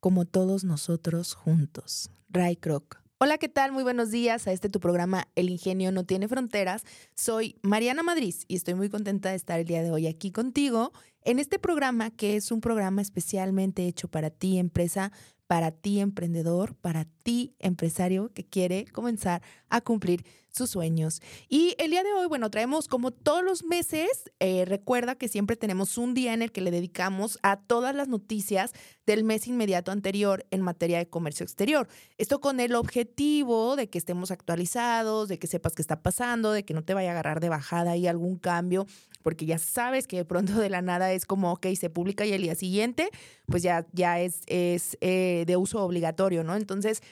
como 0.00 0.24
todos 0.24 0.64
nosotros 0.64 1.34
juntos. 1.34 2.10
Ray 2.28 2.56
Kroc. 2.56 3.00
Hola, 3.20 3.36
¿qué 3.36 3.48
tal? 3.48 3.72
Muy 3.72 3.82
buenos 3.82 4.12
días 4.12 4.46
a 4.46 4.52
este 4.52 4.68
tu 4.68 4.78
programa 4.78 5.26
El 5.34 5.50
Ingenio 5.50 5.90
No 5.90 6.04
Tiene 6.04 6.28
Fronteras. 6.28 6.84
Soy 7.16 7.56
Mariana 7.62 8.04
Madrid 8.04 8.34
y 8.46 8.54
estoy 8.54 8.74
muy 8.74 8.88
contenta 8.90 9.30
de 9.30 9.34
estar 9.34 9.58
el 9.58 9.66
día 9.66 9.82
de 9.82 9.90
hoy 9.90 10.06
aquí 10.06 10.30
contigo 10.30 10.92
en 11.24 11.40
este 11.40 11.58
programa 11.58 12.10
que 12.10 12.36
es 12.36 12.52
un 12.52 12.60
programa 12.60 13.02
especialmente 13.02 13.88
hecho 13.88 14.06
para 14.06 14.30
ti, 14.30 14.58
empresa, 14.58 15.10
para 15.48 15.72
ti, 15.72 15.98
emprendedor, 15.98 16.76
para 16.76 17.06
ti, 17.24 17.56
empresario 17.58 18.32
que 18.32 18.44
quiere 18.44 18.84
comenzar 18.86 19.42
a 19.68 19.80
cumplir 19.80 20.24
sus 20.58 20.70
sueños. 20.70 21.22
Y 21.48 21.74
el 21.78 21.90
día 21.90 22.02
de 22.02 22.12
hoy, 22.12 22.26
bueno, 22.26 22.50
traemos 22.50 22.88
como 22.88 23.10
todos 23.10 23.42
los 23.42 23.64
meses, 23.64 24.30
eh, 24.40 24.64
recuerda 24.66 25.14
que 25.14 25.28
siempre 25.28 25.56
tenemos 25.56 25.96
un 25.96 26.14
día 26.14 26.34
en 26.34 26.42
el 26.42 26.52
que 26.52 26.60
le 26.60 26.70
dedicamos 26.70 27.38
a 27.42 27.60
todas 27.60 27.94
las 27.94 28.08
noticias 28.08 28.72
del 29.06 29.24
mes 29.24 29.46
inmediato 29.46 29.90
anterior 29.90 30.44
en 30.50 30.60
materia 30.60 30.98
de 30.98 31.08
comercio 31.08 31.44
exterior. 31.44 31.88
Esto 32.18 32.40
con 32.40 32.60
el 32.60 32.74
objetivo 32.74 33.76
de 33.76 33.88
que 33.88 33.96
estemos 33.98 34.30
actualizados, 34.30 35.28
de 35.28 35.38
que 35.38 35.46
sepas 35.46 35.74
qué 35.74 35.82
está 35.82 36.02
pasando, 36.02 36.52
de 36.52 36.64
que 36.64 36.74
no 36.74 36.84
te 36.84 36.94
vaya 36.94 37.08
a 37.08 37.12
agarrar 37.12 37.40
de 37.40 37.48
bajada 37.48 37.92
ahí 37.92 38.06
algún 38.06 38.36
cambio, 38.36 38.86
porque 39.22 39.46
ya 39.46 39.58
sabes 39.58 40.06
que 40.06 40.16
de 40.16 40.24
pronto 40.24 40.58
de 40.58 40.68
la 40.68 40.82
nada 40.82 41.12
es 41.12 41.24
como, 41.24 41.52
ok, 41.52 41.68
se 41.78 41.90
publica 41.90 42.26
y 42.26 42.32
el 42.32 42.42
día 42.42 42.54
siguiente, 42.54 43.08
pues 43.46 43.62
ya, 43.62 43.86
ya 43.92 44.20
es, 44.20 44.42
es 44.46 44.98
eh, 45.00 45.44
de 45.46 45.56
uso 45.56 45.82
obligatorio, 45.82 46.44
¿no? 46.44 46.56
Entonces, 46.56 47.02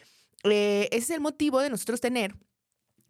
eh, 0.45 0.89
ese 0.93 0.99
es 0.99 1.11
el 1.11 1.21
motivo 1.21 1.61
de 1.61 1.71
nosotros 1.71 2.01
tener 2.01 2.35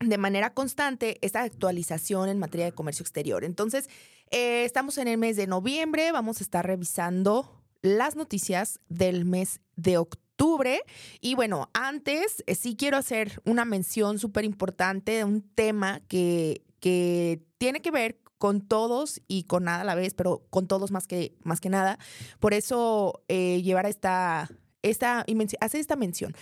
de 0.01 0.19
manera 0.19 0.53
constante 0.53 1.19
esta 1.23 1.43
actualización 1.43 2.29
en 2.29 2.39
materia 2.39 2.67
de 2.67 2.73
comercio 2.73 3.03
exterior. 3.03 3.45
Entonces, 3.45 3.89
eh, 4.31 4.65
estamos 4.65 4.99
en 4.99 5.09
el 5.09 5.19
mes 5.19 5.37
de 5.37 5.47
noviembre, 5.47 6.13
vamos 6.13 6.41
a 6.41 6.45
estar 6.45 6.67
revisando 6.67 7.63
las 7.83 8.17
noticias 8.17 8.81
del 8.89 9.25
mes 9.25 9.61
de 9.77 9.99
octubre. 9.99 10.83
Y 11.21 11.35
bueno, 11.35 11.71
antes 11.73 12.43
eh, 12.47 12.55
sí 12.55 12.77
quiero 12.77 12.97
hacer 12.97 13.41
una 13.45 13.65
mención 13.65 14.19
súper 14.19 14.45
importante 14.45 15.13
de 15.13 15.25
un 15.25 15.43
tema 15.43 16.01
que, 16.09 16.63
que 16.81 17.43
tiene 17.59 17.81
que 17.81 17.91
ver 17.91 18.21
con 18.39 18.61
todos 18.61 19.23
y 19.29 19.45
con 19.45 19.65
nada 19.65 19.81
a 19.81 19.85
la 19.85 19.95
vez, 19.95 20.15
pero 20.15 20.45
con 20.51 20.67
todos 20.67 20.91
más 20.91 21.07
que, 21.07 21.35
más 21.43 21.61
que 21.61 21.71
nada. 21.71 21.99
Por 22.39 22.53
eso 22.55 23.23
eh, 23.29 23.63
llevar 23.63 23.87
esta, 23.87 24.51
esta, 24.83 25.25
hacer 25.61 25.81
esta 25.81 25.97
mención. 25.97 26.35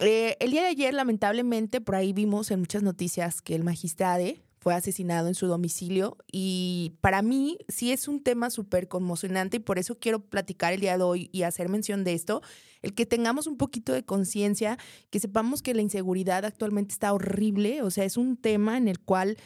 Eh, 0.00 0.36
el 0.40 0.50
día 0.50 0.62
de 0.62 0.68
ayer, 0.68 0.92
lamentablemente, 0.92 1.80
por 1.80 1.94
ahí 1.94 2.12
vimos 2.12 2.50
en 2.50 2.60
muchas 2.60 2.82
noticias 2.82 3.40
que 3.40 3.54
el 3.54 3.62
magistrade 3.62 4.40
fue 4.58 4.74
asesinado 4.74 5.28
en 5.28 5.34
su 5.34 5.46
domicilio 5.46 6.16
y 6.32 6.94
para 7.02 7.20
mí 7.20 7.58
sí 7.68 7.92
es 7.92 8.08
un 8.08 8.22
tema 8.22 8.48
súper 8.48 8.88
conmocionante 8.88 9.58
y 9.58 9.60
por 9.60 9.78
eso 9.78 9.98
quiero 9.98 10.20
platicar 10.20 10.72
el 10.72 10.80
día 10.80 10.96
de 10.96 11.04
hoy 11.04 11.28
y 11.32 11.42
hacer 11.42 11.68
mención 11.68 12.02
de 12.02 12.14
esto, 12.14 12.40
el 12.80 12.94
que 12.94 13.04
tengamos 13.04 13.46
un 13.46 13.58
poquito 13.58 13.92
de 13.92 14.06
conciencia, 14.06 14.78
que 15.10 15.20
sepamos 15.20 15.60
que 15.60 15.74
la 15.74 15.82
inseguridad 15.82 16.46
actualmente 16.46 16.92
está 16.92 17.12
horrible, 17.12 17.82
o 17.82 17.90
sea, 17.90 18.04
es 18.04 18.16
un 18.16 18.38
tema 18.38 18.78
en 18.78 18.88
el 18.88 18.98
cual 19.00 19.36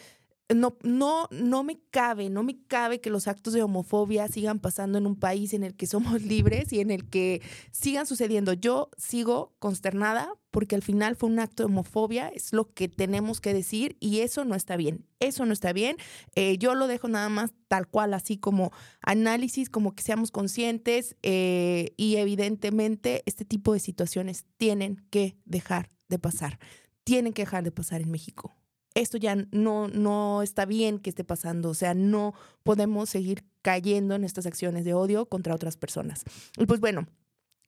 no, 0.55 0.77
no, 0.83 1.29
no 1.31 1.63
me 1.63 1.79
cabe, 1.91 2.31
no 2.31 2.43
me 2.43 2.59
cabe 2.67 3.01
que 3.01 3.11
los 3.11 3.29
actos 3.29 3.53
de 3.53 3.63
homofobia 3.63 4.29
sigan 4.29 4.61
pasando 4.61 4.97
en 4.97 5.07
un 5.07 5.17
país 5.17 5.53
en 5.53 5.63
el 5.63 5.75
que 5.75 5.87
somos 5.87 6.23
libres 6.23 6.73
y 6.73 6.81
en 6.81 6.91
el 6.91 7.09
que 7.09 7.43
sigan 7.71 8.07
sucediendo. 8.07 8.55
Yo 8.55 8.91
sigo 8.97 9.53
consternada 9.59 10.33
porque 10.51 10.75
al 10.75 10.83
final 10.83 11.17
fue 11.17 11.29
un 11.29 11.39
acto 11.39 11.63
de 11.63 11.67
homofobia, 11.67 12.29
es 12.29 12.53
lo 12.55 12.73
que 12.73 12.89
tenemos 12.89 13.41
que 13.41 13.53
decir 13.53 13.97
y 14.01 14.21
eso 14.21 14.47
no 14.47 14.55
está 14.55 14.77
bien, 14.77 15.05
eso 15.21 15.45
no 15.45 15.53
está 15.53 15.75
bien. 15.75 15.97
Eh, 16.35 16.57
yo 16.57 16.75
lo 16.75 16.87
dejo 16.87 17.09
nada 17.09 17.29
más 17.29 17.53
tal 17.69 17.87
cual, 17.87 18.15
así 18.15 18.39
como 18.39 18.73
análisis, 19.03 19.69
como 19.69 19.95
que 19.95 20.03
seamos 20.03 20.31
conscientes 20.31 21.17
eh, 21.23 21.93
y 21.99 22.17
evidentemente 22.17 23.23
este 23.27 23.45
tipo 23.45 23.75
de 23.75 23.81
situaciones 23.81 24.47
tienen 24.57 25.05
que 25.11 25.37
dejar 25.45 25.91
de 26.09 26.19
pasar, 26.19 26.59
tienen 27.05 27.35
que 27.35 27.43
dejar 27.43 27.65
de 27.65 27.71
pasar 27.71 28.01
en 28.01 28.11
México 28.11 28.58
esto 29.01 29.17
ya 29.19 29.37
no, 29.53 29.89
no 29.89 30.43
está 30.43 30.65
bien 30.67 30.99
que 30.99 31.11
esté 31.11 31.25
pasando, 31.25 31.71
o 31.71 31.75
sea, 31.75 31.95
no 31.95 32.35
podemos 32.63 33.09
seguir 33.11 33.45
cayendo 33.63 34.15
en 34.15 34.25
estas 34.25 34.47
acciones 34.47 34.85
de 34.85 34.95
odio 34.95 35.27
contra 35.27 35.55
otras 35.55 35.77
personas. 35.77 36.25
Y 36.57 36.67
pues 36.67 36.81
bueno, 36.81 37.07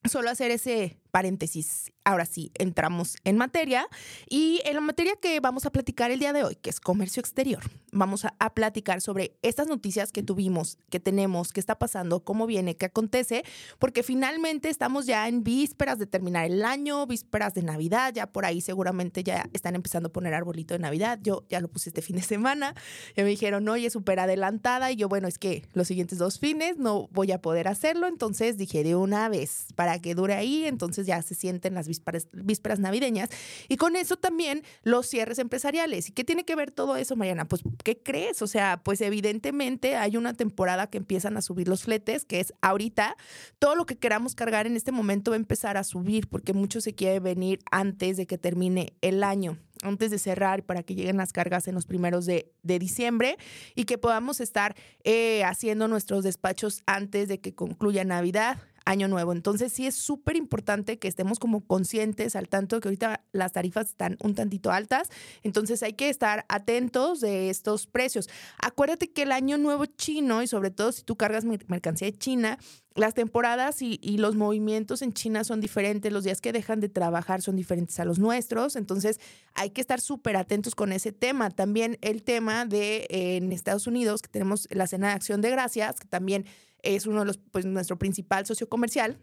solo 0.09 0.31
hacer 0.31 0.51
ese 0.51 1.00
paréntesis. 1.11 1.93
Ahora 2.05 2.25
sí, 2.25 2.51
entramos 2.55 3.17
en 3.25 3.37
materia 3.37 3.87
y 4.29 4.61
en 4.65 4.75
la 4.75 4.81
materia 4.81 5.15
que 5.21 5.39
vamos 5.41 5.67
a 5.67 5.71
platicar 5.71 6.11
el 6.11 6.19
día 6.19 6.33
de 6.33 6.45
hoy, 6.45 6.57
que 6.57 6.71
es 6.71 6.81
comercio 6.81 7.21
exterior. 7.21 7.63
Vamos 7.93 8.25
a, 8.25 8.51
platicar 8.55 9.01
sobre 9.01 9.37
estas 9.43 9.69
noticias 9.69 10.11
que 10.11 10.23
tuvimos, 10.23 10.79
que 10.91 10.99
tenemos, 10.99 11.53
qué 11.53 11.61
está 11.61 11.79
pasando, 11.79 12.25
cómo 12.25 12.47
viene, 12.47 12.77
qué 12.77 12.87
acontece, 12.87 13.45
porque 13.79 14.03
finalmente 14.03 14.69
estamos 14.69 15.07
ya 15.07 15.29
en 15.29 15.45
vísperas 15.45 15.99
de 15.99 16.07
terminar 16.07 16.47
el 16.47 16.65
año, 16.65 17.07
vísperas 17.07 17.55
de 17.55 17.63
Navidad, 17.63 18.13
ya 18.13 18.27
por 18.27 18.45
ahí 18.45 18.61
seguramente 18.61 19.23
ya 19.23 19.49
están 19.53 19.77
empezando 19.77 20.09
a 20.09 20.13
poner 20.13 20.35
arbolito 20.35 20.75
de 20.75 20.81
Navidad. 20.81 21.21
Yo 21.23 21.45
ya 21.49 21.61
lo 21.61 21.69
puse 21.69 21.91
este 21.91 22.03
fin 22.03 22.17
de 22.17 22.23
semana, 22.23 22.75
ya 23.17 23.23
me 23.23 23.31
dijeron, 23.31 23.69
oye, 23.69 23.89
súper 23.91 24.21
adelantada 24.21 24.91
y 24.91 24.97
yo, 24.97 25.09
bueno, 25.09 25.29
es 25.29 25.39
que 25.39 25.65
los 25.73 25.89
siguientes 25.89 26.19
dos 26.19 26.39
fines 26.39 26.77
no 26.79 27.09
voy 27.13 27.33
a 27.33 27.41
poder 27.41 27.69
hacerlo, 27.69 28.07
entonces 28.07 28.57
dije 28.57 28.83
de 28.85 28.97
una 28.97 29.29
vez 29.29 29.67
para 29.77 29.99
que 30.01 30.15
dure 30.15 30.35
ahí, 30.35 30.65
entonces 30.65 31.00
ya 31.07 31.23
se 31.23 31.35
sienten 31.35 31.75
las 31.75 31.89
vísperas, 31.89 32.29
vísperas 32.33 32.79
navideñas. 32.79 33.31
Y 33.69 33.77
con 33.77 33.97
eso 33.97 34.17
también 34.17 34.63
los 34.83 35.07
cierres 35.07 35.39
empresariales. 35.39 36.09
¿Y 36.09 36.13
qué 36.13 36.25
tiene 36.25 36.45
que 36.45 36.57
ver 36.57 36.71
todo 36.71 36.97
eso, 36.97 37.17
Mariana? 37.17 37.47
Pues, 37.47 37.63
¿qué 37.85 37.99
crees? 37.99 38.43
O 38.43 38.47
sea, 38.47 38.81
pues 38.83 39.01
evidentemente 39.01 39.97
hay 39.97 40.17
una 40.17 40.35
temporada 40.35 40.89
que 40.89 40.99
empiezan 40.99 41.37
a 41.37 41.43
subir 41.43 41.69
los 41.69 41.85
fletes, 41.85 42.25
que 42.25 42.41
es 42.41 42.53
ahorita. 42.61 43.17
Todo 43.59 43.75
lo 43.75 43.87
que 43.87 43.97
queramos 43.97 44.35
cargar 44.35 44.67
en 44.67 44.77
este 44.77 44.93
momento 44.93 45.31
va 45.31 45.37
a 45.37 45.39
empezar 45.39 45.77
a 45.77 45.85
subir 45.85 46.29
porque 46.29 46.53
mucho 46.53 46.81
se 46.81 46.95
quiere 46.95 47.21
venir 47.21 47.61
antes 47.71 48.17
de 48.17 48.27
que 48.27 48.39
termine 48.39 48.95
el 49.01 49.23
año 49.23 49.59
antes 49.83 50.11
de 50.11 50.19
cerrar 50.19 50.63
para 50.65 50.83
que 50.83 50.95
lleguen 50.95 51.17
las 51.17 51.33
cargas 51.33 51.69
en 51.69 51.75
los 51.75 51.87
primeros 51.87 52.27
de, 52.27 52.53
diciembre 52.63 53.37
y 53.75 53.85
que 53.85 53.99
podamos 53.99 54.41
estar 54.41 54.77
eh, 55.05 55.43
haciendo 55.45 55.89
nuestros 55.89 56.23
despachos 56.25 56.83
antes 56.87 57.29
de 57.29 57.41
que 57.41 57.55
concluya 57.55 58.05
Navidad 58.05 58.59
año 58.85 59.09
nuevo. 59.09 59.33
Entonces 59.33 59.73
sí 59.73 59.87
es 59.87 59.95
súper 59.95 60.37
importante 60.37 60.99
que 60.99 61.09
estemos 61.09 61.39
como 61.39 61.65
conscientes 61.67 62.37
al 62.37 62.49
tanto 62.49 62.77
de 62.77 62.81
que 62.81 62.89
ahorita 62.89 63.25
las 63.33 63.53
tarifas 63.53 63.89
están 63.89 64.17
un 64.23 64.35
tantito 64.35 64.71
altas. 64.71 65.09
Entonces 65.43 65.83
hay 65.83 65.95
que 65.95 66.09
estar 66.09 66.45
atentos 66.49 67.21
de 67.21 67.51
estos 67.51 67.87
precios. 67.87 68.29
Acuérdate 68.59 69.11
que 69.11 69.23
el 69.23 69.33
año 69.33 69.59
nuevo 69.59 69.87
chino 69.87 70.43
y 70.43 70.47
sobre 70.47 70.71
todo 70.71 70.93
si 70.93 71.03
tú 71.03 71.17
cargas 71.17 71.45
mercancía 71.45 72.11
de 72.11 72.17
China, 72.17 72.59
las 72.97 73.15
temporadas 73.15 73.83
y, 73.83 73.99
los 74.19 74.35
movimientos 74.35 75.01
en 75.03 75.13
China 75.13 75.45
son 75.45 75.61
diferentes, 75.61 76.13
los 76.13 76.25
días 76.25 76.41
que 76.41 76.53
dejan 76.53 76.81
de 76.81 76.89
trabajar 76.89 77.41
son 77.41 77.57
diferentes 77.57 77.99
a 78.01 78.05
los 78.05 78.19
nuestros, 78.19 78.75
entonces 78.75 79.21
hay 79.55 79.71
que 79.71 79.81
estar 79.81 80.01
súper 80.01 80.37
atentos 80.37 80.75
con 80.75 80.93
ese 80.93 81.13
tema. 81.13 81.51
También 81.51 81.99
el 82.03 82.23
tema 82.23 82.67
de 82.67 83.07
en 83.09 83.53
Estados 83.53 83.87
Unidos, 83.87 84.23
que 84.23 84.29
tenemos 84.29 84.67
la 84.71 84.87
cena 84.87 85.09
de 85.09 85.15
acción 85.15 85.41
de 85.41 85.51
gracias, 85.51 86.01
que 86.01 86.09
también 86.09 86.45
es 86.83 87.07
uno 87.07 87.21
de 87.21 87.27
los, 87.27 87.39
pues 87.39 87.65
nuestro 87.67 87.99
principal 87.99 88.47
socio 88.47 88.69
comercial. 88.69 89.19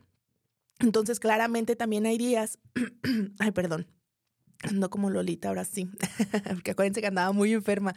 Entonces, 0.80 1.20
claramente 1.20 1.76
también 1.76 2.06
hay 2.06 2.18
días, 2.18 2.60
ay, 3.40 3.52
perdón, 3.52 3.88
no 4.74 4.90
como 4.90 5.10
Lolita, 5.10 5.50
ahora 5.50 5.66
sí, 5.66 5.88
porque 6.50 6.72
acuérdense 6.72 7.02
que 7.02 7.08
andaba 7.08 7.32
muy 7.32 7.54
enferma. 7.54 7.96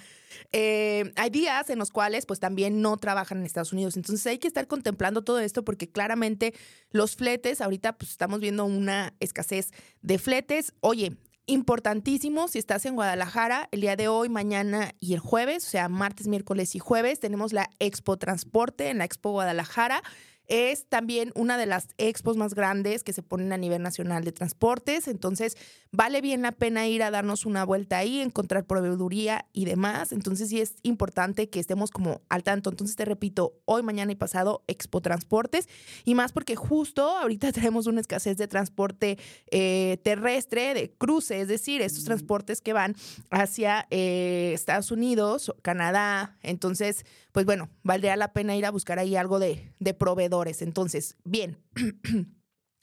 Eh, 0.52 1.12
hay 1.16 1.30
días 1.30 1.70
en 1.70 1.78
los 1.78 1.90
cuales 1.90 2.26
pues 2.26 2.38
también 2.38 2.82
no 2.82 2.96
trabajan 2.96 3.38
en 3.38 3.46
Estados 3.46 3.72
Unidos, 3.72 3.96
entonces 3.96 4.26
hay 4.26 4.38
que 4.38 4.48
estar 4.48 4.66
contemplando 4.66 5.22
todo 5.22 5.40
esto 5.40 5.64
porque 5.64 5.90
claramente 5.90 6.54
los 6.90 7.16
fletes, 7.16 7.60
ahorita 7.60 7.96
pues 7.96 8.10
estamos 8.10 8.40
viendo 8.40 8.64
una 8.64 9.14
escasez 9.20 9.70
de 10.02 10.18
fletes. 10.18 10.74
Oye, 10.80 11.16
importantísimo 11.50 12.48
si 12.48 12.58
estás 12.58 12.86
en 12.86 12.94
Guadalajara 12.94 13.68
el 13.72 13.80
día 13.80 13.96
de 13.96 14.08
hoy, 14.08 14.28
mañana 14.28 14.92
y 15.00 15.14
el 15.14 15.20
jueves, 15.20 15.66
o 15.66 15.70
sea, 15.70 15.88
martes, 15.88 16.28
miércoles 16.28 16.74
y 16.76 16.78
jueves, 16.78 17.18
tenemos 17.18 17.52
la 17.52 17.68
Expo 17.80 18.16
Transporte 18.16 18.88
en 18.88 18.98
la 18.98 19.04
Expo 19.04 19.32
Guadalajara. 19.32 20.02
Es 20.50 20.86
también 20.88 21.32
una 21.36 21.56
de 21.56 21.66
las 21.66 21.88
expos 21.96 22.36
más 22.36 22.54
grandes 22.54 23.04
que 23.04 23.12
se 23.12 23.22
ponen 23.22 23.52
a 23.52 23.56
nivel 23.56 23.82
nacional 23.82 24.24
de 24.24 24.32
transportes, 24.32 25.06
entonces 25.06 25.56
vale 25.92 26.20
bien 26.20 26.42
la 26.42 26.50
pena 26.52 26.88
ir 26.88 27.04
a 27.04 27.12
darnos 27.12 27.46
una 27.46 27.64
vuelta 27.64 27.98
ahí, 27.98 28.20
encontrar 28.20 28.66
proveeduría 28.66 29.46
y 29.52 29.64
demás, 29.64 30.10
entonces 30.10 30.48
sí 30.48 30.60
es 30.60 30.74
importante 30.82 31.48
que 31.48 31.60
estemos 31.60 31.92
como 31.92 32.20
al 32.28 32.42
tanto. 32.42 32.70
Entonces 32.70 32.96
te 32.96 33.04
repito, 33.04 33.54
hoy, 33.64 33.82
mañana 33.82 34.10
y 34.10 34.16
pasado, 34.16 34.64
Expo 34.66 35.00
Transportes, 35.00 35.68
y 36.04 36.16
más 36.16 36.32
porque 36.32 36.56
justo 36.56 37.08
ahorita 37.08 37.52
tenemos 37.52 37.86
una 37.86 38.00
escasez 38.00 38.36
de 38.36 38.48
transporte 38.48 39.18
eh, 39.52 39.98
terrestre, 40.02 40.74
de 40.74 40.90
cruce, 40.90 41.40
es 41.40 41.48
decir, 41.48 41.80
estos 41.80 42.04
transportes 42.04 42.60
que 42.60 42.72
van 42.72 42.96
hacia 43.30 43.86
eh, 43.90 44.50
Estados 44.52 44.90
Unidos, 44.90 45.54
Canadá, 45.62 46.36
entonces, 46.42 47.04
pues 47.32 47.46
bueno, 47.46 47.70
valdría 47.82 48.16
la 48.16 48.32
pena 48.32 48.56
ir 48.56 48.66
a 48.66 48.70
buscar 48.70 48.98
ahí 48.98 49.16
algo 49.16 49.38
de, 49.38 49.74
de 49.78 49.94
proveedores. 49.94 50.62
Entonces, 50.62 51.16
bien. 51.24 51.58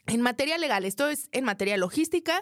En 0.10 0.22
materia 0.22 0.58
legal, 0.58 0.86
esto 0.86 1.10
es 1.10 1.28
en 1.34 1.44
materia 1.44 1.76
logística, 1.76 2.42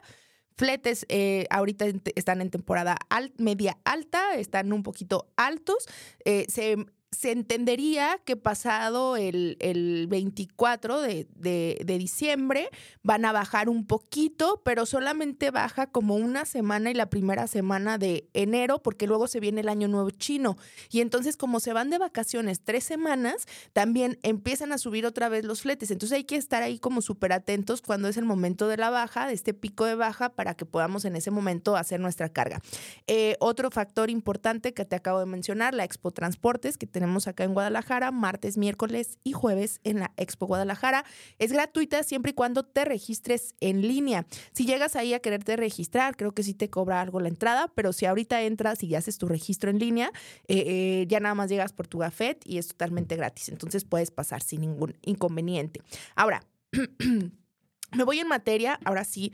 Fletes 0.58 1.06
eh, 1.10 1.48
ahorita 1.50 1.86
están 2.16 2.40
en 2.42 2.50
temporada 2.50 2.98
media 3.38 3.78
alta, 3.84 4.36
están 4.36 4.72
un 4.72 4.84
poquito 4.84 5.34
altos. 5.36 5.86
Eh, 6.24 6.46
se 6.48 6.78
se 7.12 7.32
entendería 7.32 8.20
que 8.26 8.36
pasado 8.36 9.16
el, 9.18 10.08
24 10.10 11.02
de, 11.02 11.28
de, 11.36 11.98
diciembre 11.98 12.70
van 13.04 13.26
a 13.26 13.32
bajar 13.32 13.70
un 13.70 13.86
poquito, 13.86 14.62
pero 14.64 14.86
solamente 14.86 15.50
baja 15.50 15.88
como 15.88 16.16
una 16.16 16.46
semana 16.46 16.92
y 16.92 16.94
la 16.94 17.10
primera 17.10 17.48
semana 17.48 17.98
de 17.98 18.28
enero, 18.34 18.82
porque 18.82 19.08
luego 19.08 19.28
se 19.28 19.40
viene 19.40 19.62
el 19.62 19.70
año 19.70 19.88
nuevo 19.88 20.10
chino. 20.12 20.58
Y 20.92 21.00
entonces 21.02 21.38
como 21.38 21.60
se 21.60 21.74
van 21.74 21.90
de 21.90 21.98
vacaciones 21.98 22.60
tres 22.62 22.84
semanas, 22.84 23.46
también 23.74 24.20
empiezan 24.24 24.72
a 24.72 24.78
subir 24.78 25.06
otra 25.06 25.30
vez 25.30 25.46
los 25.46 25.62
fletes. 25.62 25.92
Entonces 25.92 26.18
hay 26.18 26.24
que 26.26 26.36
estar 26.36 26.64
ahí 26.64 26.80
como 26.80 27.02
súper 27.02 27.34
atentos 27.34 27.82
cuando 27.82 28.08
es 28.08 28.18
el 28.18 28.26
momento 28.26 28.68
de 28.68 28.78
la 28.78 28.90
baja, 28.90 29.28
de 29.28 29.34
este 29.34 29.54
pico 29.54 29.86
de 29.86 29.96
baja, 29.96 30.30
para 30.30 30.54
que 30.56 30.66
podamos 30.66 31.06
en 31.06 31.16
ese 31.16 31.32
momento 31.32 31.78
hacer 31.78 32.00
nuestra 32.00 32.30
carga. 32.30 32.62
Eh, 33.08 33.38
otro 33.40 33.72
factor 33.72 34.10
importante 34.10 34.74
que 34.74 34.86
te 34.86 34.96
acabo 34.96 35.20
de 35.20 35.26
mencionar, 35.26 35.74
la 35.74 35.86
Expo 35.86 36.12
Transportes, 36.12 36.78
que 36.78 36.88
tenemos 36.88 37.05
tenemos 37.06 37.28
acá 37.28 37.44
en 37.44 37.54
Guadalajara, 37.54 38.10
martes, 38.10 38.58
miércoles 38.58 39.20
y 39.24 39.34
jueves 39.34 39.80
en 39.84 40.00
la 40.00 40.12
Expo 40.18 40.48
Guadalajara. 40.48 41.06
Es 41.38 41.52
gratuita 41.52 42.02
siempre 42.02 42.32
y 42.32 42.34
cuando 42.34 42.64
te 42.64 42.84
registres 42.84 43.54
en 43.60 43.84
línea. 43.84 44.26
Si 44.54 44.66
llegas 44.66 44.96
ahí 44.96 45.14
a 45.14 45.20
quererte 45.20 45.56
registrar, 45.56 46.18
creo 46.18 46.32
que 46.32 46.42
sí 46.42 46.56
te 46.56 46.72
cobra 46.72 47.02
algo 47.02 47.20
la 47.20 47.28
entrada, 47.28 47.72
pero 47.76 47.94
si 47.94 48.08
ahorita 48.08 48.42
entras 48.42 48.82
y 48.82 48.96
haces 48.96 49.20
tu 49.20 49.28
registro 49.28 49.70
en 49.70 49.78
línea, 49.78 50.12
eh, 50.48 50.64
eh, 50.66 51.06
ya 51.08 51.20
nada 51.20 51.36
más 51.36 51.48
llegas 51.48 51.74
por 51.74 51.88
tu 51.88 52.00
gafet 52.00 52.42
y 52.44 52.58
es 52.58 52.70
totalmente 52.70 53.16
gratis. 53.16 53.50
Entonces 53.50 53.86
puedes 53.86 54.10
pasar 54.10 54.42
sin 54.42 54.62
ningún 54.62 54.98
inconveniente. 55.04 55.82
Ahora, 56.16 56.44
me 57.96 58.04
voy 58.04 58.18
en 58.18 58.28
materia, 58.28 58.80
ahora 58.84 59.04
sí 59.04 59.32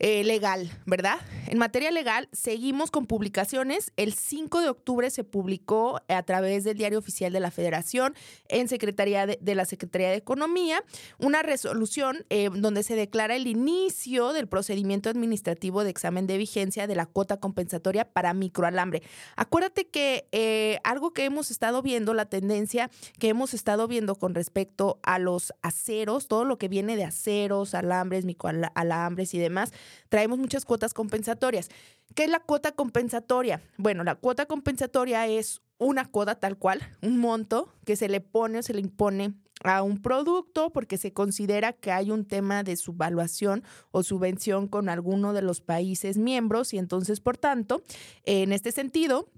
eh, 0.00 0.24
legal, 0.24 0.70
¿verdad? 0.86 1.20
En 1.46 1.58
materia 1.58 1.92
legal, 1.92 2.28
seguimos 2.32 2.90
con 2.90 3.06
publicaciones. 3.06 3.92
El 3.96 4.12
5 4.12 4.60
de 4.60 4.68
octubre 4.68 5.08
se 5.10 5.22
publicó 5.22 6.00
a 6.08 6.22
través 6.24 6.64
del 6.64 6.76
Diario 6.76 6.98
Oficial 6.98 7.32
de 7.32 7.38
la 7.38 7.52
Federación 7.52 8.14
en 8.48 8.68
Secretaría 8.68 9.26
de, 9.26 9.54
la 9.54 9.64
Secretaría 9.64 10.10
de 10.10 10.16
Economía 10.16 10.82
una 11.18 11.42
resolución 11.42 12.26
eh, 12.28 12.50
donde 12.52 12.82
se 12.82 12.96
declara 12.96 13.36
el 13.36 13.46
inicio 13.46 14.32
del 14.32 14.48
procedimiento 14.48 15.10
administrativo 15.10 15.84
de 15.84 15.90
examen 15.90 16.26
de 16.26 16.38
vigencia 16.38 16.86
de 16.86 16.96
la 16.96 17.06
cuota 17.06 17.36
compensatoria 17.36 18.04
para 18.04 18.34
microalambre. 18.34 19.02
Acuérdate 19.36 19.86
que 19.86 20.26
eh, 20.32 20.78
algo 20.82 21.12
que 21.12 21.24
hemos 21.24 21.50
estado 21.50 21.82
viendo, 21.82 22.14
la 22.14 22.26
tendencia 22.26 22.90
que 23.18 23.28
hemos 23.28 23.54
estado 23.54 23.86
viendo 23.86 24.16
con 24.16 24.34
respecto 24.34 24.98
a 25.02 25.18
los 25.18 25.52
aceros, 25.62 26.26
todo 26.26 26.44
lo 26.44 26.58
que 26.58 26.68
viene 26.68 26.96
de 26.96 27.04
aceros, 27.04 27.74
alambres, 27.74 28.24
microalambres 28.24 29.34
y 29.34 29.38
demás, 29.38 29.72
traemos 30.08 30.38
muchas 30.38 30.64
cuotas 30.64 30.94
compensatorias. 30.94 31.68
¿Qué 32.14 32.24
es 32.24 32.30
la 32.30 32.40
cuota 32.40 32.72
compensatoria? 32.72 33.60
Bueno, 33.76 34.04
la 34.04 34.14
cuota 34.14 34.46
compensatoria 34.46 35.26
es 35.26 35.62
una 35.78 36.04
cuota 36.04 36.36
tal 36.36 36.56
cual, 36.56 36.80
un 37.02 37.18
monto 37.18 37.72
que 37.84 37.96
se 37.96 38.08
le 38.08 38.20
pone 38.20 38.58
o 38.58 38.62
se 38.62 38.74
le 38.74 38.80
impone 38.80 39.34
a 39.62 39.82
un 39.82 40.00
producto 40.02 40.70
porque 40.70 40.98
se 40.98 41.12
considera 41.12 41.72
que 41.72 41.92
hay 41.92 42.10
un 42.10 42.26
tema 42.26 42.62
de 42.62 42.76
subvaluación 42.76 43.64
o 43.90 44.02
subvención 44.02 44.68
con 44.68 44.88
alguno 44.88 45.32
de 45.32 45.42
los 45.42 45.60
países 45.60 46.18
miembros 46.18 46.74
y 46.74 46.78
entonces, 46.78 47.20
por 47.20 47.38
tanto, 47.38 47.82
en 48.24 48.52
este 48.52 48.72
sentido, 48.72 49.28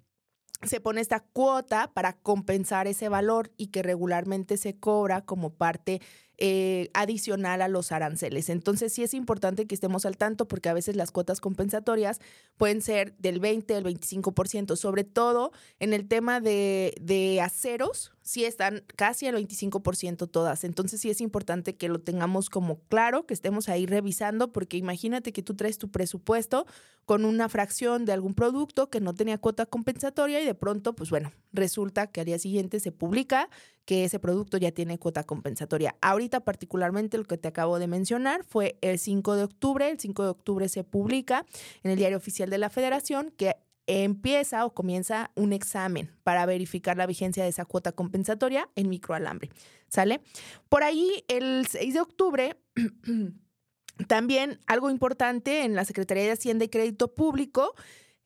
se 0.63 0.81
pone 0.81 1.01
esta 1.01 1.21
cuota 1.21 1.93
para 1.93 2.15
compensar 2.15 2.87
ese 2.87 3.09
valor 3.09 3.53
y 3.57 3.69
que 3.69 3.83
regularmente 3.83 4.57
se 4.57 4.79
cobra 4.79 5.23
como 5.23 5.51
parte 5.51 6.01
eh, 6.39 6.91
adicional 6.93 7.63
a 7.63 7.69
los 7.69 7.93
aranceles. 7.93 8.51
Entonces 8.51 8.93
sí 8.93 9.03
es 9.03 9.15
importante 9.15 9.67
que 9.67 9.75
estemos 9.75 10.05
al 10.05 10.17
tanto 10.17 10.47
porque 10.47 10.69
a 10.69 10.75
veces 10.75 10.97
las 10.97 11.11
cuotas 11.11 11.41
compensatorias 11.41 12.21
pueden 12.57 12.83
ser 12.83 13.15
del 13.19 13.41
20 13.41 13.75
al 13.75 13.85
25%, 13.85 14.77
sobre 14.77 15.05
todo 15.05 15.53
en 15.79 15.95
el 15.95 16.09
tema 16.09 16.41
de, 16.41 16.95
de 17.01 17.41
aceros, 17.41 18.16
sí 18.27 18.45
están 18.45 18.83
casi 18.97 19.29
al 19.29 19.37
25% 19.37 20.29
todas. 20.29 20.65
Entonces 20.65 21.01
sí 21.01 21.09
es 21.09 21.21
importante 21.21 21.77
que 21.77 21.89
lo 21.89 22.01
tengamos 22.01 22.51
como 22.51 22.81
claro, 22.89 23.25
que 23.25 23.33
estemos 23.33 23.69
ahí 23.69 23.87
revisando, 23.87 24.53
porque 24.53 24.77
imagínate 24.77 25.33
que 25.33 25.43
tú 25.43 25.55
traes 25.55 25.79
tu 25.79 25.91
presupuesto 25.91 26.67
con 27.05 27.25
una 27.25 27.49
fracción 27.49 28.05
de 28.05 28.13
algún 28.13 28.35
producto 28.35 28.91
que 28.91 29.01
no 29.01 29.15
tenía 29.15 29.39
cuota 29.39 29.65
compensatoria 29.65 30.41
y 30.41 30.45
de 30.45 30.55
pronto, 30.55 30.97
pues 30.97 31.09
bueno, 31.09 31.33
resulta 31.53 32.09
que 32.09 32.21
al 32.21 32.27
día 32.27 32.41
siguiente 32.41 32.81
se 32.81 32.91
publica 32.91 33.49
que 33.85 34.05
ese 34.05 34.19
producto 34.19 34.57
ya 34.57 34.73
tiene 34.73 34.99
cuota 34.99 35.23
compensatoria. 35.23 35.95
Ahorita 36.01 36.41
particularmente 36.41 37.19
lo 37.19 37.25
que 37.25 37.39
te 37.39 37.47
acabo 37.47 37.79
de 37.79 37.87
mencionar 37.87 38.43
fue 38.43 38.77
el 38.81 38.99
5 38.99 39.37
de 39.37 39.45
octubre. 39.45 39.89
El 39.89 40.01
5 40.01 40.25
de 40.25 40.29
octubre 40.31 40.69
se 40.69 40.83
publica 40.83 41.47
en 41.85 41.93
el 41.93 41.97
Diario 41.97 42.17
Oficial 42.17 42.51
de 42.51 42.59
la 42.59 42.71
Federación 42.71 43.33
que 43.37 43.55
empieza 43.87 44.65
o 44.65 44.75
comienza 44.75 45.31
un 45.35 45.53
examen 45.53 46.11
para 46.25 46.47
verificar 46.47 46.97
la 46.97 47.07
vigencia 47.07 47.45
de 47.45 47.51
esa 47.51 47.65
cuota 47.65 47.93
compensatoria 47.93 48.69
en 48.75 48.89
microalambre. 48.89 49.51
¿Sale? 49.89 50.21
Por 50.69 50.83
ahí, 50.83 51.25
el 51.29 51.67
6 51.69 51.95
de 51.95 52.01
octubre, 52.01 52.57
también 54.09 54.59
algo 54.67 54.91
importante 54.91 55.63
en 55.63 55.75
la 55.75 55.85
Secretaría 55.85 56.25
de 56.25 56.33
Hacienda 56.33 56.65
y 56.65 56.69
Crédito 56.69 57.15
Público, 57.15 57.75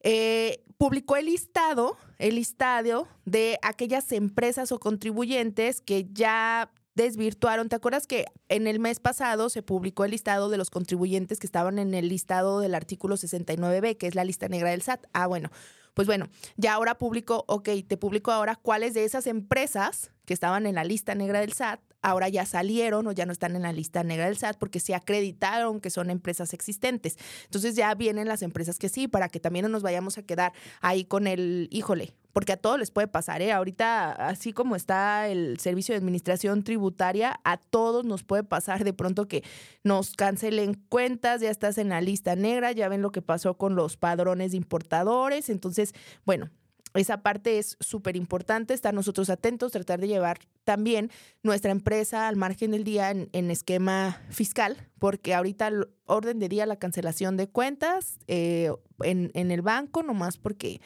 eh, 0.03 0.63
publicó 0.77 1.15
el 1.15 1.27
listado, 1.27 1.97
el 2.17 2.35
listado 2.35 3.07
de 3.25 3.59
aquellas 3.61 4.11
empresas 4.11 4.71
o 4.71 4.79
contribuyentes 4.79 5.81
que 5.81 6.07
ya 6.11 6.71
desvirtuaron. 6.95 7.69
¿Te 7.69 7.75
acuerdas 7.75 8.07
que 8.07 8.25
en 8.49 8.67
el 8.67 8.79
mes 8.79 8.99
pasado 8.99 9.49
se 9.49 9.63
publicó 9.63 10.05
el 10.05 10.11
listado 10.11 10.49
de 10.49 10.57
los 10.57 10.69
contribuyentes 10.69 11.39
que 11.39 11.47
estaban 11.47 11.79
en 11.79 11.93
el 11.93 12.09
listado 12.09 12.59
del 12.59 12.75
artículo 12.75 13.17
69B, 13.17 13.97
que 13.97 14.07
es 14.07 14.15
la 14.15 14.23
lista 14.23 14.47
negra 14.47 14.71
del 14.71 14.81
SAT? 14.81 15.05
Ah, 15.13 15.27
bueno, 15.27 15.49
pues 15.93 16.07
bueno, 16.07 16.29
ya 16.57 16.73
ahora 16.73 16.97
publicó, 16.97 17.43
ok, 17.47 17.69
te 17.87 17.97
publico 17.97 18.31
ahora 18.31 18.55
cuáles 18.55 18.93
de 18.93 19.05
esas 19.05 19.27
empresas 19.27 20.11
que 20.25 20.33
estaban 20.33 20.65
en 20.65 20.75
la 20.75 20.83
lista 20.83 21.15
negra 21.15 21.39
del 21.39 21.53
SAT 21.53 21.81
ahora 22.01 22.29
ya 22.29 22.45
salieron 22.45 23.07
o 23.07 23.11
ya 23.11 23.25
no 23.25 23.31
están 23.31 23.55
en 23.55 23.61
la 23.63 23.73
lista 23.73 24.03
negra 24.03 24.25
del 24.25 24.37
SAT 24.37 24.57
porque 24.57 24.79
se 24.79 24.95
acreditaron 24.95 25.79
que 25.79 25.89
son 25.89 26.09
empresas 26.09 26.53
existentes. 26.53 27.17
Entonces 27.45 27.75
ya 27.75 27.93
vienen 27.95 28.27
las 28.27 28.41
empresas 28.41 28.77
que 28.77 28.89
sí, 28.89 29.07
para 29.07 29.29
que 29.29 29.39
también 29.39 29.63
no 29.63 29.69
nos 29.69 29.83
vayamos 29.83 30.17
a 30.17 30.23
quedar 30.23 30.53
ahí 30.81 31.05
con 31.05 31.27
el, 31.27 31.67
híjole, 31.71 32.13
porque 32.33 32.53
a 32.53 32.57
todos 32.57 32.79
les 32.79 32.91
puede 32.91 33.07
pasar, 33.07 33.41
¿eh? 33.41 33.51
Ahorita, 33.51 34.11
así 34.11 34.53
como 34.53 34.75
está 34.75 35.27
el 35.27 35.59
servicio 35.59 35.93
de 35.93 35.99
administración 35.99 36.63
tributaria, 36.63 37.39
a 37.43 37.57
todos 37.57 38.05
nos 38.05 38.23
puede 38.23 38.43
pasar 38.43 38.83
de 38.83 38.93
pronto 38.93 39.27
que 39.27 39.43
nos 39.83 40.13
cancelen 40.13 40.75
cuentas, 40.89 41.41
ya 41.41 41.49
estás 41.49 41.77
en 41.77 41.89
la 41.89 42.01
lista 42.01 42.35
negra, 42.35 42.71
ya 42.71 42.89
ven 42.89 43.01
lo 43.01 43.11
que 43.11 43.21
pasó 43.21 43.57
con 43.57 43.75
los 43.75 43.97
padrones 43.97 44.51
de 44.51 44.57
importadores. 44.57 45.49
Entonces, 45.49 45.93
bueno, 46.25 46.49
esa 46.93 47.21
parte 47.21 47.57
es 47.57 47.77
súper 47.79 48.15
importante, 48.15 48.73
estar 48.73 48.93
nosotros 48.93 49.29
atentos, 49.29 49.71
tratar 49.71 49.99
de 50.01 50.07
llevar 50.07 50.39
también 50.63 51.09
nuestra 51.41 51.71
empresa 51.71 52.27
al 52.27 52.35
margen 52.35 52.71
del 52.71 52.83
día 52.83 53.11
en, 53.11 53.51
esquema 53.51 54.21
fiscal, 54.29 54.89
porque 54.99 55.33
ahorita 55.33 55.71
orden 56.05 56.39
de 56.39 56.49
día 56.49 56.65
la 56.65 56.75
cancelación 56.75 57.37
de 57.37 57.47
cuentas 57.47 58.19
eh, 58.27 58.71
en, 59.03 59.31
en 59.33 59.51
el 59.51 59.61
banco, 59.61 60.03
nomás 60.03 60.37
porque 60.37 60.81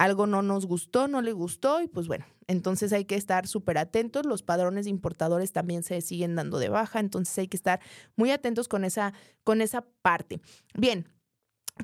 algo 0.00 0.26
no 0.26 0.40
nos 0.40 0.64
gustó, 0.64 1.08
no 1.08 1.20
le 1.20 1.32
gustó 1.32 1.82
y 1.82 1.86
pues 1.86 2.06
bueno, 2.06 2.24
entonces 2.46 2.90
hay 2.94 3.04
que 3.04 3.16
estar 3.16 3.46
súper 3.46 3.76
atentos. 3.76 4.24
Los 4.24 4.42
padrones 4.42 4.86
de 4.86 4.90
importadores 4.90 5.52
también 5.52 5.82
se 5.82 6.00
siguen 6.00 6.36
dando 6.36 6.58
de 6.58 6.70
baja, 6.70 7.00
entonces 7.00 7.36
hay 7.36 7.48
que 7.48 7.58
estar 7.58 7.80
muy 8.16 8.30
atentos 8.30 8.66
con 8.66 8.86
esa, 8.86 9.12
con 9.44 9.60
esa 9.60 9.84
parte. 10.00 10.40
Bien, 10.72 11.06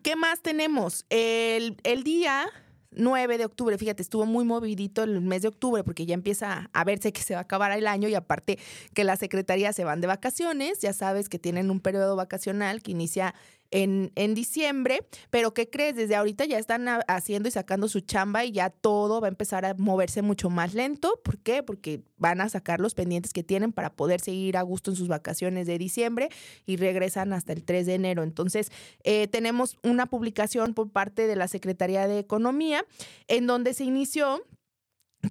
¿qué 0.03 0.17
más 0.17 0.41
tenemos? 0.41 1.05
El, 1.11 1.77
el 1.85 2.05
día 2.05 2.47
9 2.91 3.37
de 3.37 3.45
octubre, 3.45 3.77
fíjate, 3.77 4.03
estuvo 4.03 4.25
muy 4.25 4.47
movidito 4.47 5.03
el 5.03 5.21
mes 5.21 5.43
de 5.43 5.49
octubre 5.49 5.85
porque 5.85 6.07
ya 6.07 6.15
empieza 6.15 6.71
a 6.73 6.85
verse 6.85 7.13
que 7.13 7.21
se 7.21 7.35
va 7.35 7.41
a 7.41 7.43
acabar 7.43 7.71
el 7.73 7.87
año 7.87 8.09
y 8.09 8.15
aparte 8.15 8.59
que 8.95 9.05
las 9.05 9.19
secretarías 9.19 9.77
se 9.77 9.85
van 9.85 10.01
de 10.01 10.07
vacaciones, 10.07 10.81
ya 10.81 10.95
sabes 10.95 11.29
que 11.29 11.39
tienen 11.39 11.71
un 11.71 11.81
periodo 11.81 12.17
vacacional 12.17 12.83
que 12.83 12.93
inicia 12.93 13.35
en, 13.71 14.13
en 14.15 14.35
diciembre, 14.35 15.07
pero 15.31 15.55
¿qué 15.55 15.69
crees? 15.69 15.97
Desde 15.97 16.17
ahorita 16.17 16.45
ya 16.45 16.59
están 16.59 16.87
haciendo 17.09 17.49
y 17.49 17.53
sacando 17.53 17.89
su 17.89 18.01
chamba 18.01 18.45
y 18.45 18.53
ya 18.53 18.71
todo 18.71 19.21
va 19.21 19.29
a 19.29 19.31
empezar 19.31 19.65
a 19.65 19.75
moverse 19.75 20.23
mucho 20.23 20.51
más 20.51 20.75
lento. 20.75 21.21
¿Por 21.25 21.39
qué? 21.39 21.63
Porque 21.63 22.03
van 22.17 22.41
a 22.41 22.49
sacar 22.49 22.81
los 22.81 22.95
pendientes 22.95 23.33
que 23.33 23.43
tienen 23.43 23.73
para 23.73 23.93
poder 23.95 24.21
seguir 24.21 24.57
a 24.57 24.63
gusto 24.63 24.91
en 24.91 24.97
sus 24.97 25.09
vacaciones 25.09 25.67
de 25.67 25.79
diciembre 25.79 26.29
y 26.65 26.77
regresan 26.77 27.33
hasta 27.33 27.53
el 27.53 27.65
3 27.65 27.87
de 27.87 27.95
enero. 27.95 28.23
Entonces, 28.23 28.71
eh, 29.05 29.29
tenemos 29.29 29.77
una 29.83 30.07
publicación 30.07 30.75
por 30.75 30.91
parte 30.91 31.27
de 31.27 31.37
la 31.37 31.49
Secretaría 31.49 32.07
de 32.07 32.19
Economía 32.19 32.85
en 33.29 33.47
donde 33.47 33.75
se 33.75 33.85
inició 33.85 34.43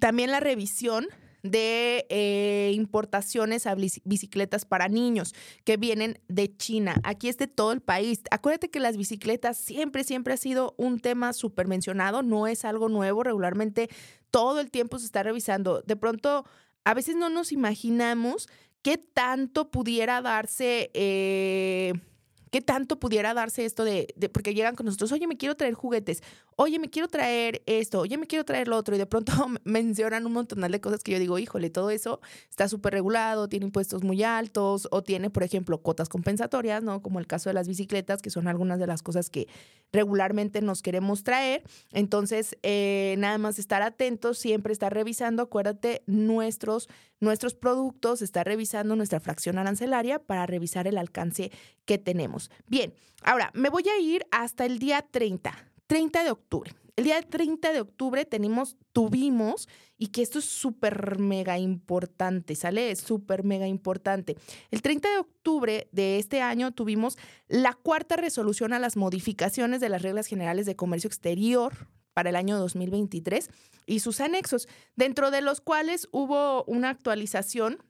también 0.00 0.30
la 0.30 0.40
revisión 0.40 1.06
de 1.50 2.06
eh, 2.08 2.72
importaciones 2.74 3.66
a 3.66 3.74
bicicletas 3.74 4.64
para 4.64 4.88
niños 4.88 5.34
que 5.64 5.76
vienen 5.76 6.18
de 6.28 6.56
China. 6.56 7.00
Aquí 7.04 7.28
es 7.28 7.38
de 7.38 7.46
todo 7.46 7.72
el 7.72 7.80
país. 7.80 8.20
Acuérdate 8.30 8.70
que 8.70 8.80
las 8.80 8.96
bicicletas 8.96 9.56
siempre, 9.56 10.04
siempre 10.04 10.34
ha 10.34 10.36
sido 10.36 10.74
un 10.76 11.00
tema 11.00 11.32
súper 11.32 11.66
mencionado, 11.66 12.22
no 12.22 12.46
es 12.46 12.64
algo 12.64 12.88
nuevo, 12.88 13.22
regularmente 13.22 13.88
todo 14.30 14.60
el 14.60 14.70
tiempo 14.70 14.98
se 14.98 15.06
está 15.06 15.22
revisando. 15.22 15.82
De 15.82 15.96
pronto, 15.96 16.44
a 16.84 16.94
veces 16.94 17.16
no 17.16 17.28
nos 17.28 17.52
imaginamos 17.52 18.48
qué 18.82 18.98
tanto 18.98 19.70
pudiera 19.70 20.22
darse... 20.22 20.90
Eh, 20.94 21.94
¿Qué 22.50 22.60
tanto 22.60 22.98
pudiera 22.98 23.34
darse 23.34 23.64
esto 23.64 23.84
de, 23.84 24.14
porque 24.32 24.54
llegan 24.54 24.76
con 24.76 24.86
nosotros, 24.86 25.10
oye, 25.12 25.26
me 25.26 25.36
quiero 25.36 25.56
traer 25.56 25.74
juguetes, 25.74 26.22
oye, 26.54 26.78
me 26.78 26.88
quiero 26.88 27.08
traer 27.08 27.62
esto, 27.66 28.00
oye, 28.00 28.16
me 28.18 28.26
quiero 28.26 28.44
traer 28.44 28.68
lo 28.68 28.76
otro, 28.76 28.94
y 28.94 28.98
de 28.98 29.06
pronto 29.06 29.32
mencionan 29.64 30.26
un 30.26 30.32
montón 30.32 30.60
de 30.60 30.80
cosas 30.80 31.02
que 31.02 31.12
yo 31.12 31.18
digo, 31.18 31.38
híjole, 31.38 31.70
todo 31.70 31.90
eso 31.90 32.20
está 32.48 32.68
súper 32.68 32.92
regulado, 32.92 33.48
tiene 33.48 33.66
impuestos 33.66 34.02
muy 34.02 34.22
altos, 34.22 34.88
o 34.90 35.02
tiene, 35.02 35.28
por 35.30 35.42
ejemplo, 35.42 35.78
cuotas 35.78 36.08
compensatorias, 36.08 36.82
¿no? 36.82 37.02
Como 37.02 37.18
el 37.18 37.26
caso 37.26 37.50
de 37.50 37.54
las 37.54 37.68
bicicletas, 37.68 38.22
que 38.22 38.30
son 38.30 38.48
algunas 38.48 38.78
de 38.78 38.86
las 38.86 39.02
cosas 39.02 39.28
que 39.28 39.48
regularmente 39.92 40.60
nos 40.60 40.82
queremos 40.82 41.22
traer. 41.22 41.62
Entonces, 41.92 42.56
eh, 42.62 43.16
nada 43.18 43.38
más 43.38 43.58
estar 43.58 43.82
atentos, 43.82 44.38
siempre 44.38 44.72
estar 44.72 44.92
revisando, 44.92 45.42
acuérdate, 45.42 46.02
nuestros, 46.06 46.88
nuestros 47.20 47.54
productos, 47.54 48.22
estar 48.22 48.46
revisando 48.46 48.96
nuestra 48.96 49.20
fracción 49.20 49.58
arancelaria 49.58 50.18
para 50.18 50.46
revisar 50.46 50.86
el 50.86 50.98
alcance 50.98 51.50
que 51.84 51.98
tenemos. 51.98 52.35
Bien, 52.66 52.94
ahora 53.22 53.50
me 53.54 53.68
voy 53.68 53.84
a 53.88 53.98
ir 53.98 54.26
hasta 54.30 54.64
el 54.64 54.78
día 54.78 55.02
30. 55.02 55.52
30 55.86 56.24
de 56.24 56.30
octubre. 56.30 56.74
El 56.96 57.04
día 57.04 57.20
30 57.20 57.72
de 57.72 57.80
octubre 57.80 58.24
tenemos, 58.24 58.76
tuvimos, 58.92 59.68
y 59.98 60.08
que 60.08 60.22
esto 60.22 60.38
es 60.38 60.46
súper 60.46 61.18
mega 61.18 61.58
importante, 61.58 62.54
¿sale? 62.54 62.90
Es 62.90 63.00
súper 63.00 63.44
mega 63.44 63.66
importante. 63.66 64.36
El 64.70 64.82
30 64.82 65.10
de 65.10 65.18
octubre 65.18 65.88
de 65.92 66.18
este 66.18 66.40
año 66.40 66.72
tuvimos 66.72 67.18
la 67.48 67.74
cuarta 67.74 68.16
resolución 68.16 68.72
a 68.72 68.78
las 68.78 68.96
modificaciones 68.96 69.80
de 69.80 69.88
las 69.88 70.02
reglas 70.02 70.26
generales 70.26 70.66
de 70.66 70.76
comercio 70.76 71.08
exterior 71.08 71.88
para 72.14 72.30
el 72.30 72.36
año 72.36 72.58
2023 72.58 73.50
y 73.84 74.00
sus 74.00 74.20
anexos, 74.20 74.68
dentro 74.96 75.30
de 75.30 75.42
los 75.42 75.60
cuales 75.60 76.08
hubo 76.12 76.64
una 76.64 76.88
actualización 76.90 77.82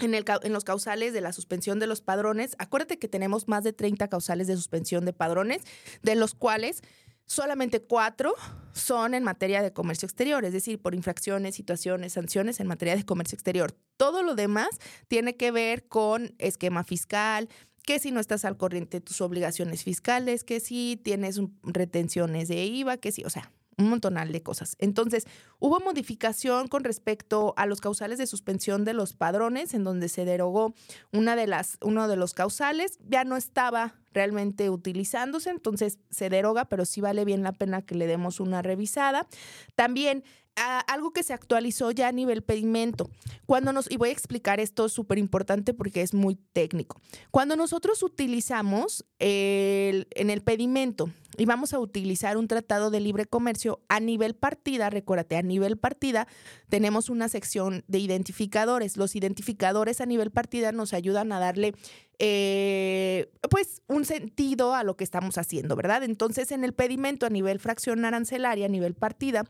en, 0.00 0.14
el, 0.14 0.24
en, 0.42 0.52
los 0.52 0.64
causales 0.64 1.12
de 1.12 1.20
la 1.20 1.32
suspensión 1.32 1.78
de 1.78 1.86
los 1.86 2.00
padrones. 2.00 2.54
Acuérdate 2.58 2.98
que 2.98 3.08
tenemos 3.08 3.48
más 3.48 3.64
de 3.64 3.72
30 3.72 4.08
causales 4.08 4.46
de 4.46 4.56
suspensión 4.56 5.04
de 5.04 5.12
padrones, 5.12 5.62
de 6.02 6.14
los 6.14 6.34
cuales 6.34 6.82
solamente 7.26 7.80
cuatro 7.80 8.34
son 8.72 9.14
en 9.14 9.22
materia 9.22 9.62
de 9.62 9.72
comercio 9.72 10.06
exterior, 10.06 10.44
es 10.44 10.52
decir, 10.52 10.80
por 10.80 10.94
infracciones, 10.94 11.54
situaciones, 11.54 12.14
sanciones 12.14 12.58
en 12.58 12.66
materia 12.66 12.96
de 12.96 13.04
comercio 13.04 13.36
exterior. 13.36 13.72
Todo 13.96 14.22
lo 14.22 14.34
demás 14.34 14.70
tiene 15.08 15.36
que 15.36 15.50
ver 15.50 15.86
con 15.86 16.34
esquema 16.38 16.84
fiscal, 16.84 17.48
que 17.84 17.98
si 17.98 18.10
no 18.10 18.20
estás 18.20 18.44
al 18.44 18.56
corriente 18.56 18.98
de 18.98 19.00
tus 19.00 19.20
obligaciones 19.20 19.84
fiscales, 19.84 20.44
que 20.44 20.60
si 20.60 21.00
tienes 21.02 21.40
retenciones 21.62 22.48
de 22.48 22.64
IVA, 22.64 22.96
que 22.96 23.12
si, 23.12 23.24
o 23.24 23.30
sea, 23.30 23.50
un 23.78 23.88
montonal 23.88 24.32
de 24.32 24.42
cosas. 24.42 24.76
Entonces, 24.78 25.26
hubo 25.58 25.80
modificación 25.80 26.68
con 26.68 26.84
respecto 26.84 27.54
a 27.56 27.64
los 27.64 27.80
causales 27.80 28.18
de 28.18 28.26
suspensión 28.26 28.84
de 28.84 28.92
los 28.92 29.14
padrones, 29.14 29.72
en 29.72 29.84
donde 29.84 30.08
se 30.08 30.24
derogó 30.24 30.74
una 31.12 31.36
de 31.36 31.46
las, 31.46 31.78
uno 31.80 32.08
de 32.08 32.16
los 32.16 32.34
causales, 32.34 32.98
ya 33.08 33.24
no 33.24 33.36
estaba 33.36 33.94
realmente 34.12 34.68
utilizándose, 34.68 35.50
entonces 35.50 35.98
se 36.10 36.28
deroga, 36.28 36.64
pero 36.64 36.84
sí 36.84 37.00
vale 37.00 37.24
bien 37.24 37.42
la 37.42 37.52
pena 37.52 37.82
que 37.82 37.94
le 37.94 38.06
demos 38.06 38.40
una 38.40 38.62
revisada. 38.62 39.28
También 39.76 40.24
algo 40.58 41.12
que 41.12 41.22
se 41.22 41.32
actualizó 41.32 41.90
ya 41.90 42.08
a 42.08 42.12
nivel 42.12 42.42
pedimento. 42.42 43.10
Cuando 43.46 43.72
nos, 43.72 43.90
y 43.90 43.96
voy 43.96 44.10
a 44.10 44.12
explicar 44.12 44.60
esto 44.60 44.88
súper 44.88 45.18
importante 45.18 45.74
porque 45.74 46.02
es 46.02 46.14
muy 46.14 46.36
técnico. 46.52 47.00
Cuando 47.30 47.56
nosotros 47.56 48.02
utilizamos 48.02 49.06
el, 49.18 50.08
en 50.10 50.30
el 50.30 50.42
pedimento 50.42 51.10
y 51.36 51.46
vamos 51.46 51.72
a 51.72 51.78
utilizar 51.78 52.36
un 52.36 52.48
tratado 52.48 52.90
de 52.90 53.00
libre 53.00 53.24
comercio 53.24 53.80
a 53.88 54.00
nivel 54.00 54.34
partida, 54.34 54.90
recuérdate, 54.90 55.36
a 55.36 55.42
nivel 55.42 55.78
partida 55.78 56.26
tenemos 56.68 57.08
una 57.08 57.28
sección 57.28 57.84
de 57.86 57.98
identificadores. 57.98 58.96
Los 58.96 59.16
identificadores 59.16 60.00
a 60.00 60.06
nivel 60.06 60.30
partida 60.30 60.72
nos 60.72 60.92
ayudan 60.92 61.32
a 61.32 61.38
darle 61.38 61.74
eh, 62.18 63.30
pues 63.48 63.80
un 63.86 64.04
sentido 64.04 64.74
a 64.74 64.82
lo 64.82 64.96
que 64.96 65.04
estamos 65.04 65.38
haciendo, 65.38 65.76
¿verdad? 65.76 66.02
Entonces, 66.02 66.50
en 66.50 66.64
el 66.64 66.74
pedimento 66.74 67.26
a 67.26 67.30
nivel 67.30 67.60
fracción 67.60 68.04
arancelaria, 68.04 68.66
a 68.66 68.68
nivel 68.68 68.94
partida, 68.94 69.44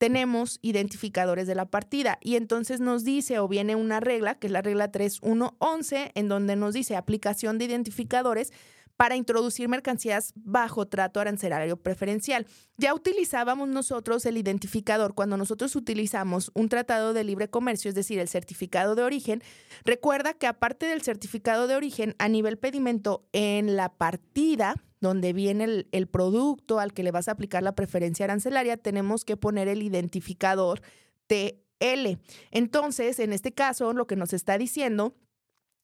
tenemos 0.00 0.60
identificadores 0.62 1.46
de 1.46 1.54
la 1.54 1.66
partida 1.66 2.16
y 2.22 2.36
entonces 2.36 2.80
nos 2.80 3.04
dice 3.04 3.38
o 3.38 3.46
viene 3.48 3.76
una 3.76 4.00
regla, 4.00 4.34
que 4.36 4.46
es 4.46 4.50
la 4.50 4.62
regla 4.62 4.90
3111, 4.90 6.12
en 6.14 6.26
donde 6.26 6.56
nos 6.56 6.72
dice 6.72 6.96
aplicación 6.96 7.58
de 7.58 7.66
identificadores 7.66 8.50
para 8.96 9.16
introducir 9.16 9.68
mercancías 9.68 10.32
bajo 10.36 10.88
trato 10.88 11.20
arancelario 11.20 11.76
preferencial. 11.76 12.46
Ya 12.78 12.94
utilizábamos 12.94 13.68
nosotros 13.68 14.24
el 14.24 14.38
identificador 14.38 15.14
cuando 15.14 15.36
nosotros 15.36 15.76
utilizamos 15.76 16.50
un 16.54 16.70
tratado 16.70 17.12
de 17.12 17.22
libre 17.22 17.50
comercio, 17.50 17.90
es 17.90 17.94
decir, 17.94 18.18
el 18.20 18.28
certificado 18.28 18.94
de 18.94 19.02
origen. 19.02 19.42
Recuerda 19.84 20.32
que 20.32 20.46
aparte 20.46 20.86
del 20.86 21.02
certificado 21.02 21.66
de 21.66 21.76
origen, 21.76 22.14
a 22.18 22.28
nivel 22.28 22.56
pedimento, 22.56 23.26
en 23.32 23.76
la 23.76 23.90
partida, 23.90 24.76
donde 25.00 25.32
viene 25.32 25.86
el, 25.90 26.08
producto 26.08 26.78
al 26.78 26.92
que 26.92 27.02
le 27.02 27.10
vas 27.10 27.28
a 27.28 27.32
aplicar 27.32 27.62
la 27.62 27.74
preferencia 27.74 28.24
arancelaria, 28.24 28.76
tenemos 28.76 29.24
que 29.24 29.36
poner 29.36 29.68
el 29.68 29.82
identificador 29.82 30.82
TL. 31.26 32.18
Entonces, 32.50 33.18
en 33.18 33.32
este 33.32 33.52
caso, 33.52 33.92
lo 33.92 34.06
que 34.06 34.16
nos 34.16 34.32
está 34.32 34.58
diciendo 34.58 35.14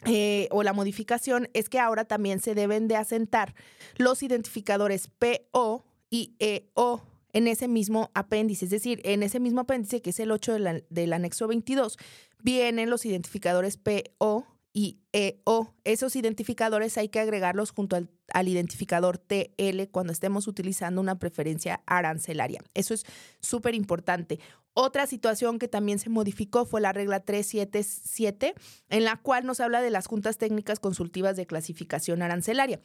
eh, 0.05 0.49
o 0.51 0.63
la 0.63 0.75
modificación 0.75 1.49
es 1.55 1.71
que 1.71 1.79
ahora 1.79 2.05
también 2.05 2.41
se 2.41 2.55
deben 2.55 2.87
de 2.89 2.97
asentar 2.97 3.55
los 3.97 4.23
identificadores 4.23 5.09
PO 5.09 5.85
y 6.11 6.35
EO 6.39 7.03
en 7.33 7.49
ese 7.49 7.69
mismo 7.69 8.11
apéndice, 8.15 8.67
es 8.67 8.71
decir, 8.71 9.01
en 9.05 9.23
ese 9.23 9.41
mismo 9.41 9.61
apéndice 9.61 10.01
que 10.01 10.11
es 10.11 10.21
el 10.21 10.31
8 10.31 10.57
del 10.89 11.13
anexo 11.13 11.47
22, 11.49 11.99
vienen 12.43 12.89
los 12.89 13.05
identificadores 13.05 13.77
PO 13.77 14.47
y 14.77 14.99
EO. 15.13 15.75
Esos 15.85 16.17
identificadores 16.17 16.99
hay 16.99 17.09
que 17.09 17.19
agregarlos 17.19 17.71
junto 17.71 17.97
al, 17.97 18.11
al, 18.35 18.47
identificador 18.47 19.17
TL 19.17 19.89
cuando 19.91 20.13
estemos 20.13 20.47
utilizando 20.49 21.01
una 21.01 21.19
preferencia 21.19 21.81
arancelaria. 21.87 22.61
Eso 22.75 22.93
es 22.93 23.07
súper 23.41 23.75
importante. 23.75 24.39
Otra 24.75 25.07
situación 25.07 25.59
que 25.59 25.67
también 25.67 25.99
se 25.99 26.11
modificó 26.11 26.67
fue 26.67 26.83
la 26.83 26.93
regla 26.93 27.21
377, 27.21 28.53
en 28.91 29.05
la 29.05 29.17
cual 29.17 29.47
nos 29.47 29.61
habla 29.61 29.81
de 29.81 29.89
las 29.89 30.07
juntas 30.07 30.37
técnicas 30.37 30.79
consultivas 30.79 31.37
de 31.37 31.47
clasificación 31.47 32.21
arancelaria. 32.21 32.79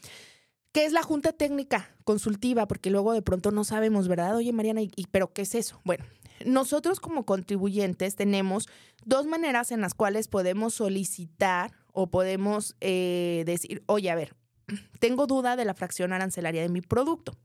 ¿Qué 0.71 0.86
es 0.86 0.93
la 0.93 1.03
junta 1.03 1.33
técnica 1.33 1.93
consultiva? 2.05 2.65
Porque 2.69 2.89
luego 2.89 3.12
de 3.12 3.21
pronto 3.21 3.51
no 3.51 3.65
sabemos, 3.65 4.07
¿verdad? 4.07 4.38
Oye, 4.38 4.53
Mariana, 4.53 4.81
¿y, 4.81 5.07
pero 5.12 5.33
qué 5.33 5.41
es 5.41 5.55
eso? 5.55 5.81
Bueno, 5.83 6.05
nosotros 6.45 7.01
como 7.01 7.25
contribuyentes 7.25 8.15
tenemos 8.15 8.69
dos 9.03 9.25
maneras 9.25 9.71
en 9.71 9.81
las 9.81 9.93
cuales 9.93 10.29
podemos 10.29 10.74
solicitar 10.74 11.71
o 11.91 12.10
podemos 12.10 12.75
eh, 12.81 13.43
decir, 13.45 13.83
oye, 13.86 14.10
a 14.10 14.15
ver, 14.15 14.36
tengo 15.00 15.27
duda 15.27 15.55
de 15.55 15.65
la 15.65 15.74
fracción 15.74 16.13
arancelaria 16.13 16.62
de 16.62 16.69
mi 16.69 16.81
producto. 16.81 17.38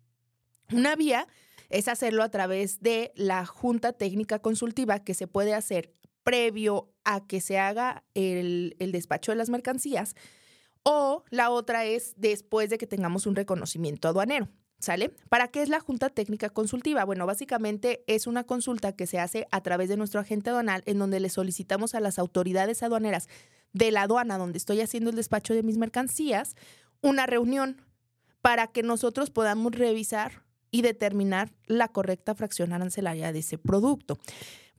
Una 0.72 0.96
vía 0.96 1.26
es 1.68 1.88
hacerlo 1.88 2.22
a 2.22 2.30
través 2.30 2.80
de 2.80 3.12
la 3.14 3.46
Junta 3.46 3.92
Técnica 3.92 4.38
Consultiva 4.38 5.00
que 5.00 5.14
se 5.14 5.26
puede 5.26 5.54
hacer 5.54 5.92
previo 6.22 6.92
a 7.04 7.26
que 7.26 7.40
se 7.40 7.58
haga 7.58 8.04
el, 8.14 8.74
el 8.78 8.92
despacho 8.92 9.32
de 9.32 9.36
las 9.36 9.48
mercancías 9.48 10.14
o 10.82 11.24
la 11.30 11.50
otra 11.50 11.84
es 11.84 12.14
después 12.16 12.70
de 12.70 12.78
que 12.78 12.86
tengamos 12.86 13.26
un 13.26 13.34
reconocimiento 13.34 14.06
aduanero. 14.08 14.48
¿Sale? 14.78 15.10
¿Para 15.30 15.48
qué 15.48 15.62
es 15.62 15.70
la 15.70 15.80
Junta 15.80 16.10
Técnica 16.10 16.50
Consultiva? 16.50 17.04
Bueno, 17.04 17.26
básicamente 17.26 18.04
es 18.06 18.26
una 18.26 18.44
consulta 18.44 18.92
que 18.92 19.06
se 19.06 19.18
hace 19.18 19.48
a 19.50 19.62
través 19.62 19.88
de 19.88 19.96
nuestro 19.96 20.20
agente 20.20 20.50
aduanal 20.50 20.82
en 20.84 20.98
donde 20.98 21.18
le 21.18 21.30
solicitamos 21.30 21.94
a 21.94 22.00
las 22.00 22.18
autoridades 22.18 22.82
aduaneras 22.82 23.26
de 23.72 23.90
la 23.90 24.02
aduana 24.02 24.38
donde 24.38 24.58
estoy 24.58 24.80
haciendo 24.80 25.10
el 25.10 25.16
despacho 25.16 25.54
de 25.54 25.62
mis 25.62 25.78
mercancías 25.78 26.54
una 27.02 27.26
reunión 27.26 27.82
para 28.40 28.68
que 28.68 28.82
nosotros 28.82 29.30
podamos 29.30 29.72
revisar 29.72 30.44
y 30.70 30.82
determinar 30.82 31.52
la 31.66 31.88
correcta 31.88 32.34
fracción 32.34 32.72
arancelaria 32.72 33.32
de 33.32 33.40
ese 33.40 33.58
producto. 33.58 34.18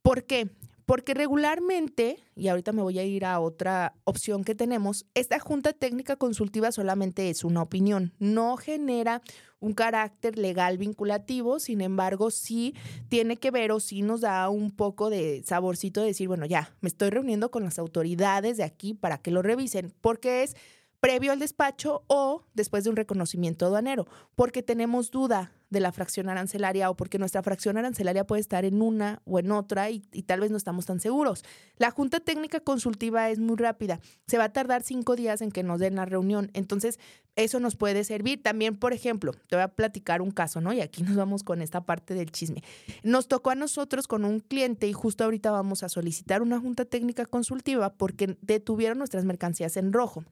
¿Por 0.01 0.25
qué? 0.25 0.50
Porque 0.88 1.13
regularmente, 1.13 2.17
y 2.34 2.48
ahorita 2.48 2.72
me 2.72 2.82
voy 2.82 2.98
a 2.98 3.03
ir 3.03 3.25
a 3.25 3.41
otra 3.41 3.94
opción 4.06 4.46
que 4.46 4.56
tenemos, 4.56 5.06
esta 5.15 5.38
junta 5.38 5.74
técnica 5.74 6.15
consultiva 6.15 6.72
solamente 6.72 7.29
es 7.29 7.44
una 7.44 7.62
opinión, 7.62 8.13
no 8.20 8.56
genera 8.56 9.22
un 9.60 9.74
carácter 9.74 10.38
legal 10.38 10.77
vinculativo, 10.77 11.60
sin 11.60 11.82
embargo, 11.82 12.32
sí 12.32 12.74
tiene 13.10 13.36
que 13.36 13.51
ver 13.51 13.74
o 13.74 13.82
sí 13.82 14.01
nos 14.01 14.22
da 14.22 14.48
un 14.48 14.72
poco 14.72 15.10
de 15.10 15.44
saborcito 15.46 16.00
de 16.00 16.08
decir, 16.08 16.29
bueno, 16.29 16.46
ya, 16.46 16.74
me 16.79 16.88
estoy 16.88 17.10
reuniendo 17.10 17.51
con 17.51 17.65
las 17.65 17.79
autoridades 17.79 18.56
de 18.56 18.63
aquí 18.63 18.94
para 18.94 19.17
que 19.17 19.32
lo 19.32 19.41
revisen, 19.41 19.94
porque 20.00 20.44
es 20.44 20.56
previo 20.99 21.31
al 21.31 21.39
despacho 21.39 22.03
o 22.07 22.43
después 22.53 22.83
de 22.83 22.89
un 22.89 22.95
reconocimiento 22.95 23.65
aduanero, 23.65 24.07
porque 24.35 24.63
tenemos 24.63 25.11
duda 25.11 25.51
de 25.69 25.79
la 25.79 25.91
fracción 25.91 26.29
arancelaria 26.29 26.89
o 26.89 26.95
porque 26.95 27.19
nuestra 27.19 27.43
fracción 27.43 27.77
arancelaria 27.77 28.25
puede 28.25 28.39
estar 28.39 28.63
en 28.65 28.81
una 28.81 29.21
o 29.25 29.39
en 29.39 29.51
otra 29.51 29.89
y, 29.89 29.99
tal 29.99 30.39
vez 30.39 30.49
no 30.49 30.57
estamos 30.57 30.85
tan 30.85 30.99
seguros. 30.99 31.43
La 31.77 31.91
Junta 31.91 32.19
Técnica 32.19 32.59
Consultiva 32.61 33.29
es 33.29 33.39
muy 33.39 33.57
rápida, 33.57 33.99
se 34.27 34.37
va 34.37 34.45
a 34.45 34.53
tardar 34.53 34.83
cinco 34.83 35.15
días 35.15 35.41
en 35.41 35.51
que 35.51 35.63
nos 35.63 35.79
den 35.79 35.95
la 35.95 36.05
reunión, 36.05 36.49
entonces 36.53 36.99
eso 37.35 37.59
nos 37.59 37.75
puede 37.75 38.03
servir. 38.03 38.41
También, 38.41 38.77
por 38.77 38.93
ejemplo, 38.93 39.33
te 39.47 39.55
voy 39.55 39.63
a 39.63 39.67
platicar 39.67 40.21
un 40.21 40.31
caso, 40.31 40.61
¿no? 40.61 40.73
Y 40.73 40.81
aquí 40.81 41.03
nos 41.03 41.15
vamos 41.15 41.43
con 41.43 41.61
esta 41.61 41.85
parte 41.85 42.13
del 42.15 42.31
chisme. 42.31 42.63
Nos 43.03 43.27
tocó 43.27 43.51
a 43.51 43.55
nosotros 43.55 44.07
con 44.07 44.25
un 44.25 44.39
cliente 44.39 44.87
y 44.87 44.93
justo 44.93 45.23
ahorita 45.23 45.51
vamos 45.51 45.83
a 45.83 45.89
solicitar 45.89 46.41
una 46.41 46.59
Junta 46.59 46.85
Técnica 46.85 47.25
Consultiva 47.25 47.93
porque 47.93 48.37
detuvieron 48.41 48.97
nuestras 48.97 49.25
mercancías 49.25 49.77
en 49.77 49.93
rojo. 49.93 50.23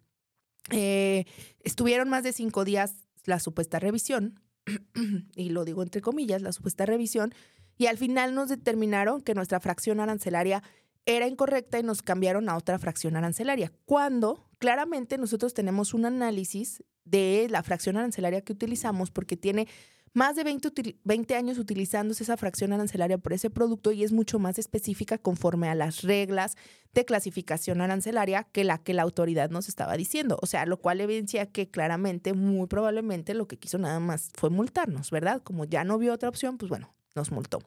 Eh, 0.71 1.25
estuvieron 1.61 2.09
más 2.09 2.23
de 2.23 2.33
cinco 2.33 2.65
días 2.65 2.95
la 3.25 3.39
supuesta 3.39 3.79
revisión, 3.79 4.39
y 5.35 5.49
lo 5.49 5.65
digo 5.65 5.83
entre 5.83 6.01
comillas, 6.01 6.41
la 6.41 6.51
supuesta 6.51 6.85
revisión, 6.85 7.33
y 7.77 7.87
al 7.87 7.97
final 7.97 8.33
nos 8.33 8.49
determinaron 8.49 9.21
que 9.21 9.35
nuestra 9.35 9.59
fracción 9.59 9.99
arancelaria 9.99 10.63
era 11.05 11.27
incorrecta 11.27 11.79
y 11.79 11.83
nos 11.83 12.01
cambiaron 12.01 12.49
a 12.49 12.57
otra 12.57 12.79
fracción 12.79 13.15
arancelaria. 13.15 13.71
Cuando 13.85 14.49
claramente 14.57 15.17
nosotros 15.17 15.53
tenemos 15.53 15.93
un 15.93 16.05
análisis 16.05 16.83
de 17.05 17.47
la 17.49 17.63
fracción 17.63 17.97
arancelaria 17.97 18.41
que 18.41 18.53
utilizamos 18.53 19.11
porque 19.11 19.37
tiene 19.37 19.67
más 20.15 20.37
de 20.37 20.45
20, 20.45 21.35
años 21.35 21.57
utilizándose 21.57 22.23
esa 22.23 22.37
fracción 22.37 22.71
arancelaria 22.71 23.17
por 23.17 23.33
ese 23.33 23.49
producto 23.49 23.91
y 23.91 24.05
es 24.05 24.13
mucho 24.13 24.39
más 24.39 24.57
específica 24.57 25.17
conforme 25.17 25.67
a 25.67 25.75
las 25.75 26.03
reglas 26.03 26.55
de 26.93 27.03
clasificación 27.03 27.81
arancelaria 27.81 28.47
que 28.53 28.63
la 28.63 28.77
que 28.77 28.93
la 28.93 29.01
autoridad 29.01 29.49
nos 29.49 29.67
estaba 29.67 29.97
diciendo. 29.97 30.39
O 30.41 30.45
sea, 30.45 30.65
lo 30.65 30.77
cual 30.77 31.01
evidencia 31.01 31.47
que 31.47 31.69
claramente, 31.69 32.31
muy 32.31 32.67
probablemente, 32.67 33.33
lo 33.33 33.45
que 33.49 33.57
quiso 33.57 33.77
nada 33.77 33.99
más 33.99 34.29
fue 34.33 34.49
multarnos, 34.49 35.11
¿verdad? 35.11 35.41
Como 35.43 35.65
ya 35.65 35.83
no 35.83 35.97
vio 35.97 36.13
otra 36.13 36.29
opción, 36.29 36.57
pues 36.57 36.69
bueno, 36.69 36.95
nos 37.13 37.31
multó 37.31 37.59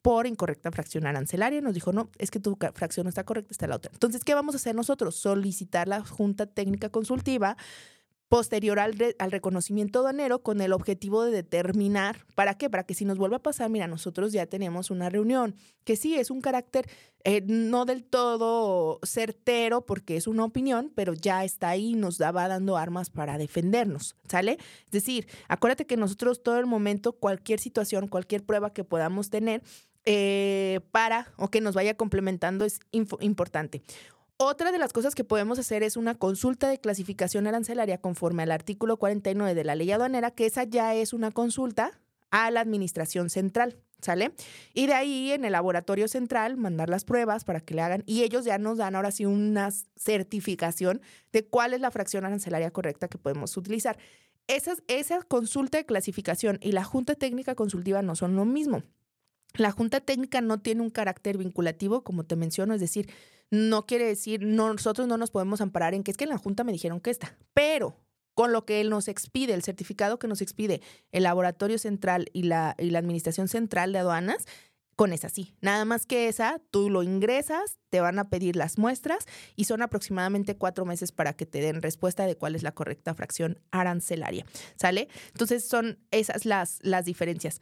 por 0.00 0.28
incorrecta 0.28 0.70
fracción 0.70 1.04
arancelaria. 1.04 1.60
Nos 1.60 1.74
dijo, 1.74 1.92
no, 1.92 2.10
es 2.18 2.30
que 2.30 2.38
tu 2.38 2.56
fracción 2.74 3.06
no 3.06 3.08
está 3.08 3.24
correcta, 3.24 3.50
está 3.50 3.66
la 3.66 3.74
otra. 3.74 3.90
Entonces, 3.92 4.22
¿qué 4.22 4.34
vamos 4.34 4.54
a 4.54 4.58
hacer 4.58 4.76
nosotros? 4.76 5.16
Solicitar 5.16 5.88
la 5.88 6.04
Junta 6.04 6.46
Técnica 6.46 6.90
Consultiva 6.90 7.56
posterior 8.28 8.78
al, 8.78 8.94
al, 9.18 9.30
reconocimiento 9.30 10.00
aduanero 10.00 10.42
con 10.42 10.60
el 10.60 10.72
objetivo 10.72 11.24
de 11.24 11.30
determinar, 11.30 12.26
¿para 12.34 12.54
qué? 12.54 12.68
Para 12.68 12.84
que 12.84 12.94
si 12.94 13.04
nos 13.04 13.18
vuelve 13.18 13.36
a 13.36 13.42
pasar, 13.42 13.70
mira, 13.70 13.86
nosotros 13.86 14.32
ya 14.32 14.46
tenemos 14.46 14.90
una 14.90 15.08
reunión, 15.08 15.56
que 15.84 15.96
sí 15.96 16.16
es 16.16 16.30
un 16.30 16.40
carácter 16.40 16.88
eh, 17.24 17.42
no 17.46 17.84
del 17.84 18.04
todo 18.04 19.00
certero 19.02 19.84
porque 19.84 20.16
es 20.16 20.26
una 20.26 20.44
opinión, 20.44 20.92
pero 20.94 21.14
ya 21.14 21.44
está 21.44 21.70
ahí, 21.70 21.94
nos 21.94 22.20
va 22.20 22.48
dando 22.48 22.76
armas 22.76 23.10
para 23.10 23.38
defendernos, 23.38 24.14
¿sale? 24.28 24.58
Es 24.84 24.90
decir, 24.90 25.26
acuérdate 25.48 25.86
que 25.86 25.96
nosotros 25.96 26.42
todo 26.42 26.58
el 26.58 26.66
momento, 26.66 27.12
cualquier 27.12 27.60
situación, 27.60 28.08
cualquier 28.08 28.44
prueba 28.44 28.72
que 28.72 28.84
podamos 28.84 29.30
tener, 29.30 29.62
eh, 30.10 30.80
para 30.90 31.32
o 31.36 31.48
que 31.48 31.60
nos 31.60 31.74
vaya 31.74 31.94
complementando 31.94 32.64
es 32.64 32.80
importante. 32.92 33.82
Otra 34.40 34.70
de 34.70 34.78
las 34.78 34.92
cosas 34.92 35.16
que 35.16 35.24
podemos 35.24 35.58
hacer 35.58 35.82
es 35.82 35.96
una 35.96 36.14
consulta 36.14 36.68
de 36.68 36.78
clasificación 36.78 37.48
arancelaria 37.48 37.98
conforme 37.98 38.44
al 38.44 38.52
artículo 38.52 38.96
49 38.96 39.52
de 39.52 39.64
la 39.64 39.74
ley 39.74 39.90
aduanera, 39.90 40.30
que 40.30 40.46
esa 40.46 40.62
ya 40.62 40.94
es 40.94 41.12
una 41.12 41.32
consulta 41.32 41.90
a 42.30 42.48
la 42.52 42.60
administración 42.60 43.30
central, 43.30 43.78
¿sale? 44.00 44.30
Y 44.74 44.86
de 44.86 44.94
ahí 44.94 45.32
en 45.32 45.44
el 45.44 45.50
laboratorio 45.50 46.06
central 46.06 46.56
mandar 46.56 46.88
las 46.88 47.04
pruebas 47.04 47.42
para 47.42 47.58
que 47.58 47.74
le 47.74 47.82
hagan 47.82 48.04
y 48.06 48.22
ellos 48.22 48.44
ya 48.44 48.58
nos 48.58 48.78
dan 48.78 48.94
ahora 48.94 49.10
sí 49.10 49.26
una 49.26 49.72
certificación 49.96 51.00
de 51.32 51.44
cuál 51.44 51.74
es 51.74 51.80
la 51.80 51.90
fracción 51.90 52.24
arancelaria 52.24 52.70
correcta 52.70 53.08
que 53.08 53.18
podemos 53.18 53.56
utilizar. 53.56 53.98
Esas, 54.46 54.84
esa 54.86 55.20
consulta 55.24 55.78
de 55.78 55.84
clasificación 55.84 56.60
y 56.62 56.70
la 56.70 56.84
junta 56.84 57.16
técnica 57.16 57.56
consultiva 57.56 58.02
no 58.02 58.14
son 58.14 58.36
lo 58.36 58.44
mismo. 58.44 58.84
La 59.58 59.72
junta 59.72 60.00
técnica 60.00 60.40
no 60.40 60.60
tiene 60.60 60.82
un 60.82 60.90
carácter 60.90 61.36
vinculativo, 61.36 62.04
como 62.04 62.24
te 62.24 62.36
menciono, 62.36 62.74
es 62.74 62.80
decir, 62.80 63.10
no 63.50 63.86
quiere 63.86 64.06
decir, 64.06 64.42
nosotros 64.42 65.08
no 65.08 65.16
nos 65.16 65.30
podemos 65.30 65.60
amparar 65.60 65.94
en 65.94 66.04
que 66.04 66.10
es 66.10 66.16
que 66.16 66.24
en 66.24 66.30
la 66.30 66.38
Junta 66.38 66.64
me 66.64 66.72
dijeron 66.72 67.00
que 67.00 67.10
está, 67.10 67.36
pero 67.54 67.96
con 68.34 68.52
lo 68.52 68.64
que 68.64 68.80
él 68.80 68.88
nos 68.88 69.08
expide, 69.08 69.52
el 69.52 69.64
certificado 69.64 70.18
que 70.18 70.28
nos 70.28 70.40
expide 70.42 70.80
el 71.10 71.24
Laboratorio 71.24 71.76
Central 71.76 72.30
y 72.32 72.44
la, 72.44 72.76
y 72.78 72.90
la 72.90 73.00
Administración 73.00 73.48
Central 73.48 73.92
de 73.92 73.98
Aduanas, 73.98 74.46
con 74.94 75.12
esa 75.12 75.28
sí. 75.28 75.54
Nada 75.60 75.84
más 75.84 76.06
que 76.06 76.28
esa, 76.28 76.60
tú 76.70 76.90
lo 76.90 77.02
ingresas, 77.02 77.78
te 77.88 78.00
van 78.00 78.18
a 78.18 78.30
pedir 78.30 78.56
las 78.56 78.78
muestras 78.78 79.26
y 79.56 79.64
son 79.64 79.82
aproximadamente 79.82 80.56
cuatro 80.56 80.84
meses 80.84 81.12
para 81.12 81.34
que 81.34 81.46
te 81.46 81.60
den 81.60 81.82
respuesta 81.82 82.26
de 82.26 82.36
cuál 82.36 82.56
es 82.56 82.64
la 82.64 82.72
correcta 82.72 83.14
fracción 83.14 83.60
arancelaria. 83.70 84.44
¿Sale? 84.76 85.08
Entonces 85.28 85.64
son 85.66 85.98
esas 86.10 86.44
las, 86.44 86.80
las 86.82 87.04
diferencias. 87.04 87.60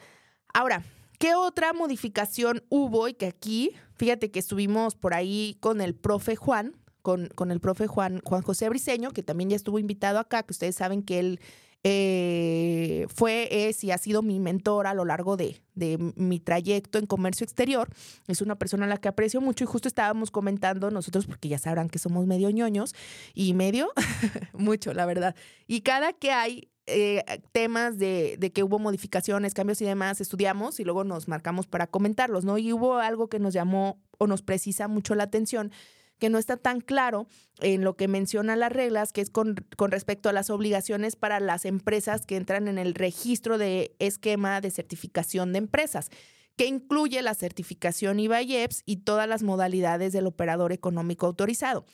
Ahora, 0.55 0.83
¿Qué 1.19 1.35
otra 1.35 1.73
modificación 1.73 2.63
hubo? 2.69 3.09
Y 3.09 3.15
que 3.15 3.27
aquí, 3.27 3.73
fíjate 3.97 4.31
que 4.31 4.39
estuvimos 4.39 4.95
por 4.95 5.15
ahí 5.15 5.57
con 5.61 5.81
el 5.81 5.95
profe 5.95 6.37
Juan, 6.37 6.75
con, 7.03 7.29
con 7.35 7.51
el 7.51 7.61
profe 7.61 7.87
Juan, 7.87 8.21
Juan 8.25 8.43
José 8.43 8.69
Briseño, 8.69 9.13
que 9.13 9.23
también 9.23 9.51
ya 9.51 9.57
estuvo 9.57 9.79
invitado 9.79 10.19
acá, 10.19 10.43
que 10.43 10.53
ustedes 10.53 10.77
saben 10.77 11.03
que 11.03 11.19
él 11.19 11.41
eh, 11.89 13.07
fue, 13.15 13.69
es 13.69 13.85
y 13.85 13.93
ha 13.93 13.99
sido 13.99 14.21
mi 14.21 14.41
mentor 14.41 14.89
a 14.89 14.95
lo 14.95 15.05
largo 15.05 15.37
de, 15.37 15.61
de, 15.75 15.99
mi 16.17 16.41
trayecto 16.41 16.99
en 16.99 17.07
comercio 17.07 17.45
exterior. 17.45 17.89
Es 18.27 18.41
una 18.43 18.57
persona 18.57 18.87
a 18.87 18.89
la 18.89 18.97
que 18.97 19.07
aprecio 19.07 19.41
mucho 19.41 19.63
y 19.63 19.69
justo 19.69 19.87
estábamos 19.87 20.33
comentando 20.33 20.91
nosotros, 20.91 21.27
porque 21.27 21.49
ya 21.49 21.59
sabrán 21.59 21.89
que 21.89 22.01
somos 22.01 22.27
medio 22.27 22.51
ñoños 22.51 22.93
y 23.35 23.55
medio, 23.55 23.93
mucho, 24.53 24.93
la 24.95 25.07
verdad. 25.07 25.37
Y 25.69 25.83
cada 25.83 26.13
que 26.13 26.33
hay 26.33 26.71
eh, 26.89 27.25
temas 27.51 27.99
de, 27.99 28.39
que 28.55 28.63
hubo 28.63 28.79
modificaciones, 28.79 29.55
cambios 29.55 29.81
y 29.81 29.85
demás, 29.85 30.21
estudiamos 30.21 30.79
y 30.79 30.85
luego 30.85 31.03
nos 31.03 31.27
marcamos 31.27 31.67
para 31.67 31.89
comentarlos, 31.89 32.45
¿no? 32.45 32.59
Y 32.59 32.73
hubo 32.73 32.99
algo 32.99 33.29
que 33.29 33.41
nos 33.41 33.53
llamó 33.53 34.01
o 34.19 34.29
nos 34.29 34.43
precisa 34.43 34.87
mucho 34.87 35.17
la 35.17 35.25
atención, 35.25 35.73
que 36.19 36.31
no 36.31 36.39
está 36.39 36.57
tan 36.57 36.81
claro 36.81 37.27
en 37.61 37.83
lo 37.83 37.97
que 37.97 38.07
menciona 38.07 38.55
las 38.55 38.71
reglas, 38.71 39.13
que 39.13 39.21
es 39.21 39.31
con, 39.31 39.57
respecto 39.79 40.29
a 40.29 40.33
las 40.33 40.49
obligaciones 40.49 41.17
para 41.17 41.41
las 41.41 41.65
empresas 41.65 42.25
que 42.25 42.37
entran 42.37 42.69
en 42.69 42.79
el 42.79 42.95
registro 42.95 43.59
de 43.59 43.97
esquema 43.99 44.61
de 44.61 44.71
certificación 44.71 45.53
de 45.53 45.59
empresas 45.59 46.09
que 46.57 46.67
incluye 46.67 47.21
la 47.21 47.35
certificación 47.35 48.19
IVA-IEPS 48.19 48.83
y 48.87 48.99
todas 48.99 49.29
las 49.29 49.43
modalidades 49.43 50.15
del 50.15 50.27
operador 50.27 50.73
económico 50.73 51.27
autorizado. 51.27 51.85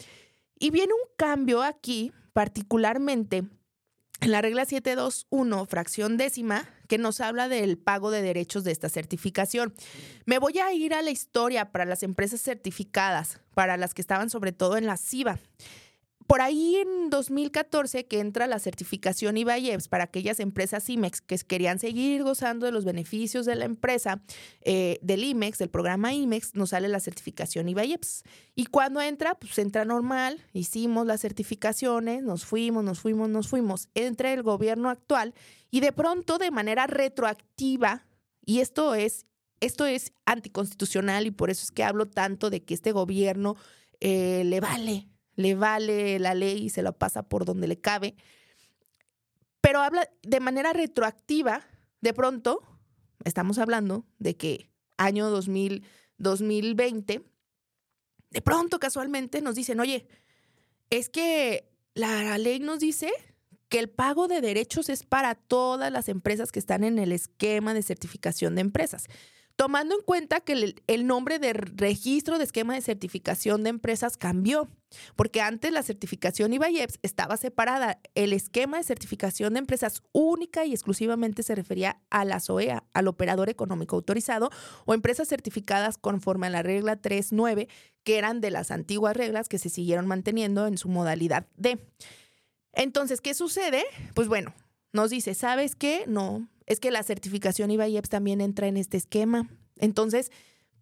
Y 0.56 0.70
viene 0.70 0.92
un 0.92 1.16
cambio 1.16 1.62
aquí, 1.62 2.12
particularmente 2.32 3.42
en 4.22 4.30
la 4.30 4.40
regla 4.40 4.64
721, 4.64 5.66
fracción 5.66 6.16
décima, 6.16 6.64
que 6.86 6.96
nos 6.96 7.20
habla 7.20 7.48
del 7.48 7.76
pago 7.76 8.12
de 8.12 8.22
derechos 8.22 8.62
de 8.62 8.70
esta 8.70 8.88
certificación. 8.88 9.74
Me 10.26 10.38
voy 10.38 10.60
a 10.60 10.72
ir 10.72 10.94
a 10.94 11.02
la 11.02 11.10
historia 11.10 11.72
para 11.72 11.84
las 11.84 12.04
empresas 12.04 12.40
certificadas, 12.40 13.40
para 13.54 13.76
las 13.76 13.94
que 13.94 14.00
estaban 14.00 14.30
sobre 14.30 14.52
todo 14.52 14.76
en 14.76 14.86
la 14.86 14.96
CIBA 14.96 15.40
por 16.26 16.40
ahí 16.40 16.76
en 16.76 17.10
2014 17.10 18.06
que 18.06 18.20
entra 18.20 18.46
la 18.46 18.58
certificación 18.58 19.36
IVAIEPS 19.36 19.88
para 19.88 20.04
aquellas 20.04 20.40
empresas 20.40 20.88
IMEX 20.88 21.20
que 21.20 21.36
querían 21.38 21.78
seguir 21.78 22.22
gozando 22.22 22.66
de 22.66 22.72
los 22.72 22.84
beneficios 22.84 23.46
de 23.46 23.56
la 23.56 23.64
empresa 23.64 24.22
eh, 24.60 24.98
del 25.02 25.24
IMEX, 25.24 25.58
del 25.58 25.70
programa 25.70 26.12
IMEX, 26.12 26.54
nos 26.54 26.70
sale 26.70 26.88
la 26.88 27.00
certificación 27.00 27.68
IVAIEPS. 27.68 28.24
Y 28.54 28.66
cuando 28.66 29.00
entra, 29.00 29.34
pues 29.34 29.58
entra 29.58 29.84
normal, 29.84 30.40
hicimos 30.52 31.06
las 31.06 31.20
certificaciones, 31.20 32.22
nos 32.22 32.44
fuimos, 32.44 32.84
nos 32.84 33.00
fuimos, 33.00 33.28
nos 33.28 33.48
fuimos. 33.48 33.88
Entra 33.94 34.32
el 34.32 34.42
gobierno 34.42 34.90
actual 34.90 35.34
y 35.70 35.80
de 35.80 35.92
pronto 35.92 36.38
de 36.38 36.50
manera 36.50 36.86
retroactiva, 36.86 38.06
y 38.44 38.60
esto 38.60 38.94
es, 38.94 39.26
esto 39.60 39.86
es 39.86 40.12
anticonstitucional 40.26 41.26
y 41.26 41.30
por 41.30 41.50
eso 41.50 41.64
es 41.64 41.70
que 41.70 41.84
hablo 41.84 42.08
tanto 42.08 42.50
de 42.50 42.62
que 42.62 42.74
este 42.74 42.92
gobierno 42.92 43.56
eh, 44.00 44.42
le 44.44 44.60
vale 44.60 45.11
le 45.36 45.54
vale 45.54 46.18
la 46.18 46.34
ley 46.34 46.64
y 46.64 46.70
se 46.70 46.82
lo 46.82 46.96
pasa 46.96 47.22
por 47.22 47.44
donde 47.44 47.68
le 47.68 47.80
cabe, 47.80 48.14
pero 49.60 49.80
habla 49.80 50.08
de 50.22 50.40
manera 50.40 50.72
retroactiva, 50.72 51.62
de 52.00 52.12
pronto, 52.12 52.60
estamos 53.24 53.58
hablando 53.58 54.04
de 54.18 54.36
que 54.36 54.70
año 54.96 55.30
2000, 55.30 55.84
2020, 56.18 57.22
de 58.30 58.42
pronto 58.42 58.80
casualmente 58.80 59.40
nos 59.40 59.54
dicen, 59.54 59.78
oye, 59.80 60.08
es 60.90 61.08
que 61.08 61.70
la 61.94 62.36
ley 62.38 62.58
nos 62.60 62.80
dice 62.80 63.10
que 63.68 63.78
el 63.78 63.88
pago 63.88 64.28
de 64.28 64.40
derechos 64.40 64.88
es 64.88 65.02
para 65.02 65.34
todas 65.34 65.90
las 65.90 66.08
empresas 66.08 66.52
que 66.52 66.58
están 66.58 66.84
en 66.84 66.98
el 66.98 67.12
esquema 67.12 67.72
de 67.72 67.82
certificación 67.82 68.54
de 68.54 68.60
empresas. 68.60 69.06
tomando 69.54 69.94
en 69.94 70.02
cuenta 70.02 70.40
que 70.40 70.74
el, 70.86 71.06
nombre 71.06 71.38
de 71.38 71.52
registro 71.52 72.38
de 72.38 72.44
esquema 72.44 72.74
de 72.74 72.80
certificación 72.80 73.62
de 73.62 73.70
empresas 73.70 74.16
cambió, 74.16 74.68
porque 75.16 75.40
antes 75.40 75.72
la 75.72 75.82
certificación 75.82 76.52
IBAIEPS 76.52 76.98
estaba 77.02 77.36
separada. 77.36 78.00
El 78.14 78.32
esquema 78.32 78.78
de 78.78 78.84
certificación 78.84 79.54
de 79.54 79.60
empresas 79.60 80.02
única 80.12 80.64
y 80.64 80.72
exclusivamente 80.72 81.42
se 81.42 81.54
refería 81.54 82.00
a 82.10 82.24
la 82.24 82.40
SOEA, 82.40 82.84
al 82.94 83.08
operador 83.08 83.48
económico 83.48 83.96
autorizado 83.96 84.50
o 84.84 84.94
empresas 84.94 85.28
certificadas 85.28 85.98
conforme 85.98 86.46
a 86.46 86.50
la 86.50 86.62
regla 86.62 87.00
3.9, 87.00 87.68
que 88.04 88.18
eran 88.18 88.40
de 88.40 88.50
las 88.50 88.70
antiguas 88.70 89.16
reglas 89.16 89.48
que 89.48 89.58
se 89.58 89.68
siguieron 89.68 90.06
manteniendo 90.06 90.66
en 90.66 90.78
su 90.78 90.88
modalidad 90.88 91.46
D. 91.56 91.78
Entonces, 92.72 93.20
¿qué 93.20 93.34
sucede? 93.34 93.84
Pues 94.14 94.28
bueno, 94.28 94.54
nos 94.92 95.10
dice, 95.10 95.34
¿sabes 95.34 95.74
qué? 95.76 96.04
No, 96.06 96.48
es 96.66 96.80
que 96.80 96.90
la 96.90 97.02
certificación 97.02 97.70
IBAIEPS 97.70 98.08
también 98.08 98.40
entra 98.40 98.66
en 98.66 98.76
este 98.76 98.96
esquema. 98.96 99.48
Entonces, 99.78 100.30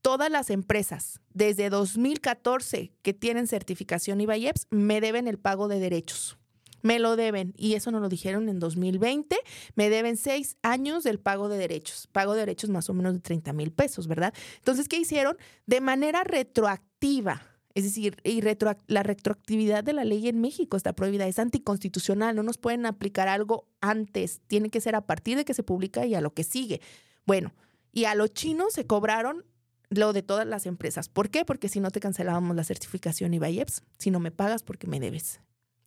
todas 0.02 0.30
las 0.30 0.50
empresas 0.50 1.20
desde 1.32 1.70
2014 1.70 2.92
que 3.02 3.14
tienen 3.14 3.46
certificación 3.46 4.20
IBAIEPS 4.20 4.66
me 4.70 5.00
deben 5.00 5.28
el 5.28 5.38
pago 5.38 5.68
de 5.68 5.78
derechos. 5.78 6.36
Me 6.82 6.98
lo 6.98 7.16
deben, 7.16 7.52
y 7.56 7.74
eso 7.74 7.90
nos 7.90 8.00
lo 8.00 8.08
dijeron 8.08 8.48
en 8.48 8.58
2020, 8.58 9.36
me 9.74 9.90
deben 9.90 10.16
seis 10.16 10.56
años 10.62 11.04
del 11.04 11.20
pago 11.20 11.48
de 11.48 11.58
derechos, 11.58 12.08
pago 12.10 12.32
de 12.32 12.40
derechos 12.40 12.70
más 12.70 12.88
o 12.88 12.94
menos 12.94 13.12
de 13.12 13.20
30 13.20 13.52
mil 13.52 13.70
pesos, 13.70 14.06
¿verdad? 14.06 14.32
Entonces, 14.56 14.88
¿qué 14.88 14.98
hicieron? 14.98 15.36
De 15.66 15.82
manera 15.82 16.24
retroactiva, 16.24 17.42
es 17.74 17.84
decir, 17.84 18.16
y 18.24 18.42
la 18.86 19.02
retroactividad 19.02 19.84
de 19.84 19.92
la 19.92 20.04
ley 20.04 20.26
en 20.28 20.40
México 20.40 20.76
está 20.78 20.94
prohibida, 20.94 21.26
es 21.26 21.38
anticonstitucional, 21.38 22.34
no 22.34 22.42
nos 22.42 22.56
pueden 22.56 22.86
aplicar 22.86 23.28
algo 23.28 23.68
antes, 23.82 24.40
tiene 24.46 24.70
que 24.70 24.80
ser 24.80 24.94
a 24.94 25.06
partir 25.06 25.36
de 25.36 25.44
que 25.44 25.54
se 25.54 25.62
publica 25.62 26.06
y 26.06 26.14
a 26.14 26.22
lo 26.22 26.32
que 26.32 26.44
sigue. 26.44 26.80
Bueno, 27.26 27.52
y 27.92 28.04
a 28.04 28.14
los 28.14 28.32
chinos 28.32 28.72
se 28.72 28.86
cobraron 28.86 29.44
lo 29.90 30.12
de 30.12 30.22
todas 30.22 30.46
las 30.46 30.66
empresas. 30.66 31.08
¿Por 31.08 31.30
qué? 31.30 31.44
Porque 31.44 31.68
si 31.68 31.80
no 31.80 31.90
te 31.90 32.00
cancelábamos 32.00 32.56
la 32.56 32.64
certificación 32.64 33.34
IBAIEPS, 33.34 33.82
si 33.98 34.10
no 34.10 34.20
me 34.20 34.30
pagas 34.30 34.62
porque 34.62 34.86
me 34.86 35.00
debes. 35.00 35.40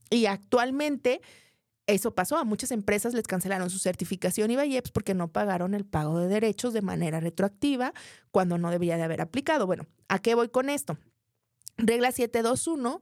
Y 0.09 0.27
actualmente 0.27 1.21
eso 1.87 2.13
pasó, 2.13 2.37
a 2.37 2.43
muchas 2.43 2.71
empresas 2.71 3.13
les 3.13 3.27
cancelaron 3.27 3.69
su 3.69 3.79
certificación 3.79 4.51
IBAIEPS 4.51 4.91
porque 4.91 5.13
no 5.13 5.29
pagaron 5.31 5.73
el 5.73 5.85
pago 5.85 6.19
de 6.19 6.27
derechos 6.27 6.73
de 6.73 6.81
manera 6.81 7.19
retroactiva 7.19 7.93
cuando 8.31 8.57
no 8.57 8.71
debía 8.71 8.97
de 8.97 9.03
haber 9.03 9.21
aplicado. 9.21 9.65
Bueno, 9.65 9.87
¿a 10.07 10.19
qué 10.19 10.35
voy 10.35 10.49
con 10.49 10.69
esto? 10.69 10.97
regla 11.77 12.11
721, 12.11 13.01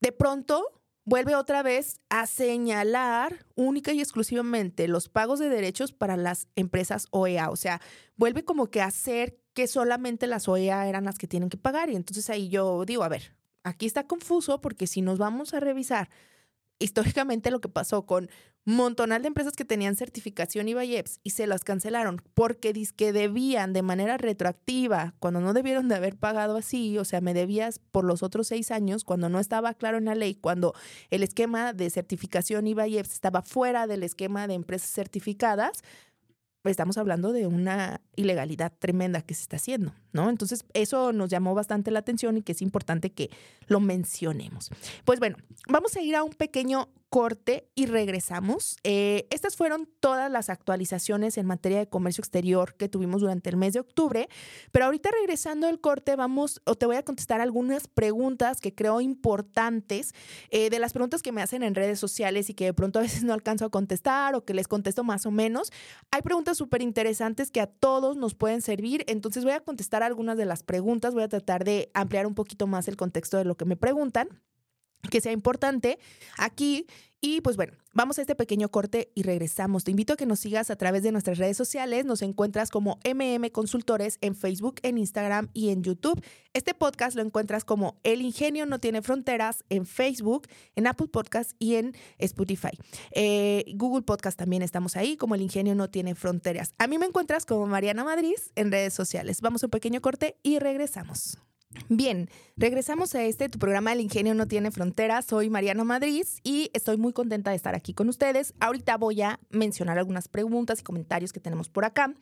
de 0.00 0.12
pronto 0.12 0.64
vuelve 1.04 1.34
otra 1.34 1.62
vez 1.62 2.00
a 2.08 2.26
señalar 2.26 3.46
única 3.54 3.92
y 3.92 4.00
exclusivamente 4.00 4.86
los 4.86 5.08
pagos 5.08 5.38
de 5.38 5.48
derechos 5.48 5.92
para 5.92 6.16
las 6.16 6.48
empresas 6.56 7.06
OEA. 7.10 7.50
O 7.50 7.56
sea, 7.56 7.80
vuelve 8.16 8.44
como 8.44 8.70
que 8.70 8.80
a 8.80 8.86
hacer 8.86 9.39
que 9.54 9.66
solamente 9.66 10.26
las 10.26 10.48
OEA 10.48 10.88
eran 10.88 11.04
las 11.04 11.18
que 11.18 11.26
tienen 11.26 11.48
que 11.48 11.56
pagar. 11.56 11.90
Y 11.90 11.96
entonces 11.96 12.30
ahí 12.30 12.48
yo 12.48 12.84
digo, 12.84 13.02
a 13.04 13.08
ver, 13.08 13.34
aquí 13.62 13.86
está 13.86 14.06
confuso 14.06 14.60
porque 14.60 14.86
si 14.86 15.02
nos 15.02 15.18
vamos 15.18 15.54
a 15.54 15.60
revisar 15.60 16.10
históricamente 16.78 17.50
lo 17.50 17.60
que 17.60 17.68
pasó 17.68 18.06
con 18.06 18.30
montonal 18.64 19.22
de 19.22 19.28
empresas 19.28 19.54
que 19.54 19.64
tenían 19.64 19.96
certificación 19.96 20.68
IBAIEPS 20.68 21.20
y 21.22 21.30
se 21.30 21.46
las 21.46 21.64
cancelaron 21.64 22.22
porque 22.34 22.72
que 22.96 23.12
debían 23.12 23.72
de 23.72 23.82
manera 23.82 24.16
retroactiva 24.16 25.14
cuando 25.18 25.40
no 25.40 25.52
debieron 25.52 25.88
de 25.88 25.96
haber 25.96 26.16
pagado 26.16 26.56
así, 26.56 26.98
o 26.98 27.04
sea, 27.04 27.20
me 27.20 27.34
debías 27.34 27.78
por 27.78 28.04
los 28.04 28.22
otros 28.22 28.48
seis 28.48 28.70
años 28.70 29.04
cuando 29.04 29.28
no 29.28 29.40
estaba 29.40 29.74
claro 29.74 29.98
en 29.98 30.06
la 30.06 30.14
ley, 30.14 30.34
cuando 30.34 30.74
el 31.10 31.22
esquema 31.22 31.72
de 31.72 31.90
certificación 31.90 32.66
IBAIEPS 32.66 33.12
estaba 33.12 33.42
fuera 33.42 33.86
del 33.86 34.02
esquema 34.02 34.46
de 34.46 34.54
empresas 34.54 34.90
certificadas, 34.90 35.82
estamos 36.64 36.98
hablando 36.98 37.32
de 37.32 37.46
una 37.46 38.00
ilegalidad 38.16 38.72
tremenda 38.78 39.22
que 39.22 39.34
se 39.34 39.42
está 39.42 39.56
haciendo, 39.56 39.94
¿no? 40.12 40.28
Entonces, 40.28 40.64
eso 40.74 41.12
nos 41.12 41.30
llamó 41.30 41.54
bastante 41.54 41.90
la 41.90 42.00
atención 42.00 42.36
y 42.36 42.42
que 42.42 42.52
es 42.52 42.60
importante 42.60 43.10
que 43.10 43.30
lo 43.66 43.80
mencionemos. 43.80 44.70
Pues 45.04 45.18
bueno, 45.20 45.36
vamos 45.68 45.96
a 45.96 46.02
ir 46.02 46.16
a 46.16 46.22
un 46.22 46.32
pequeño 46.32 46.88
corte 47.10 47.68
y 47.74 47.86
regresamos. 47.86 48.76
Eh, 48.84 49.26
estas 49.30 49.56
fueron 49.56 49.88
todas 49.98 50.30
las 50.30 50.48
actualizaciones 50.48 51.36
en 51.38 51.44
materia 51.44 51.78
de 51.78 51.88
comercio 51.88 52.22
exterior 52.22 52.76
que 52.76 52.88
tuvimos 52.88 53.20
durante 53.20 53.50
el 53.50 53.56
mes 53.56 53.72
de 53.72 53.80
octubre, 53.80 54.28
pero 54.70 54.84
ahorita 54.84 55.10
regresando 55.10 55.66
al 55.66 55.80
corte 55.80 56.14
vamos 56.14 56.62
o 56.64 56.76
te 56.76 56.86
voy 56.86 56.96
a 56.96 57.02
contestar 57.02 57.40
algunas 57.40 57.88
preguntas 57.88 58.60
que 58.60 58.74
creo 58.74 59.00
importantes 59.00 60.14
eh, 60.50 60.70
de 60.70 60.78
las 60.78 60.92
preguntas 60.92 61.20
que 61.20 61.32
me 61.32 61.42
hacen 61.42 61.64
en 61.64 61.74
redes 61.74 61.98
sociales 61.98 62.48
y 62.48 62.54
que 62.54 62.66
de 62.66 62.74
pronto 62.74 63.00
a 63.00 63.02
veces 63.02 63.24
no 63.24 63.34
alcanzo 63.34 63.64
a 63.64 63.70
contestar 63.70 64.36
o 64.36 64.44
que 64.44 64.54
les 64.54 64.68
contesto 64.68 65.02
más 65.02 65.26
o 65.26 65.32
menos. 65.32 65.72
Hay 66.12 66.22
preguntas 66.22 66.56
súper 66.56 66.80
interesantes 66.80 67.50
que 67.50 67.60
a 67.60 67.66
todos 67.66 68.16
nos 68.16 68.34
pueden 68.34 68.62
servir, 68.62 69.04
entonces 69.08 69.42
voy 69.42 69.54
a 69.54 69.60
contestar 69.60 70.04
algunas 70.04 70.38
de 70.38 70.44
las 70.44 70.62
preguntas, 70.62 71.12
voy 71.12 71.24
a 71.24 71.28
tratar 71.28 71.64
de 71.64 71.90
ampliar 71.92 72.28
un 72.28 72.36
poquito 72.36 72.68
más 72.68 72.86
el 72.86 72.96
contexto 72.96 73.36
de 73.36 73.44
lo 73.44 73.56
que 73.56 73.64
me 73.64 73.76
preguntan 73.76 74.28
que 75.08 75.20
sea 75.20 75.32
importante 75.32 75.98
aquí. 76.36 76.86
Y 77.22 77.42
pues 77.42 77.56
bueno, 77.56 77.74
vamos 77.92 78.18
a 78.18 78.22
este 78.22 78.34
pequeño 78.34 78.70
corte 78.70 79.12
y 79.14 79.24
regresamos. 79.24 79.84
Te 79.84 79.90
invito 79.90 80.14
a 80.14 80.16
que 80.16 80.24
nos 80.24 80.40
sigas 80.40 80.70
a 80.70 80.76
través 80.76 81.02
de 81.02 81.12
nuestras 81.12 81.36
redes 81.36 81.56
sociales. 81.56 82.06
Nos 82.06 82.22
encuentras 82.22 82.70
como 82.70 82.98
MM 83.04 83.50
Consultores 83.50 84.16
en 84.22 84.34
Facebook, 84.34 84.76
en 84.82 84.96
Instagram 84.96 85.50
y 85.52 85.68
en 85.68 85.82
YouTube. 85.82 86.24
Este 86.54 86.72
podcast 86.72 87.16
lo 87.16 87.22
encuentras 87.22 87.64
como 87.64 88.00
El 88.04 88.22
Ingenio 88.22 88.64
No 88.64 88.78
Tiene 88.78 89.02
Fronteras 89.02 89.64
en 89.68 89.84
Facebook, 89.84 90.48
en 90.76 90.86
Apple 90.86 91.08
Podcast 91.08 91.52
y 91.58 91.74
en 91.74 91.94
Spotify. 92.16 92.70
Eh, 93.10 93.66
Google 93.74 94.02
Podcast 94.02 94.38
también 94.38 94.62
estamos 94.62 94.96
ahí 94.96 95.18
como 95.18 95.34
El 95.34 95.42
Ingenio 95.42 95.74
No 95.74 95.90
Tiene 95.90 96.14
Fronteras. 96.14 96.72
A 96.78 96.86
mí 96.86 96.96
me 96.96 97.04
encuentras 97.04 97.44
como 97.44 97.66
Mariana 97.66 98.02
Madrid 98.02 98.36
en 98.54 98.72
redes 98.72 98.94
sociales. 98.94 99.42
Vamos 99.42 99.62
a 99.62 99.66
un 99.66 99.70
pequeño 99.70 100.00
corte 100.00 100.38
y 100.42 100.58
regresamos. 100.58 101.36
Bien, 101.88 102.28
regresamos 102.56 103.14
a 103.14 103.22
este, 103.22 103.48
tu 103.48 103.60
programa 103.60 103.92
El 103.92 104.00
Ingenio 104.00 104.34
no 104.34 104.48
tiene 104.48 104.72
fronteras. 104.72 105.24
Soy 105.24 105.50
Mariano 105.50 105.84
Madrid 105.84 106.26
y 106.42 106.68
estoy 106.72 106.96
muy 106.96 107.12
contenta 107.12 107.50
de 107.50 107.56
estar 107.56 107.76
aquí 107.76 107.94
con 107.94 108.08
ustedes. 108.08 108.54
Ahorita 108.58 108.96
voy 108.96 109.22
a 109.22 109.38
mencionar 109.50 109.96
algunas 109.96 110.26
preguntas 110.26 110.80
y 110.80 110.82
comentarios 110.82 111.32
que 111.32 111.38
tenemos 111.38 111.68
por 111.68 111.84
acá. 111.84 112.12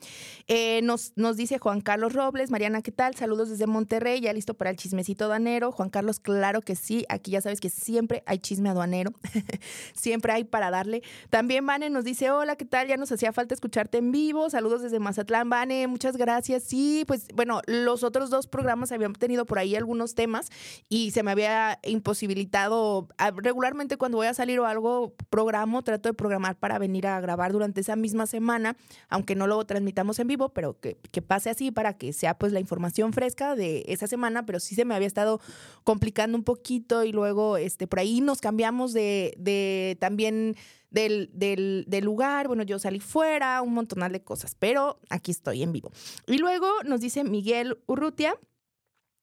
Eh, 0.49 0.83
nos, 0.83 1.13
nos 1.17 1.39
dice 1.39 1.59
Juan 1.59 1.81
Carlos 1.81 2.13
Robles, 2.13 2.51
Mariana, 2.51 2.83
¿qué 2.83 2.93
tal? 2.93 3.15
Saludos 3.15 3.49
desde 3.49 3.67
Monterrey, 3.67 4.21
ya 4.21 4.35
listo 4.35 4.53
para 4.53 4.69
el 4.69 4.77
chismecito 4.77 5.25
aduanero. 5.25 5.73
Juan 5.73 5.89
Carlos, 5.89 6.21
claro 6.21 6.61
que 6.61 6.77
sí, 6.77 7.07
aquí 7.09 7.31
ya 7.31 7.41
sabes 7.41 7.61
que 7.61 7.71
siempre 7.71 8.23
hay 8.27 8.41
chisme 8.41 8.69
aduanero, 8.69 9.13
siempre 9.95 10.33
hay 10.33 10.45
para 10.45 10.71
darle. 10.71 11.03
También 11.31 11.65
Vane 11.65 11.89
nos 11.89 12.05
dice, 12.05 12.31
hola, 12.31 12.57
¿qué 12.57 12.67
tal? 12.67 12.87
Ya 12.87 12.99
nos 12.99 13.11
hacía 13.11 13.33
falta 13.33 13.55
escucharte 13.55 13.97
en 13.97 14.13
vivo. 14.13 14.51
Saludos 14.51 14.83
desde 14.83 14.99
Mazatlán, 14.99 15.49
Vane, 15.49 15.87
muchas 15.87 16.19
gracias. 16.19 16.65
Sí, 16.65 17.05
pues 17.07 17.29
bueno, 17.35 17.63
los 17.67 18.03
otros 18.03 18.29
dos 18.29 18.47
programas 18.47 18.93
habían 18.93 19.15
tenido 19.15 19.38
por 19.46 19.59
ahí 19.59 19.77
algunos 19.77 20.14
temas 20.14 20.51
y 20.88 21.11
se 21.12 21.22
me 21.22 21.31
había 21.31 21.79
imposibilitado. 21.85 23.09
Regularmente 23.37 23.96
cuando 23.96 24.18
voy 24.18 24.27
a 24.27 24.35
salir 24.35 24.61
o 24.61 24.66
algo, 24.66 25.14
programo, 25.31 25.83
trato 25.83 26.09
de 26.09 26.14
programar 26.14 26.57
para 26.57 26.79
venir 26.79 27.07
a 27.07 27.20
grabar 27.20 27.53
durante 27.53 27.81
esa 27.81 27.96
misma 27.96 28.27
semana, 28.27 28.77
aunque 29.09 29.35
no 29.35 29.46
lo 29.46 29.64
transmitamos 29.64 30.18
en 30.18 30.27
vivo, 30.27 30.51
pero 30.51 30.79
que, 30.81 30.96
pase 31.27 31.51
así 31.51 31.70
para 31.70 31.98
que 31.98 32.12
sea 32.12 32.38
pues 32.38 32.53
la 32.53 32.61
información 32.61 33.12
fresca 33.12 33.55
de 33.55 33.85
esa 33.88 34.07
semana, 34.07 34.46
pero 34.46 34.61
sí 34.61 34.74
se 34.74 34.85
me 34.85 34.94
había 34.94 35.09
estado 35.09 35.40
complicando 35.85 36.38
un 36.38 36.44
poquito 36.44 37.05
y 37.05 37.12
luego 37.12 37.57
este, 37.57 37.87
por 37.87 37.98
ahí 37.98 38.20
nos 38.20 38.40
cambiamos 38.40 38.92
de, 38.92 39.35
de 39.38 39.96
también... 40.01 40.57
Del, 40.90 41.29
del, 41.35 41.85
del, 41.87 42.03
lugar, 42.03 42.48
bueno, 42.48 42.62
yo 42.62 42.79
salí 42.79 42.98
fuera, 42.98 43.61
un 43.61 43.74
montonal 43.74 44.11
de 44.11 44.22
cosas, 44.22 44.55
pero 44.59 44.98
aquí 45.11 45.33
estoy 45.33 45.62
en 45.62 45.70
vivo. 45.70 45.92
Y 46.27 46.38
luego 46.38 46.66
nos 46.87 47.03
dice 47.03 47.24
Miguel 47.24 47.77
Urrutia, 47.85 48.35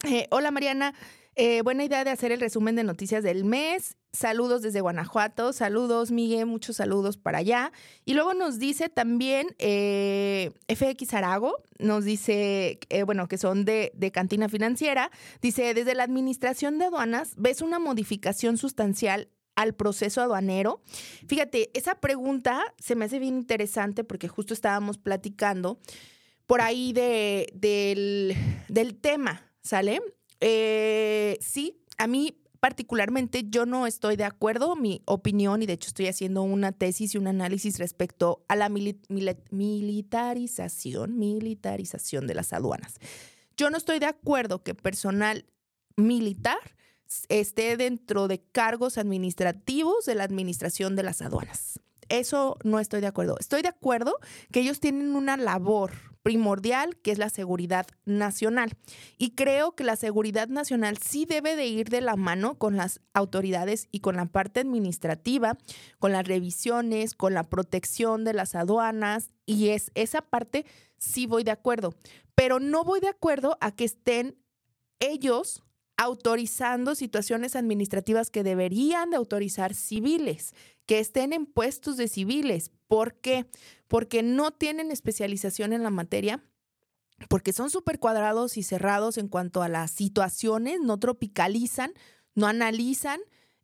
eh, 0.03 0.27
hola 0.29 0.51
Mariana, 0.51 0.93
eh, 1.35 1.61
buena 1.63 1.83
idea 1.83 2.03
de 2.03 2.11
hacer 2.11 2.31
el 2.31 2.39
resumen 2.39 2.75
de 2.75 2.83
noticias 2.83 3.23
del 3.23 3.43
mes. 3.43 3.97
Saludos 4.13 4.61
desde 4.61 4.81
Guanajuato, 4.81 5.51
saludos 5.51 6.11
Miguel, 6.11 6.45
muchos 6.45 6.77
saludos 6.77 7.17
para 7.17 7.39
allá. 7.39 7.71
Y 8.05 8.13
luego 8.13 8.33
nos 8.33 8.59
dice 8.59 8.87
también 8.89 9.47
eh, 9.57 10.51
FX 10.67 11.13
Arago, 11.13 11.63
nos 11.79 12.05
dice, 12.05 12.79
bueno, 13.05 13.27
que 13.27 13.37
son 13.37 13.65
de, 13.65 13.91
Cantina 14.13 14.47
Financiera, 14.47 15.11
dice, 15.41 15.73
desde 15.73 15.95
la 15.95 16.03
Administración 16.03 16.77
de 16.77 16.85
Aduanas, 16.85 17.33
¿ves 17.35 17.61
una 17.61 17.79
modificación 17.79 18.57
sustancial 18.57 19.29
al 19.55 19.73
proceso 19.73 20.21
aduanero? 20.21 20.81
Fíjate, 21.27 21.71
esa 21.73 21.95
pregunta 21.95 22.63
se 22.79 22.95
me 22.95 23.05
hace 23.05 23.19
bien 23.19 23.35
interesante 23.35 24.03
porque 24.05 24.29
justo 24.29 24.53
estábamos 24.53 24.97
platicando 24.97 25.79
por 26.47 26.61
ahí 26.61 26.93
de, 26.93 27.47
del, 27.53 28.35
del 28.69 28.95
tema, 28.95 29.51
¿Sale? 29.65 29.99
Eh, 30.41 31.39
sí, 31.41 31.81
a 31.97 32.05
mí 32.05 32.37
particularmente 32.59 33.45
yo 33.49 33.65
no 33.65 33.87
estoy 33.87 34.15
de 34.15 34.23
acuerdo, 34.23 34.75
mi 34.75 35.01
opinión, 35.05 35.63
y 35.63 35.65
de 35.65 35.73
hecho 35.73 35.87
estoy 35.87 36.05
haciendo 36.07 36.43
una 36.43 36.71
tesis 36.71 37.15
y 37.15 37.17
un 37.17 37.25
análisis 37.25 37.79
respecto 37.79 38.45
a 38.47 38.55
la 38.55 38.69
militarización, 38.69 41.17
militarización 41.17 42.27
de 42.27 42.35
las 42.35 42.53
aduanas. 42.53 42.99
Yo 43.57 43.71
no 43.71 43.77
estoy 43.77 43.97
de 43.97 44.05
acuerdo 44.05 44.61
que 44.61 44.75
personal 44.75 45.47
militar 45.97 46.59
esté 47.27 47.75
dentro 47.75 48.27
de 48.27 48.43
cargos 48.43 48.99
administrativos 48.99 50.05
de 50.05 50.13
la 50.13 50.25
administración 50.25 50.95
de 50.95 51.03
las 51.03 51.23
aduanas. 51.23 51.79
Eso 52.09 52.57
no 52.63 52.79
estoy 52.79 53.01
de 53.01 53.07
acuerdo. 53.07 53.37
Estoy 53.39 53.61
de 53.61 53.69
acuerdo 53.69 54.15
que 54.51 54.61
ellos 54.61 54.79
tienen 54.79 55.15
una 55.15 55.37
labor 55.37 55.91
primordial 56.25 56.97
que 56.97 57.11
es 57.11 57.19
la 57.19 57.29
seguridad 57.29 57.85
nacional. 58.05 58.71
Y 59.19 59.35
creo 59.35 59.75
que 59.75 59.83
la 59.83 59.95
seguridad 59.95 60.47
nacional 60.47 60.97
sí 60.97 61.25
debe 61.25 61.55
de 61.55 61.67
ir 61.67 61.89
de 61.89 62.01
la 62.01 62.15
mano 62.15 62.55
con 62.55 62.77
las 62.77 62.99
autoridades 63.13 63.87
y 63.91 63.99
con 63.99 64.15
la 64.15 64.25
parte 64.25 64.61
administrativa, 64.61 65.55
con 65.99 66.11
las 66.11 66.27
revisiones, 66.27 67.13
con 67.13 67.35
la 67.35 67.43
protección 67.43 68.23
de 68.23 68.33
las 68.33 68.55
aduanas. 68.55 69.29
Y 69.45 69.69
es 69.69 69.91
esa 69.93 70.23
parte 70.23 70.65
sí 70.97 71.27
voy 71.27 71.43
de 71.43 71.51
acuerdo. 71.51 71.93
Pero 72.33 72.59
no 72.59 72.83
voy 72.83 73.01
de 73.01 73.09
acuerdo 73.09 73.59
a 73.61 73.71
que 73.71 73.85
estén 73.85 74.35
ellos 74.99 75.63
autorizando 75.97 76.95
situaciones 76.95 77.55
administrativas 77.55 78.29
que 78.29 78.43
deberían 78.43 79.09
de 79.09 79.17
autorizar 79.17 79.73
civiles, 79.73 80.53
que 80.85 80.99
estén 80.99 81.33
en 81.33 81.45
puestos 81.45 81.97
de 81.97 82.07
civiles. 82.07 82.71
¿Por 82.87 83.15
qué? 83.15 83.45
Porque 83.87 84.23
no 84.23 84.51
tienen 84.51 84.91
especialización 84.91 85.73
en 85.73 85.83
la 85.83 85.89
materia, 85.89 86.43
porque 87.29 87.53
son 87.53 87.69
súper 87.69 87.99
cuadrados 87.99 88.57
y 88.57 88.63
cerrados 88.63 89.17
en 89.17 89.27
cuanto 89.27 89.61
a 89.61 89.69
las 89.69 89.91
situaciones, 89.91 90.79
no 90.81 90.99
tropicalizan, 90.99 91.93
no 92.35 92.47
analizan. 92.47 93.21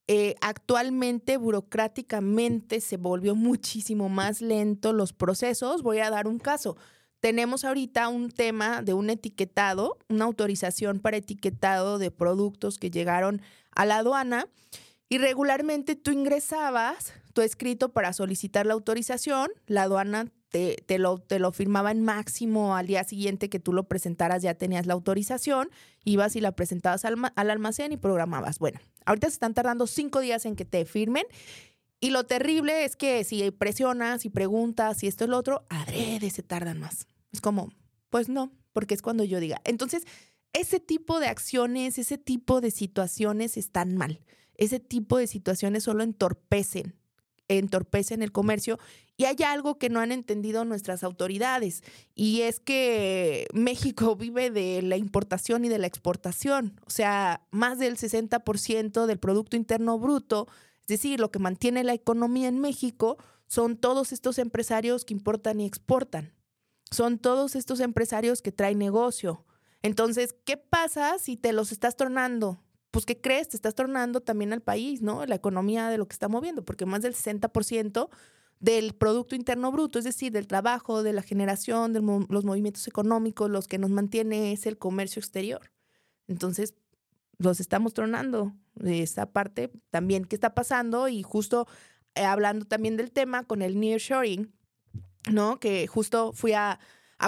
Eh, 0.07 0.35
actualmente, 0.41 1.37
burocráticamente, 1.37 2.81
se 2.81 2.97
volvió 2.97 3.35
muchísimo 3.35 4.09
más 4.09 4.41
lento 4.41 4.93
los 4.93 5.13
procesos. 5.13 5.83
Voy 5.83 5.99
a 5.99 6.09
dar 6.09 6.27
un 6.27 6.39
caso 6.39 6.75
tenemos 7.21 7.63
ahorita 7.63 8.09
un 8.09 8.31
tema 8.31 8.81
de 8.81 8.93
un 8.93 9.09
etiquetado, 9.09 9.97
una 10.09 10.25
autorización 10.25 10.99
para 10.99 11.17
etiquetado 11.17 11.99
de 11.99 12.11
productos 12.11 12.77
que 12.77 12.91
llegaron 12.91 13.41
a 13.73 13.85
la 13.85 13.97
aduana 13.97 14.47
y 15.07 15.19
regularmente 15.19 15.95
tú 15.95 16.11
ingresabas 16.11 17.13
tu 17.33 17.41
escrito 17.41 17.89
para 17.93 18.11
solicitar 18.11 18.65
la 18.65 18.73
autorización, 18.73 19.49
la 19.67 19.83
aduana 19.83 20.31
te, 20.49 20.99
lo 20.99 21.51
firmaba 21.53 21.91
en 21.91 22.03
máximo 22.03 22.75
al 22.75 22.87
día 22.87 23.03
siguiente 23.05 23.49
que 23.49 23.59
tú 23.59 23.71
lo 23.71 23.87
presentaras, 23.87 24.41
ya 24.41 24.53
tenías 24.55 24.85
la 24.85 24.93
autorización, 24.93 25.69
ibas 26.03 26.35
y 26.35 26.41
la 26.41 26.51
presentabas 26.51 27.05
al, 27.05 27.15
al 27.35 27.49
almacén 27.49 27.93
y 27.93 27.97
programabas. 27.97 28.59
Bueno, 28.59 28.79
ahorita 29.05 29.27
se 29.27 29.33
están 29.33 29.53
tardando 29.53 29.87
cinco 29.87 30.19
días 30.19 30.45
en 30.45 30.57
que 30.57 30.65
te 30.65 30.83
firmen 30.85 31.25
y 32.01 32.09
lo 32.09 32.25
terrible 32.25 32.83
es 32.83 32.95
que 32.95 33.23
si 33.23 33.51
presionas 33.51 34.25
y 34.25 34.31
preguntas 34.31 35.03
y 35.03 35.07
esto 35.07 35.23
es 35.23 35.29
lo 35.29 35.37
otro, 35.37 35.65
adrede 35.69 36.31
se 36.31 36.41
tardan 36.41 36.79
más. 36.79 37.07
Es 37.31 37.41
como, 37.41 37.71
pues 38.09 38.27
no, 38.27 38.51
porque 38.73 38.95
es 38.95 39.03
cuando 39.03 39.23
yo 39.23 39.39
diga. 39.39 39.61
Entonces, 39.65 40.03
ese 40.51 40.79
tipo 40.79 41.19
de 41.19 41.27
acciones, 41.27 41.99
ese 41.99 42.17
tipo 42.17 42.59
de 42.59 42.71
situaciones 42.71 43.55
están 43.55 43.95
mal. 43.95 44.19
Ese 44.55 44.79
tipo 44.79 45.17
de 45.17 45.27
situaciones 45.27 45.83
solo 45.83 46.03
entorpecen, 46.03 46.95
entorpecen 47.47 48.23
el 48.23 48.31
comercio. 48.31 48.79
Y 49.15 49.25
hay 49.25 49.37
algo 49.45 49.77
que 49.77 49.89
no 49.89 49.99
han 49.99 50.11
entendido 50.11 50.65
nuestras 50.65 51.03
autoridades, 51.03 51.83
y 52.15 52.41
es 52.41 52.59
que 52.59 53.45
México 53.53 54.15
vive 54.17 54.49
de 54.49 54.81
la 54.81 54.97
importación 54.97 55.65
y 55.65 55.69
de 55.69 55.77
la 55.77 55.85
exportación. 55.85 56.79
O 56.87 56.89
sea, 56.89 57.45
más 57.51 57.77
del 57.77 57.97
60% 57.97 59.05
del 59.05 59.19
Producto 59.19 59.55
Interno 59.55 59.99
Bruto, 59.99 60.47
es 60.81 60.87
decir, 60.87 61.19
lo 61.19 61.31
que 61.31 61.39
mantiene 61.39 61.83
la 61.83 61.93
economía 61.93 62.47
en 62.47 62.59
México, 62.59 63.17
son 63.47 63.77
todos 63.77 64.11
estos 64.11 64.37
empresarios 64.37 65.05
que 65.05 65.13
importan 65.13 65.59
y 65.59 65.65
exportan 65.65 66.33
son 66.91 67.17
todos 67.17 67.55
estos 67.55 67.79
empresarios 67.79 68.41
que 68.41 68.51
traen 68.51 68.77
negocio. 68.77 69.45
Entonces, 69.81 70.35
¿qué 70.45 70.57
pasa 70.57 71.17
si 71.17 71.37
te 71.37 71.53
los 71.53 71.71
estás 71.71 71.95
tornando? 71.95 72.61
Pues, 72.91 73.05
¿qué 73.05 73.19
crees? 73.19 73.47
Te 73.47 73.55
estás 73.55 73.73
tornando 73.73 74.21
también 74.21 74.53
al 74.53 74.61
país, 74.61 75.01
¿no? 75.01 75.25
La 75.25 75.35
economía 75.35 75.89
de 75.89 75.97
lo 75.97 76.07
que 76.07 76.13
está 76.13 76.27
moviendo, 76.27 76.63
porque 76.63 76.85
más 76.85 77.01
del 77.01 77.15
60% 77.15 78.09
del 78.59 78.93
Producto 78.93 79.35
Interno 79.35 79.71
Bruto, 79.71 79.97
es 79.97 80.05
decir, 80.05 80.31
del 80.33 80.45
trabajo, 80.45 81.01
de 81.01 81.13
la 81.13 81.23
generación, 81.23 81.93
de 81.93 82.01
los 82.29 82.43
movimientos 82.43 82.87
económicos, 82.87 83.49
los 83.49 83.67
que 83.67 83.79
nos 83.79 83.89
mantiene 83.89 84.51
es 84.51 84.67
el 84.67 84.77
comercio 84.77 85.21
exterior. 85.21 85.71
Entonces, 86.27 86.75
los 87.39 87.59
estamos 87.59 87.93
tronando 87.93 88.53
de 88.75 89.03
esa 89.03 89.25
parte 89.25 89.71
también 89.89 90.25
¿qué 90.25 90.35
está 90.35 90.53
pasando 90.53 91.07
y 91.07 91.23
justo 91.23 91.67
eh, 92.15 92.23
hablando 92.23 92.65
también 92.65 92.97
del 92.97 93.11
tema 93.11 93.43
con 93.45 93.61
el 93.61 93.79
nearshoring, 93.79 94.51
¿no? 95.31 95.59
Que 95.59 95.87
justo 95.87 96.33
fui 96.33 96.53
a, 96.53 96.79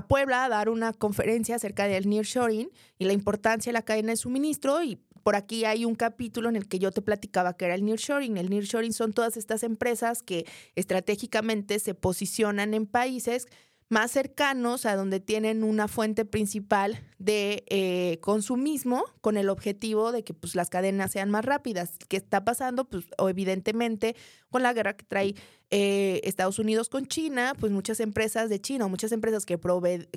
Puebla 0.08 0.46
a 0.46 0.50
dar 0.50 0.70
una 0.70 0.92
conferencia 0.92 1.56
acerca 1.56 1.88
del 1.88 2.10
nearshoring 2.10 2.72
y 2.98 3.06
la 3.06 3.14
importancia 3.14 3.70
de 3.70 3.74
la 3.74 3.84
cadena 3.84 4.10
de 4.10 4.18
suministro 4.18 4.84
y 4.84 4.96
por 5.22 5.36
aquí 5.36 5.66
hay 5.66 5.86
un 5.86 5.94
capítulo 5.94 6.50
en 6.50 6.56
el 6.56 6.68
que 6.68 6.80
yo 6.80 6.92
te 6.92 7.04
platicaba 7.04 7.56
que 7.56 7.66
era 7.66 7.76
el 7.76 7.86
nearshoring. 7.86 8.38
El 8.38 8.50
nearshoring 8.50 8.92
son 8.92 9.14
todas 9.14 9.38
estas 9.38 9.62
empresas 9.62 10.24
que 10.24 10.48
estratégicamente 10.76 11.78
se 11.78 11.94
posicionan 11.94 12.74
en 12.74 12.88
países 12.88 13.46
más 13.90 14.12
cercanos 14.12 14.86
a 14.86 14.96
donde 14.96 15.20
tienen 15.20 15.64
una 15.64 15.88
fuente 15.88 16.26
principal 16.26 17.00
de 17.20 17.64
eh, 17.68 18.18
consumismo 18.22 19.04
con 19.22 19.38
el 19.38 19.50
objetivo 19.50 20.12
de 20.12 20.24
que 20.24 20.34
pues, 20.34 20.56
las 20.56 20.70
cadenas 20.70 21.12
sean 21.12 21.30
más 21.30 21.46
rápidas. 21.46 21.92
¿Qué 22.08 22.18
está 22.18 22.44
pasando? 22.44 22.86
Pues 22.86 23.06
evidentemente 23.18 24.16
con 24.50 24.64
la 24.64 24.74
guerra 24.74 24.96
que 24.96 25.06
trae 25.06 25.36
eh, 25.70 26.22
Estados 26.24 26.60
Unidos 26.60 26.90
con 26.90 27.08
China, 27.08 27.54
pues 27.60 27.72
muchas 27.72 28.00
empresas 28.00 28.50
de 28.50 28.62
China, 28.62 28.88
muchas 28.88 29.12
empresas 29.12 29.46
que, 29.46 29.60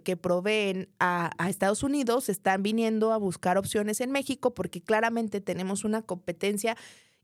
que 0.04 0.16
proveen 0.16 0.88
a 0.98 1.30
Estados 1.48 1.82
Unidos 1.82 2.28
están 2.28 2.62
viniendo 2.62 3.12
a 3.12 3.16
buscar 3.16 3.56
opciones 3.56 4.00
en 4.00 4.10
México 4.10 4.54
porque 4.54 4.82
claramente 4.82 5.40
tenemos 5.40 5.84
una 5.84 6.02
competencia 6.02 6.76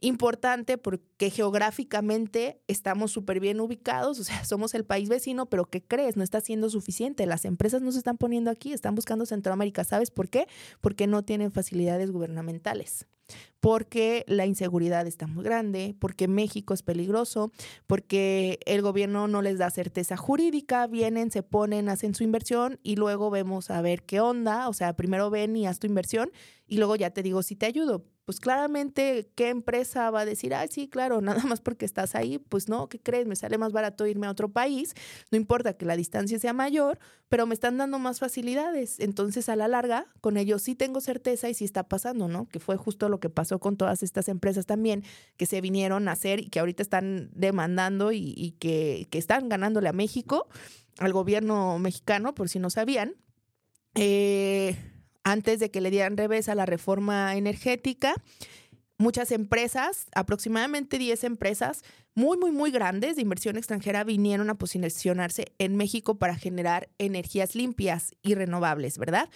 importante 0.03 0.79
porque 0.79 1.31
geográficamente 1.31 2.61
estamos 2.69 3.13
súper 3.13 3.41
bien 3.41 3.61
ubicados, 3.61 4.21
o 4.21 4.25
sea, 4.25 4.45
somos 4.45 4.75
el 4.75 4.85
país 4.85 5.09
vecino, 5.09 5.47
pero 5.47 5.65
¿qué 5.65 5.83
crees? 5.83 6.17
No 6.17 6.23
está 6.23 6.41
siendo 6.41 6.69
suficiente. 6.69 7.27
Las 7.27 7.45
empresas 7.45 7.83
no 7.83 7.93
se 7.93 7.99
están 7.99 8.19
poniendo 8.19 8.51
aquí, 8.51 8.73
están 8.73 8.95
buscando 8.95 9.27
Centroamérica. 9.27 9.85
¿Sabes 9.85 10.11
por 10.11 10.29
qué? 10.29 10.47
Porque 10.81 11.07
no 11.07 11.23
tienen 11.23 11.51
facilidades 11.51 12.11
gubernamentales 12.11 13.07
porque 13.61 14.25
la 14.27 14.47
inseguridad 14.47 15.07
está 15.07 15.27
muy 15.27 15.45
grande, 15.45 15.95
porque 15.99 16.27
México 16.27 16.75
es 16.75 16.83
peligroso, 16.83 17.53
porque 17.87 18.59
el 18.67 18.83
gobierno 18.83 19.29
no 19.29 19.41
les 19.41 19.59
da 19.59 19.71
certeza 19.71 20.17
jurídica, 20.17 20.87
vienen, 20.89 21.31
se 21.31 21.43
ponen, 21.43 21.89
hacen 21.89 22.15
su 22.15 22.25
inversión 22.25 22.81
y 22.83 22.97
luego 22.97 23.31
vemos 23.31 23.71
a 23.71 23.81
ver 23.81 24.03
qué 24.03 24.21
onda, 24.21 24.69
o 24.69 24.73
sea, 24.73 24.95
primero 24.95 25.31
ven 25.31 25.57
y 25.57 25.67
haz 25.67 25.79
tu 25.79 25.87
inversión 25.87 26.33
y 26.67 26.79
luego 26.79 26.97
ya 26.97 27.11
te 27.11 27.23
digo 27.23 27.43
si 27.43 27.55
te 27.55 27.67
ayudo, 27.67 28.05
pues 28.33 28.41
claramente, 28.41 29.29
¿qué 29.35 29.51
empresa 29.51 30.11
va 30.11 30.21
a 30.21 30.25
decir, 30.25 30.55
ay, 30.55 30.67
sí, 30.71 30.89
claro, 30.89 31.21
nada 31.21 31.45
más 31.45 31.61
porque 31.61 31.85
estás 31.85 32.15
ahí? 32.15 32.39
Pues 32.39 32.67
no, 32.67 32.89
¿qué 32.89 32.99
crees? 32.99 33.27
Me 33.27 33.37
sale 33.37 33.59
más 33.59 33.73
barato 33.73 34.07
irme 34.07 34.27
a 34.27 34.31
otro 34.31 34.49
país, 34.49 34.95
no 35.31 35.37
importa 35.37 35.75
que 35.75 35.85
la 35.85 35.99
distancia 35.99 36.39
sea 36.39 36.55
mayor, 36.55 36.99
pero 37.29 37.45
me 37.45 37.53
están 37.53 37.77
dando 37.77 37.99
más 37.99 38.21
facilidades. 38.21 39.01
Entonces, 39.01 39.51
a 39.51 39.57
la 39.57 39.69
larga, 39.69 40.07
con 40.23 40.39
ellos 40.39 40.63
sí 40.63 40.75
tengo 40.75 41.03
certeza 41.03 41.51
y 41.51 41.55
sí 41.55 41.67
está 41.67 41.83
pasando, 41.83 42.27
¿no? 42.27 42.49
Que 42.49 42.59
fue 42.59 42.79
justo 42.79 43.11
lo 43.11 43.21
que 43.21 43.29
pasó 43.29 43.59
con 43.59 43.77
todas 43.77 44.03
estas 44.03 44.29
empresas 44.29 44.65
también, 44.65 45.05
que 45.37 45.45
se 45.45 45.61
vinieron 45.61 46.09
a 46.09 46.13
hacer 46.13 46.41
y 46.41 46.49
que 46.49 46.61
ahorita 46.61 46.83
están 46.83 47.29
demandando 47.35 48.13
y, 48.13 48.57
que, 48.61 49.09
que 49.11 49.19
están 49.19 49.51
ganándole 49.51 49.91
a 49.91 49.93
México, 49.93 50.49
al 50.97 51.13
gobierno 51.13 51.79
mexicano, 51.79 52.35
por 52.35 52.49
si 52.49 52.61
no 52.61 52.71
sabían. 52.71 53.15
Eh, 53.95 54.92
antes 55.25 55.61
de 55.61 55.71
que 55.71 55.81
le 55.81 55.91
dieran 55.91 56.17
revés 56.17 56.49
a 56.49 56.55
la 56.55 56.67
reforma 56.67 57.37
energética. 57.37 58.15
Muchas 58.99 59.33
empresas, 59.33 60.07
aproximadamente 60.15 60.99
10 60.99 61.25
empresas 61.25 61.83
muy, 62.15 62.37
muy, 62.37 62.53
muy 62.53 62.71
grandes 62.71 63.17
de 63.17 63.23
inversión 63.23 63.57
extranjera 63.57 64.05
vinieron 64.05 64.51
a 64.51 64.55
posicionarse 64.55 65.53
en 65.59 65.77
México 65.77 66.19
para 66.19 66.37
generar 66.37 66.91
energías 66.99 67.55
limpias 67.55 68.15
y 68.23 68.35
renovables, 68.35 68.99
¿verdad? 68.99 69.31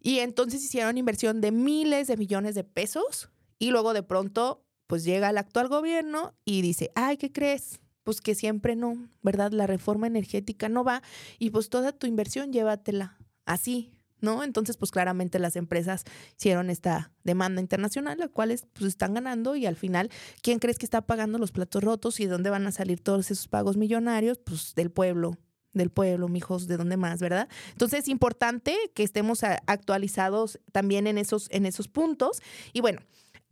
Y 0.00 0.20
entonces 0.20 0.64
hicieron 0.64 0.98
inversión 0.98 1.40
de 1.40 1.52
miles 1.52 2.06
de 2.06 2.16
millones 2.16 2.54
de 2.54 2.64
pesos 2.64 3.28
y 3.58 3.70
luego 3.70 3.92
de 3.92 4.02
pronto, 4.02 4.64
pues 4.86 5.04
llega 5.04 5.30
el 5.30 5.38
actual 5.38 5.68
gobierno 5.68 6.34
y 6.44 6.62
dice, 6.62 6.90
ay, 6.94 7.16
¿qué 7.16 7.30
crees? 7.32 7.80
Pues 8.02 8.20
que 8.20 8.34
siempre 8.34 8.76
no, 8.76 9.08
¿verdad? 9.22 9.52
La 9.52 9.66
reforma 9.66 10.06
energética 10.06 10.68
no 10.68 10.84
va 10.84 11.02
y 11.38 11.50
pues 11.50 11.68
toda 11.68 11.92
tu 11.92 12.06
inversión 12.06 12.52
llévatela 12.52 13.18
así, 13.44 13.92
¿no? 14.22 14.42
Entonces, 14.42 14.76
pues 14.78 14.90
claramente 14.90 15.38
las 15.38 15.56
empresas 15.56 16.04
hicieron 16.38 16.70
esta 16.70 17.12
demanda 17.24 17.60
internacional, 17.60 18.18
la 18.18 18.28
cual 18.28 18.58
pues, 18.72 18.88
están 18.88 19.14
ganando 19.14 19.56
y 19.56 19.66
al 19.66 19.76
final, 19.76 20.10
¿quién 20.40 20.58
crees 20.58 20.78
que 20.78 20.86
está 20.86 21.02
pagando 21.02 21.38
los 21.38 21.52
platos 21.52 21.82
rotos 21.82 22.20
y 22.20 22.24
de 22.24 22.32
dónde 22.32 22.50
van 22.50 22.66
a 22.66 22.72
salir 22.72 23.00
todos 23.00 23.30
esos 23.30 23.48
pagos 23.48 23.76
millonarios? 23.76 24.38
Pues 24.38 24.74
del 24.74 24.90
pueblo, 24.90 25.36
del 25.72 25.90
pueblo, 25.90 26.28
mijos, 26.28 26.66
de 26.66 26.76
dónde 26.76 26.96
más, 26.96 27.20
¿verdad? 27.20 27.48
Entonces 27.72 28.00
es 28.00 28.08
importante 28.08 28.76
que 28.94 29.02
estemos 29.02 29.42
actualizados 29.42 30.60
también 30.70 31.06
en 31.06 31.18
esos, 31.18 31.48
en 31.50 31.66
esos 31.66 31.88
puntos. 31.88 32.40
Y 32.72 32.80
bueno, 32.80 33.00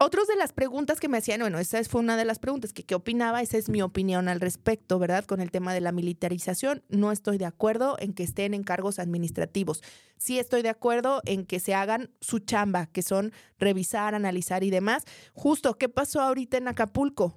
otros 0.03 0.27
de 0.27 0.35
las 0.37 0.55
preguntas 0.55 0.99
que 0.99 1.09
me 1.09 1.19
hacían, 1.19 1.41
bueno, 1.41 1.59
esa 1.59 1.85
fue 1.85 2.01
una 2.01 2.17
de 2.17 2.25
las 2.25 2.39
preguntas 2.39 2.73
que 2.73 2.85
qué 2.85 2.95
opinaba, 2.95 3.43
esa 3.43 3.59
es 3.59 3.69
mi 3.69 3.83
opinión 3.83 4.29
al 4.29 4.41
respecto, 4.41 4.99
¿verdad? 4.99 5.27
Con 5.27 5.43
el 5.43 5.51
tema 5.51 5.75
de 5.75 5.83
la 5.83 5.93
militarización, 5.93 6.83
no 6.89 7.13
estoy 7.13 7.37
de 7.37 7.45
acuerdo 7.45 7.97
en 7.99 8.15
que 8.15 8.23
estén 8.23 8.55
en 8.55 8.63
cargos 8.63 8.99
administrativos. 8.99 9.83
Sí 10.17 10.39
estoy 10.39 10.63
de 10.63 10.71
acuerdo 10.71 11.21
en 11.27 11.45
que 11.45 11.61
se 11.61 11.75
hagan 11.75 12.11
su 12.23 12.39
chamba, 12.39 12.87
que 12.87 13.03
son 13.03 13.33
revisar, 13.59 14.15
analizar 14.15 14.65
y 14.65 14.71
demás. 14.71 15.05
Justo, 15.35 15.77
¿qué 15.77 15.91
pasó 15.91 16.23
ahorita 16.23 16.57
en 16.57 16.69
Acapulco? 16.69 17.37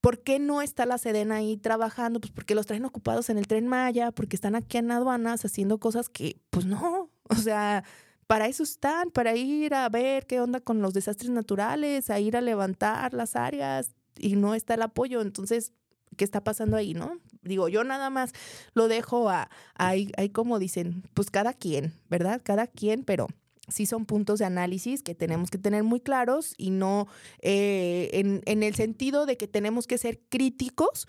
¿Por 0.00 0.24
qué 0.24 0.40
no 0.40 0.60
está 0.60 0.84
la 0.84 0.98
Sedena 0.98 1.36
ahí 1.36 1.56
trabajando? 1.56 2.20
Pues 2.20 2.32
porque 2.32 2.56
los 2.56 2.66
traen 2.66 2.84
ocupados 2.84 3.30
en 3.30 3.38
el 3.38 3.46
tren 3.46 3.68
Maya, 3.68 4.10
porque 4.10 4.34
están 4.34 4.56
aquí 4.56 4.78
en 4.78 4.90
aduanas 4.90 5.44
haciendo 5.44 5.78
cosas 5.78 6.08
que, 6.08 6.40
pues 6.50 6.66
no, 6.66 7.10
o 7.28 7.34
sea, 7.36 7.84
para 8.32 8.46
eso 8.46 8.62
están, 8.62 9.10
para 9.10 9.36
ir 9.36 9.74
a 9.74 9.86
ver 9.90 10.24
qué 10.24 10.40
onda 10.40 10.58
con 10.58 10.80
los 10.80 10.94
desastres 10.94 11.30
naturales, 11.30 12.08
a 12.08 12.18
ir 12.18 12.34
a 12.34 12.40
levantar 12.40 13.12
las 13.12 13.36
áreas 13.36 13.94
y 14.16 14.36
no 14.36 14.54
está 14.54 14.72
el 14.72 14.80
apoyo. 14.80 15.20
Entonces, 15.20 15.74
¿qué 16.16 16.24
está 16.24 16.42
pasando 16.42 16.78
ahí, 16.78 16.94
no? 16.94 17.18
Digo, 17.42 17.68
yo 17.68 17.84
nada 17.84 18.08
más 18.08 18.32
lo 18.72 18.88
dejo 18.88 19.28
a, 19.28 19.50
ahí, 19.74 20.10
como 20.32 20.58
dicen, 20.58 21.02
pues 21.12 21.30
cada 21.30 21.52
quien, 21.52 21.92
¿verdad? 22.08 22.40
Cada 22.42 22.66
quien, 22.68 23.04
pero 23.04 23.26
sí 23.68 23.84
son 23.84 24.06
puntos 24.06 24.38
de 24.38 24.46
análisis 24.46 25.02
que 25.02 25.14
tenemos 25.14 25.50
que 25.50 25.58
tener 25.58 25.84
muy 25.84 26.00
claros 26.00 26.54
y 26.56 26.70
no 26.70 27.08
eh, 27.42 28.08
en, 28.14 28.40
en, 28.46 28.62
el 28.62 28.74
sentido 28.74 29.26
de 29.26 29.36
que 29.36 29.46
tenemos 29.46 29.86
que 29.86 29.98
ser 29.98 30.22
críticos 30.30 31.06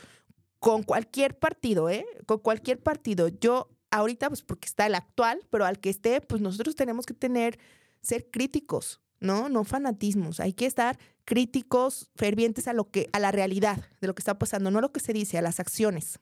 con 0.60 0.84
cualquier 0.84 1.40
partido, 1.40 1.90
¿eh? 1.90 2.06
Con 2.26 2.40
cualquier 2.40 2.84
partido. 2.84 3.30
Yo 3.30 3.70
ahorita, 3.93 4.27
pues 4.27 4.41
porque 4.41 4.67
está 4.67 4.88
el 4.88 4.95
actual, 4.95 5.41
pero 5.51 5.65
al 5.65 5.79
que 5.79 5.89
esté, 5.89 6.19
pues 6.19 6.41
nosotros 6.41 6.75
tenemos 6.75 7.06
que 7.06 7.13
tener, 7.13 7.60
ser 8.01 8.29
críticos, 8.32 9.01
¿no? 9.19 9.49
No 9.49 9.63
fanatismos. 9.63 10.39
Hay 10.39 10.53
que 10.53 10.65
estar 10.65 10.97
críticos, 11.25 12.10
fervientes 12.15 12.67
a 12.67 12.73
lo 12.73 12.89
que, 12.89 13.10
a 13.13 13.19
la 13.19 13.32
realidad 13.32 13.86
de 14.01 14.08
lo 14.08 14.15
que 14.15 14.21
está 14.21 14.39
pasando, 14.39 14.71
no 14.71 14.79
a 14.79 14.82
lo 14.82 14.91
que 14.91 14.99
se 14.99 15.13
dice, 15.13 15.38
a 15.38 15.43
las 15.43 15.60
acciones. 15.60 16.19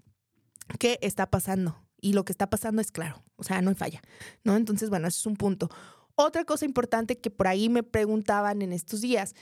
¿Qué 0.79 0.99
está 1.01 1.31
pasando? 1.31 1.81
Y 2.01 2.13
lo 2.13 2.25
que 2.25 2.33
está 2.33 2.49
pasando 2.49 2.81
es 2.81 2.91
claro, 2.91 3.23
o 3.37 3.43
sea, 3.43 3.61
no 3.61 3.69
hay 3.69 3.75
falla, 3.75 4.01
¿no? 4.43 4.57
Entonces, 4.57 4.89
bueno, 4.89 5.07
ese 5.07 5.19
es 5.19 5.25
un 5.25 5.37
punto. 5.37 5.69
Otra 6.15 6.43
cosa 6.43 6.65
importante 6.65 7.19
que 7.19 7.29
por 7.29 7.47
ahí 7.47 7.69
me 7.69 7.83
preguntaban 7.83 8.61
en 8.61 8.73
estos 8.73 9.01
días, 9.01 9.33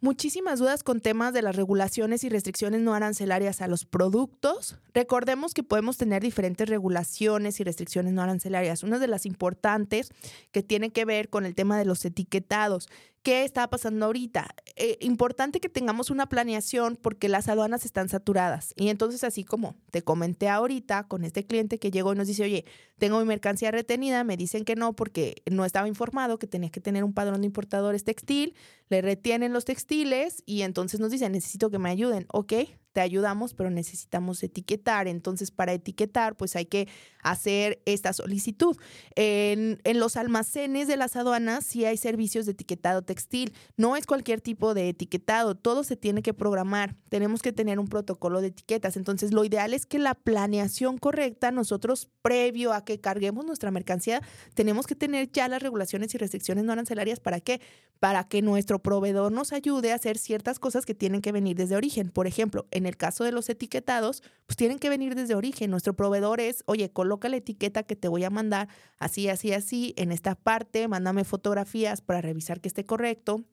Muchísimas 0.00 0.60
dudas 0.60 0.84
con 0.84 1.00
temas 1.00 1.34
de 1.34 1.42
las 1.42 1.56
regulaciones 1.56 2.22
y 2.22 2.28
restricciones 2.28 2.80
no 2.80 2.94
arancelarias 2.94 3.60
a 3.60 3.66
los 3.66 3.84
productos. 3.84 4.76
Recordemos 4.94 5.54
que 5.54 5.64
podemos 5.64 5.96
tener 5.96 6.22
diferentes 6.22 6.68
regulaciones 6.68 7.58
y 7.58 7.64
restricciones 7.64 8.12
no 8.12 8.22
arancelarias. 8.22 8.84
Una 8.84 9.00
de 9.00 9.08
las 9.08 9.26
importantes 9.26 10.12
que 10.52 10.62
tiene 10.62 10.90
que 10.90 11.04
ver 11.04 11.30
con 11.30 11.44
el 11.44 11.56
tema 11.56 11.76
de 11.76 11.84
los 11.84 12.04
etiquetados. 12.04 12.88
¿Qué 13.22 13.44
está 13.44 13.68
pasando 13.68 14.06
ahorita? 14.06 14.54
Eh, 14.76 14.96
importante 15.00 15.60
que 15.60 15.68
tengamos 15.68 16.10
una 16.10 16.28
planeación 16.28 16.96
porque 16.96 17.28
las 17.28 17.48
aduanas 17.48 17.84
están 17.84 18.08
saturadas. 18.08 18.72
Y 18.76 18.88
entonces, 18.88 19.24
así 19.24 19.44
como 19.44 19.76
te 19.90 20.02
comenté 20.02 20.48
ahorita 20.48 21.08
con 21.08 21.24
este 21.24 21.44
cliente 21.44 21.78
que 21.78 21.90
llegó 21.90 22.12
y 22.12 22.16
nos 22.16 22.28
dice, 22.28 22.44
oye, 22.44 22.64
tengo 22.96 23.18
mi 23.18 23.26
mercancía 23.26 23.70
retenida, 23.70 24.24
me 24.24 24.36
dicen 24.36 24.64
que 24.64 24.76
no 24.76 24.94
porque 24.94 25.42
no 25.50 25.64
estaba 25.64 25.88
informado 25.88 26.38
que 26.38 26.46
tenía 26.46 26.70
que 26.70 26.80
tener 26.80 27.04
un 27.04 27.12
padrón 27.12 27.40
de 27.40 27.46
importadores 27.46 28.04
textil, 28.04 28.54
le 28.88 29.02
retienen 29.02 29.52
los 29.52 29.64
textiles 29.64 30.42
y 30.46 30.62
entonces 30.62 31.00
nos 31.00 31.10
dicen, 31.10 31.32
necesito 31.32 31.70
que 31.70 31.78
me 31.78 31.90
ayuden. 31.90 32.26
Ok, 32.32 32.52
te 32.92 33.00
ayudamos, 33.00 33.54
pero 33.54 33.70
necesitamos 33.70 34.42
etiquetar. 34.42 35.08
Entonces, 35.08 35.50
para 35.50 35.72
etiquetar, 35.72 36.36
pues 36.36 36.56
hay 36.56 36.66
que 36.66 36.88
hacer 37.22 37.80
esta 37.84 38.12
solicitud. 38.12 38.76
En, 39.14 39.80
en, 39.84 40.00
los 40.00 40.16
almacenes 40.16 40.88
de 40.88 40.96
las 40.96 41.16
aduanas 41.16 41.64
sí 41.64 41.84
hay 41.84 41.96
servicios 41.96 42.46
de 42.46 42.52
etiquetado 42.52 43.02
textil. 43.02 43.52
No 43.76 43.96
es 43.96 44.06
cualquier 44.06 44.40
tipo 44.40 44.74
de 44.74 44.88
etiquetado, 44.88 45.54
todo 45.54 45.84
se 45.84 45.96
tiene 45.96 46.22
que 46.22 46.34
programar. 46.34 46.96
Tenemos 47.08 47.42
que 47.42 47.52
tener 47.52 47.78
un 47.78 47.88
protocolo 47.88 48.40
de 48.40 48.48
etiquetas. 48.48 48.96
Entonces, 48.96 49.32
lo 49.32 49.44
ideal 49.44 49.74
es 49.74 49.86
que 49.86 49.98
la 49.98 50.14
planeación 50.14 50.98
correcta, 50.98 51.50
nosotros 51.50 52.08
previo 52.22 52.72
a 52.72 52.84
que 52.84 53.00
carguemos 53.00 53.44
nuestra 53.44 53.70
mercancía, 53.70 54.22
tenemos 54.54 54.86
que 54.86 54.94
tener 54.94 55.30
ya 55.30 55.48
las 55.48 55.62
regulaciones 55.62 56.14
y 56.14 56.18
restricciones 56.18 56.64
no 56.64 56.72
arancelarias. 56.72 57.20
¿Para 57.20 57.40
qué? 57.40 57.60
Para 58.00 58.24
que 58.24 58.42
nuestro 58.42 58.78
proveedor 58.78 59.32
nos 59.32 59.52
ayude 59.52 59.92
a 59.92 59.96
hacer 59.96 60.18
ciertas 60.18 60.58
cosas 60.58 60.86
que 60.86 60.94
tienen 60.94 61.20
que 61.20 61.32
venir 61.32 61.56
desde 61.56 61.76
origen. 61.76 62.10
Por 62.10 62.26
ejemplo, 62.26 62.66
en 62.70 62.86
el 62.88 62.96
caso 62.96 63.22
de 63.22 63.32
los 63.32 63.48
etiquetados, 63.48 64.22
pues 64.46 64.56
tienen 64.56 64.78
que 64.78 64.88
venir 64.88 65.14
desde 65.14 65.34
origen. 65.36 65.70
Nuestro 65.70 65.94
proveedor 65.94 66.40
es, 66.40 66.64
oye, 66.66 66.90
coloca 66.90 67.28
la 67.28 67.36
etiqueta 67.36 67.84
que 67.84 67.94
te 67.94 68.08
voy 68.08 68.24
a 68.24 68.30
mandar 68.30 68.68
así, 68.98 69.28
así, 69.28 69.52
así, 69.52 69.94
en 69.96 70.10
esta 70.10 70.34
parte, 70.34 70.88
mándame 70.88 71.24
fotografías 71.24 72.00
para 72.00 72.20
revisar 72.20 72.60
que 72.60 72.68
esté 72.68 72.84
correcto 72.84 73.44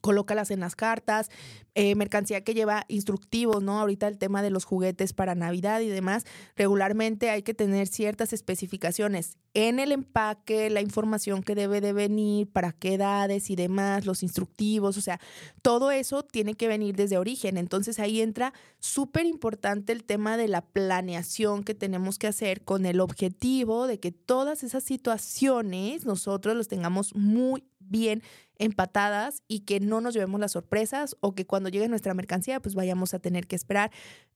colócalas 0.00 0.50
en 0.50 0.60
las 0.60 0.76
cartas, 0.76 1.30
eh, 1.74 1.94
mercancía 1.94 2.44
que 2.44 2.54
lleva 2.54 2.84
instructivos, 2.88 3.62
¿no? 3.62 3.80
Ahorita 3.80 4.06
el 4.06 4.18
tema 4.18 4.42
de 4.42 4.50
los 4.50 4.64
juguetes 4.64 5.12
para 5.12 5.34
Navidad 5.34 5.80
y 5.80 5.88
demás, 5.88 6.24
regularmente 6.56 7.30
hay 7.30 7.42
que 7.42 7.54
tener 7.54 7.88
ciertas 7.88 8.32
especificaciones 8.32 9.36
en 9.54 9.78
el 9.78 9.92
empaque, 9.92 10.68
la 10.70 10.80
información 10.80 11.42
que 11.42 11.54
debe 11.54 11.80
de 11.80 11.92
venir, 11.92 12.48
para 12.48 12.72
qué 12.72 12.94
edades 12.94 13.50
y 13.50 13.56
demás, 13.56 14.04
los 14.04 14.22
instructivos, 14.22 14.96
o 14.96 15.00
sea, 15.00 15.20
todo 15.62 15.92
eso 15.92 16.24
tiene 16.24 16.54
que 16.54 16.68
venir 16.68 16.96
desde 16.96 17.18
origen. 17.18 17.56
Entonces 17.56 17.98
ahí 18.00 18.20
entra 18.20 18.52
súper 18.80 19.26
importante 19.26 19.92
el 19.92 20.04
tema 20.04 20.36
de 20.36 20.48
la 20.48 20.62
planeación 20.64 21.62
que 21.64 21.74
tenemos 21.74 22.18
que 22.18 22.26
hacer 22.26 22.62
con 22.64 22.84
el 22.86 23.00
objetivo 23.00 23.86
de 23.86 24.00
que 24.00 24.12
todas 24.12 24.64
esas 24.64 24.84
situaciones 24.84 26.04
nosotros 26.04 26.56
los 26.56 26.68
tengamos 26.68 27.14
muy 27.14 27.64
bien 27.78 28.22
empatadas 28.58 29.42
y 29.48 29.60
que 29.60 29.80
no 29.80 30.00
nos 30.00 30.14
llevemos 30.14 30.40
las 30.40 30.52
sorpresas 30.52 31.16
o 31.20 31.34
que 31.34 31.46
cuando 31.46 31.68
llegue 31.68 31.88
nuestra 31.88 32.14
mercancía 32.14 32.60
pues 32.60 32.74
vayamos 32.74 33.14
a 33.14 33.18
tener 33.18 33.46
que 33.46 33.56
esperar 33.56 33.90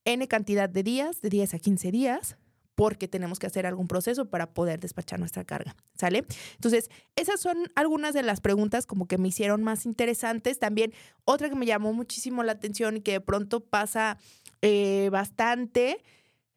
N 0.04 0.26
cantidad 0.28 0.68
de 0.68 0.82
días, 0.82 1.20
de 1.20 1.28
10 1.30 1.54
a 1.54 1.58
15 1.58 1.90
días, 1.90 2.36
porque 2.78 3.08
tenemos 3.08 3.40
que 3.40 3.46
hacer 3.48 3.66
algún 3.66 3.88
proceso 3.88 4.30
para 4.30 4.54
poder 4.54 4.78
despachar 4.78 5.18
nuestra 5.18 5.44
carga, 5.44 5.74
¿sale? 5.96 6.24
Entonces, 6.54 6.90
esas 7.16 7.40
son 7.40 7.56
algunas 7.74 8.14
de 8.14 8.22
las 8.22 8.40
preguntas 8.40 8.86
como 8.86 9.08
que 9.08 9.18
me 9.18 9.26
hicieron 9.26 9.64
más 9.64 9.84
interesantes. 9.84 10.60
También 10.60 10.92
otra 11.24 11.48
que 11.48 11.56
me 11.56 11.66
llamó 11.66 11.92
muchísimo 11.92 12.44
la 12.44 12.52
atención 12.52 12.96
y 12.96 13.00
que 13.00 13.10
de 13.10 13.20
pronto 13.20 13.58
pasa 13.58 14.16
eh, 14.62 15.08
bastante 15.10 16.04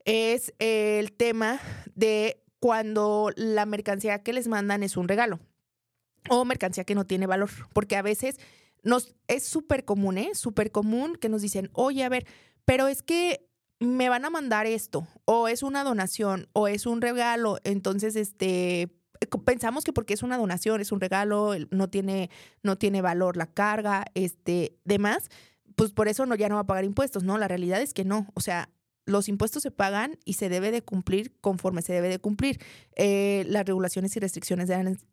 es 0.05 0.53
el 0.59 1.11
tema 1.11 1.59
de 1.95 2.43
cuando 2.59 3.31
la 3.35 3.65
mercancía 3.65 4.21
que 4.21 4.33
les 4.33 4.47
mandan 4.47 4.83
es 4.83 4.97
un 4.97 5.07
regalo 5.07 5.39
o 6.29 6.45
mercancía 6.45 6.83
que 6.83 6.95
no 6.95 7.05
tiene 7.05 7.27
valor, 7.27 7.49
porque 7.73 7.95
a 7.95 8.01
veces 8.01 8.37
nos 8.83 9.15
es 9.27 9.43
súper 9.43 9.85
común, 9.85 10.17
¿eh? 10.17 10.31
Súper 10.33 10.71
común 10.71 11.15
que 11.15 11.29
nos 11.29 11.41
dicen, 11.41 11.69
oye, 11.73 12.03
a 12.03 12.09
ver, 12.09 12.25
pero 12.65 12.87
es 12.87 13.03
que 13.03 13.47
me 13.79 14.09
van 14.09 14.25
a 14.25 14.29
mandar 14.29 14.67
esto, 14.67 15.07
o 15.25 15.47
es 15.47 15.63
una 15.63 15.83
donación, 15.83 16.47
o 16.53 16.67
es 16.67 16.85
un 16.85 17.01
regalo, 17.01 17.57
entonces, 17.63 18.15
este, 18.15 18.91
pensamos 19.45 19.83
que 19.83 19.93
porque 19.93 20.13
es 20.13 20.23
una 20.23 20.37
donación, 20.37 20.81
es 20.81 20.91
un 20.91 20.99
regalo, 20.99 21.53
no 21.71 21.89
tiene, 21.89 22.29
no 22.61 22.77
tiene 22.77 23.01
valor 23.01 23.37
la 23.37 23.47
carga, 23.47 24.05
este, 24.13 24.77
demás, 24.85 25.29
pues 25.75 25.91
por 25.91 26.07
eso 26.07 26.25
no, 26.25 26.35
ya 26.35 26.49
no 26.49 26.55
va 26.55 26.61
a 26.61 26.67
pagar 26.67 26.85
impuestos, 26.85 27.23
¿no? 27.23 27.37
La 27.37 27.47
realidad 27.47 27.81
es 27.81 27.93
que 27.93 28.03
no, 28.03 28.27
o 28.35 28.41
sea, 28.41 28.69
los 29.05 29.27
impuestos 29.27 29.63
se 29.63 29.71
pagan 29.71 30.17
y 30.25 30.33
se 30.33 30.49
debe 30.49 30.71
de 30.71 30.81
cumplir 30.81 31.33
conforme 31.41 31.81
se 31.81 31.93
debe 31.93 32.09
de 32.09 32.19
cumplir 32.19 32.59
eh, 32.95 33.45
las 33.47 33.65
regulaciones 33.65 34.15
y 34.15 34.19
restricciones 34.19 34.69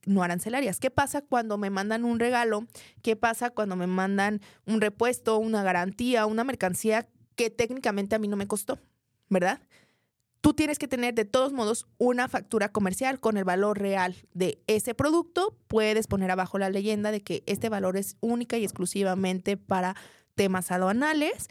no 0.07 0.22
arancelarias. 0.22 0.79
¿Qué 0.79 0.90
pasa 0.90 1.22
cuando 1.22 1.59
me 1.59 1.70
mandan 1.70 2.05
un 2.05 2.18
regalo? 2.18 2.66
¿Qué 3.03 3.16
pasa 3.16 3.51
cuando 3.51 3.77
me 3.77 3.87
mandan 3.87 4.40
un 4.66 4.81
repuesto, 4.81 5.38
una 5.38 5.62
garantía, 5.62 6.27
una 6.27 6.44
mercancía 6.44 7.09
que 7.35 7.51
técnicamente 7.51 8.14
a 8.14 8.18
mí 8.18 8.29
no 8.29 8.37
me 8.37 8.46
costó? 8.46 8.79
¿Verdad? 9.31 9.61
Tú 10.40 10.55
tienes 10.55 10.79
que 10.79 10.87
tener 10.87 11.14
de 11.14 11.24
todos 11.24 11.53
modos 11.53 11.87
una 11.98 12.29
factura 12.29 12.70
comercial 12.70 13.18
con 13.18 13.37
el 13.37 13.44
valor 13.44 13.79
real 13.79 14.14
de 14.35 14.62
ese 14.66 14.94
producto. 14.94 15.57
Puedes 15.66 16.07
poner 16.07 16.31
abajo 16.31 16.59
la 16.59 16.70
leyenda 16.70 17.11
de 17.11 17.22
que 17.22 17.42
este 17.46 17.68
valor 17.68 17.96
es 17.96 18.16
única 18.20 18.57
y 18.57 18.64
exclusivamente 18.64 19.57
para 19.57 19.96
temas 20.37 20.70
aduanales 20.70 21.48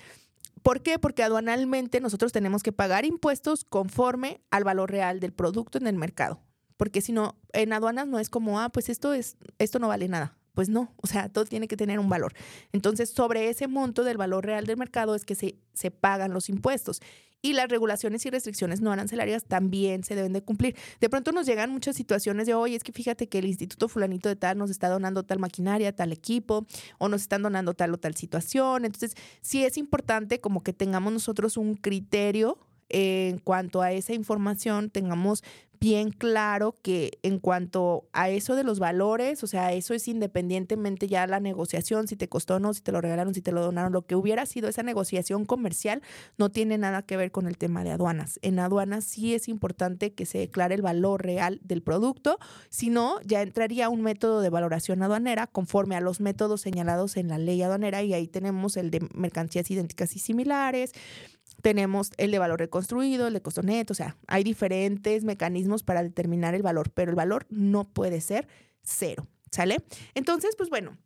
¿Por 0.68 0.82
qué? 0.82 1.00
Porque 1.00 1.24
aduanalmente 1.24 2.02
nosotros 2.02 2.34
tenemos 2.34 2.62
que 2.62 2.74
pagar 2.74 3.06
impuestos 3.06 3.64
conforme 3.64 4.42
al 4.52 4.66
valor 4.66 4.92
real 4.92 5.22
del 5.22 5.32
producto 5.32 5.78
en 5.78 5.88
el 5.88 5.96
mercado. 5.96 6.42
Porque 6.76 7.00
si 7.00 7.14
no, 7.14 7.38
en 7.54 7.72
aduanas 7.72 8.06
no 8.06 8.20
es 8.20 8.30
como, 8.30 8.60
ah, 8.60 8.68
pues 8.68 8.90
esto, 8.90 9.14
es, 9.14 9.38
esto 9.60 9.80
no 9.80 9.88
vale 9.88 10.10
nada. 10.10 10.37
Pues 10.58 10.70
no, 10.70 10.91
o 10.96 11.06
sea, 11.06 11.30
todo 11.30 11.46
tiene 11.46 11.67
que 11.67 11.78
tener 11.78 12.00
un 12.00 12.10
valor. 12.10 12.34
Entonces, 12.74 13.12
sobre 13.12 13.48
ese 13.50 13.67
monto 13.67 14.04
del 14.04 14.17
valor 14.17 14.43
real 14.43 14.65
del 14.65 14.76
mercado 14.76 15.13
es 15.13 15.24
que 15.24 15.36
se, 15.36 15.56
se 15.76 15.91
pagan 15.91 16.34
los 16.34 16.50
impuestos 16.50 17.00
y 17.43 17.54
las 17.54 17.70
regulaciones 17.70 18.26
y 18.26 18.32
restricciones 18.32 18.82
no 18.82 18.91
arancelarias 18.91 19.43
también 19.46 20.04
se 20.04 20.15
deben 20.15 20.34
de 20.34 20.41
cumplir. 20.41 20.76
De 21.00 21.12
pronto 21.12 21.32
nos 21.32 21.46
llegan 21.46 21.70
muchas 21.70 21.96
situaciones 21.96 22.48
de, 22.48 22.56
oye, 22.56 22.76
es 22.76 22.84
que 22.84 22.91
fíjate 22.91 23.30
que 23.30 23.38
el 23.38 23.46
instituto 23.46 23.88
fulanito 23.88 24.30
de 24.30 24.36
tal 24.36 24.58
nos 24.58 24.72
está 24.72 24.89
donando 24.89 25.22
tal 25.22 25.38
maquinaria, 25.38 25.96
tal 25.96 26.12
equipo, 26.12 26.65
o 26.98 27.08
nos 27.08 27.22
están 27.22 27.43
donando 27.43 27.76
tal 27.76 27.93
o 27.93 28.00
tal 28.00 28.15
situación. 28.15 28.84
Entonces, 28.84 29.13
sí 29.41 29.63
es 29.63 29.78
importante 29.78 30.41
como 30.41 30.63
que 30.63 30.74
tengamos 30.74 31.13
nosotros 31.13 31.56
un 31.56 31.76
criterio 31.76 32.58
en 32.89 33.39
cuanto 33.39 33.82
a 33.82 33.91
esa 33.91 34.13
información 34.13 34.89
tengamos 34.89 35.43
bien 35.80 36.12
claro 36.12 36.76
que 36.82 37.19
en 37.23 37.39
cuanto 37.39 38.08
a 38.13 38.30
eso 38.30 38.56
de 38.56 38.63
los 38.63 38.80
valores, 38.80 39.43
o 39.43 39.47
sea, 39.47 39.73
eso 39.73 39.93
es 39.93 40.08
independientemente 40.08 41.08
ya 41.08 41.28
la 41.28 41.39
negociación, 41.39 42.08
si 42.08 42.15
te 42.15 42.28
costó 42.28 42.56
o 42.56 42.60
no, 42.60 42.73
si 42.73 42.82
te 42.82 42.91
lo 42.91 43.02
regalaron, 43.02 43.34
si 43.34 43.41
te 43.41 43.52
lo 43.52 43.62
donaron, 43.62 43.91
lo 43.91 44.06
que 44.06 44.15
hubiera 44.15 44.45
sido 44.45 44.69
esa 44.69 44.84
negociación 44.84 45.45
comercial 45.45 46.02
no 46.38 46.50
tiene 46.50 46.78
nada 46.78 47.02
que 47.04 47.17
ver 47.17 47.32
con 47.32 47.47
el 47.47 47.58
tema 47.58 47.84
de 47.84 47.91
aduanas. 47.91 48.39
En 48.41 48.60
aduanas 48.60 49.04
sí 49.04 49.34
es 49.34 49.47
importante 49.47 50.13
que 50.13 50.26
se 50.26 50.39
declare 50.39 50.76
el 50.76 50.82
valor 50.82 51.23
real 51.23 51.60
del 51.63 51.82
producto, 51.82 52.39
si 52.69 52.89
no, 52.89 53.19
ya 53.23 53.41
entraría 53.41 53.89
un 53.89 54.02
método 54.02 54.41
de 54.41 54.50
valoración 54.50 55.04
aduanera 55.04 55.47
conforme 55.47 55.95
a 55.95 56.02
los 56.02 56.19
métodos 56.19 56.62
señalados 56.62 57.17
en 57.17 57.27
la 57.27 57.38
ley 57.38 57.62
aduanera 57.62 58.04
y 58.04 58.13
ahí 58.13 58.27
tenemos 58.27 58.77
el 58.77 58.92
de 58.92 59.08
mercancías 59.13 59.69
idénticas 59.69 60.15
y 60.15 60.19
similares, 60.19 60.94
tenemos 61.62 62.12
el 62.18 62.32
de 62.32 62.40
valor 62.40 62.60
reconstruido, 62.60 63.28
el 63.28 63.34
de 63.34 63.42
costo 63.42 63.64
neto, 63.64 63.94
o 63.94 63.96
sea, 63.96 64.18
hay 64.28 64.44
diferentes 64.44 65.24
mecanismos 65.24 65.84
para 65.84 66.04
determinar 66.04 66.56
el 66.56 66.62
valor, 66.62 66.92
pero 66.92 67.10
el 67.12 67.16
valor 67.16 67.46
no 67.50 67.86
puede 67.86 68.22
ser 68.22 68.48
cero, 68.84 69.28
¿sale? 69.52 69.78
Entonces, 70.14 70.56
pues 70.56 70.70
bueno, 70.70 70.98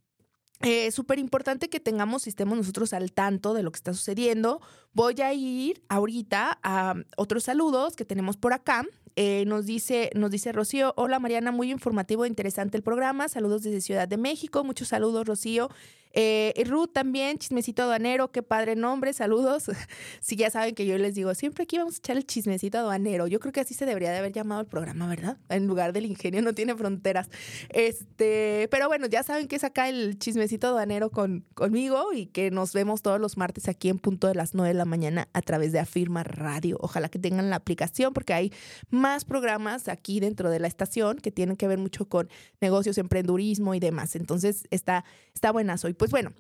eh, 0.64 0.92
Súper 0.92 1.18
importante 1.18 1.70
que 1.70 1.80
tengamos, 1.80 2.28
estemos 2.28 2.56
nosotros 2.56 2.94
al 2.94 3.12
tanto 3.14 3.54
de 3.54 3.64
lo 3.64 3.72
que 3.72 3.78
está 3.78 3.94
sucediendo. 3.94 4.62
Voy 4.94 5.20
a 5.22 5.34
ir 5.34 5.82
ahorita 5.90 6.60
a 6.62 6.96
otros 7.18 7.46
saludos 7.46 7.96
que 7.96 8.06
tenemos 8.06 8.38
por 8.38 8.54
acá. 8.54 8.86
Eh, 9.16 9.44
nos, 9.48 9.66
dice, 9.66 10.12
nos 10.16 10.32
dice 10.32 10.52
Rocío, 10.52 10.94
hola 10.98 11.20
Mariana, 11.20 11.52
muy 11.52 11.72
informativo 11.72 12.26
e 12.26 12.28
interesante 12.28 12.78
el 12.78 12.84
programa. 12.84 13.28
Saludos 13.28 13.64
desde 13.64 13.82
Ciudad 13.82 14.08
de 14.08 14.18
México. 14.18 14.64
Muchos 14.64 14.90
saludos, 14.90 15.26
Rocío. 15.26 15.70
Eh, 16.14 16.54
Ruth 16.66 16.92
también, 16.94 17.38
chismecito 17.38 17.84
aduanero, 17.84 18.32
qué 18.32 18.44
padre 18.44 18.76
nombre, 18.76 19.14
saludos. 19.14 19.72
si 20.22 20.36
ya 20.36 20.50
saben 20.50 20.76
que 20.76 20.86
yo 20.86 20.98
les 20.98 21.16
digo, 21.16 21.34
siempre 21.36 21.64
aquí 21.64 21.78
vamos 21.78 21.96
a 21.96 21.98
echar 21.98 22.18
el 22.18 22.26
chismecito 22.26 22.78
aduanero. 22.78 23.28
Yo 23.28 23.40
creo 23.40 23.52
que 23.52 23.62
así 23.62 23.74
se 23.74 23.86
debería 23.86 24.12
de 24.12 24.18
haber 24.18 24.32
llamado 24.32 24.62
el 24.62 24.68
programa, 24.68 25.08
¿verdad? 25.08 25.38
En 25.50 25.68
lugar 25.68 25.94
del 25.94 26.06
ingenio 26.06 26.42
no 26.42 26.54
tiene 26.54 26.76
fronteras. 26.76 27.30
Este, 27.70 28.68
pero 28.72 28.88
bueno, 28.88 29.08
ya 29.08 29.24
saben 29.24 29.48
que 29.48 29.56
es 29.56 29.64
acá 29.64 29.90
el 29.90 30.18
chismecito 30.20 30.68
aduanero 30.68 31.10
con, 31.10 31.46
conmigo 31.54 32.14
y 32.14 32.28
que 32.28 32.52
nos 32.52 32.74
vemos 32.74 33.02
todos 33.02 33.20
los 33.20 33.38
martes 33.38 33.68
aquí 33.68 33.90
en 33.90 34.00
punto 34.00 34.28
de 34.28 34.36
las 34.36 34.54
9 34.54 34.70
de 34.70 34.74
la 34.74 34.86
mañana 34.86 35.28
a 35.34 35.42
través 35.42 35.72
de 35.72 35.80
Afirma 35.80 36.24
Radio. 36.24 36.78
Ojalá 36.80 37.10
que 37.10 37.20
tengan 37.20 37.50
la 37.50 37.56
aplicación 37.58 38.14
porque 38.14 38.34
hay 38.34 38.54
más 38.90 39.26
programas 39.26 39.88
aquí 39.88 40.20
dentro 40.20 40.50
de 40.50 40.60
la 40.60 40.68
estación 40.68 41.18
que 41.18 41.32
tienen 41.32 41.58
que 41.58 41.68
ver 41.68 41.78
mucho 41.78 42.06
con 42.08 42.30
negocios, 42.60 42.98
emprendurismo 42.98 43.76
y 43.76 43.80
demás. 43.80 44.16
Entonces 44.16 44.68
está, 44.72 45.06
está 45.34 45.52
buenazo. 45.52 45.90
Y 45.90 45.94
pues 46.02 46.10
bueno, 46.10 46.34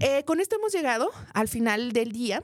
eh, 0.00 0.24
con 0.24 0.40
esto 0.40 0.56
hemos 0.56 0.72
llegado 0.72 1.10
al 1.34 1.46
final 1.46 1.92
del 1.92 2.12
día. 2.12 2.42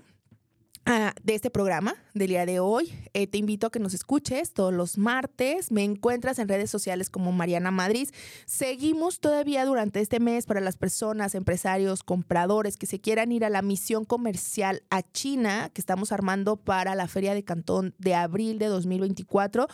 Ah, 0.91 1.15
de 1.23 1.35
este 1.35 1.51
programa 1.51 1.95
del 2.15 2.29
día 2.29 2.47
de 2.47 2.61
hoy. 2.61 2.93
Eh, 3.13 3.27
te 3.27 3.37
invito 3.37 3.67
a 3.67 3.71
que 3.71 3.79
nos 3.79 3.93
escuches 3.93 4.55
todos 4.55 4.73
los 4.73 4.97
martes. 4.97 5.71
Me 5.71 5.85
encuentras 5.85 6.39
en 6.39 6.49
redes 6.49 6.71
sociales 6.71 7.11
como 7.11 7.31
Mariana 7.33 7.71
Madrid. 7.71 8.09
Seguimos 8.47 9.21
todavía 9.21 9.67
durante 9.67 10.01
este 10.01 10.19
mes 10.19 10.47
para 10.47 10.61
las 10.61 10.77
personas, 10.77 11.35
empresarios, 11.35 12.03
compradores 12.03 12.77
que 12.79 12.87
se 12.87 13.01
quieran 13.01 13.33
ir 13.33 13.45
a 13.45 13.51
la 13.51 13.61
misión 13.61 14.07
comercial 14.07 14.83
a 14.89 15.03
China 15.03 15.71
que 15.75 15.81
estamos 15.81 16.11
armando 16.11 16.57
para 16.57 16.95
la 16.95 17.09
Feria 17.09 17.35
de 17.35 17.45
Cantón 17.45 17.95
de 17.99 18.15
abril 18.15 18.59
de 18.59 18.67
2024. 18.67 19.69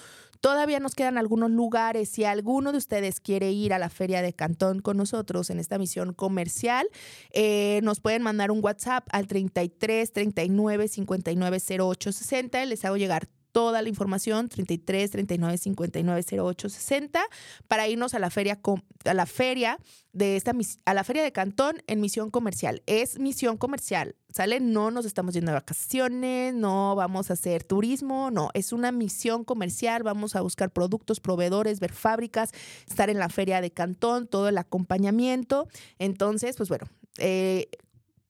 Todavía 0.45 0.79
nos 0.79 0.95
quedan 0.95 1.17
algunos 1.17 1.51
lugares. 1.51 2.11
Si 2.11 2.25
alguno 2.25 2.71
de 2.71 2.77
ustedes 2.77 3.19
quiere 3.19 3.51
ir 3.51 3.73
a 3.73 3.79
la 3.79 3.89
Feria 3.89 4.21
de 4.21 4.35
Cantón 4.35 4.81
con 4.81 4.99
nosotros 4.99 5.49
en 5.49 5.59
esta 5.59 5.79
misión 5.79 6.13
comercial, 6.13 6.87
eh, 7.31 7.81
nos 7.83 8.01
pueden 8.01 8.21
mandar 8.21 8.51
un 8.51 8.63
WhatsApp 8.63 9.09
al 9.11 9.27
33 9.27 10.13
39 10.13 10.89
59 10.89 11.59
08 11.81 12.13
60. 12.13 12.63
Les 12.67 12.85
hago 12.85 12.99
llegar 12.99 13.27
toda 13.55 13.83
la 13.83 13.89
información 13.89 14.49
33 14.49 15.13
39 15.13 15.59
59 15.59 16.25
08 16.41 16.69
60 16.69 17.25
para 17.69 17.87
irnos 17.87 18.13
a 18.13 18.19
la 18.19 18.29
feria 18.29 18.59
a 19.05 19.15
la 19.15 19.27
feria 19.27 19.79
de 20.13 20.35
esta 20.35 20.53
a 20.87 20.95
la 20.95 21.05
feria 21.05 21.23
de 21.23 21.31
Cantón 21.31 21.81
en 21.87 22.01
misión 22.01 22.33
comercial. 22.33 22.83
Es 22.87 23.21
misión 23.21 23.57
comercial, 23.57 24.17
¿sale? 24.29 24.59
No 24.59 24.91
nos 24.91 25.07
estamos 25.07 25.35
yendo 25.35 25.53
de 25.53 25.59
vacaciones, 25.59 26.53
no 26.53 26.97
vamos 26.97 27.31
a 27.31 27.35
hacer 27.35 27.63
turismo, 27.63 28.33
no, 28.33 28.51
es 28.55 28.73
una 28.73 28.91
misión 28.91 29.45
comercial, 29.45 30.03
vamos 30.03 30.35
a 30.35 30.41
buscar 30.41 30.73
productos, 30.73 31.21
proveedores, 31.21 31.79
ver 31.79 31.93
fábricas, 31.93 32.51
estar 32.89 33.09
en 33.09 33.21
la 33.21 33.29
feria 33.29 33.61
de 33.61 33.71
Cantón, 33.71 34.27
todo 34.27 34.49
el 34.49 34.59
acompañamiento. 34.59 35.69
Entonces, 36.01 36.57
pues 36.57 36.69
bueno, 36.69 36.87
eh, 37.19 37.69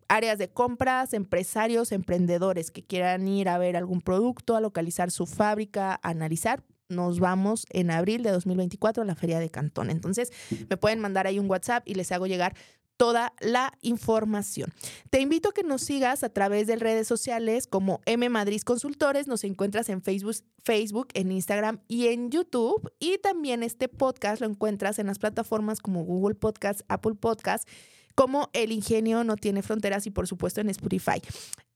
áreas 0.09 0.38
de 0.38 0.48
compras, 0.48 1.12
empresarios, 1.14 1.92
emprendedores 1.92 2.70
que 2.70 2.82
quieran 2.82 3.26
ir 3.28 3.48
a 3.48 3.59
ver 3.59 3.76
algún 3.76 4.00
producto, 4.00 4.57
a 4.57 4.61
localizar 4.61 5.11
su 5.11 5.26
fábrica, 5.26 6.00
a 6.02 6.11
analizar, 6.11 6.62
nos 6.88 7.20
vamos 7.20 7.66
en 7.70 7.90
abril 7.90 8.22
de 8.22 8.30
2024 8.30 9.02
a 9.02 9.07
la 9.07 9.14
Feria 9.14 9.38
de 9.38 9.50
Cantón. 9.50 9.90
Entonces, 9.90 10.32
me 10.68 10.76
pueden 10.76 11.00
mandar 11.00 11.26
ahí 11.26 11.38
un 11.38 11.50
WhatsApp 11.50 11.82
y 11.86 11.94
les 11.94 12.12
hago 12.12 12.26
llegar 12.26 12.55
toda 12.96 13.32
la 13.40 13.72
información. 13.82 14.72
Te 15.11 15.20
invito 15.20 15.48
a 15.48 15.52
que 15.52 15.62
nos 15.64 15.82
sigas 15.82 16.22
a 16.22 16.28
través 16.28 16.66
de 16.66 16.76
redes 16.76 17.09
sociales 17.09 17.66
como 17.66 18.00
M 18.07 18.28
Madrid 18.28 18.61
Consultores, 18.62 19.26
nos 19.26 19.42
encuentras 19.44 19.88
en 19.88 20.00
Facebook, 20.00 20.36
Facebook, 20.62 21.09
en 21.14 21.32
Instagram 21.32 21.80
y 21.88 22.07
en 22.09 22.30
YouTube 22.30 22.92
y 23.00 23.18
también 23.18 23.62
este 23.62 23.88
podcast 23.88 24.40
lo 24.40 24.46
encuentras 24.46 24.98
en 24.98 25.09
las 25.09 25.18
plataformas 25.18 25.80
como 25.80 26.05
Google 26.05 26.36
Podcast, 26.36 26.82
Apple 26.88 27.14
Podcast 27.14 27.68
como 28.15 28.51
El 28.53 28.73
Ingenio 28.73 29.25
no 29.25 29.37
tiene 29.37 29.62
fronteras 29.62 30.07
y 30.07 30.11
por 30.11 30.27
supuesto 30.27 30.61
en 30.61 30.71
Spotify. 30.71 31.21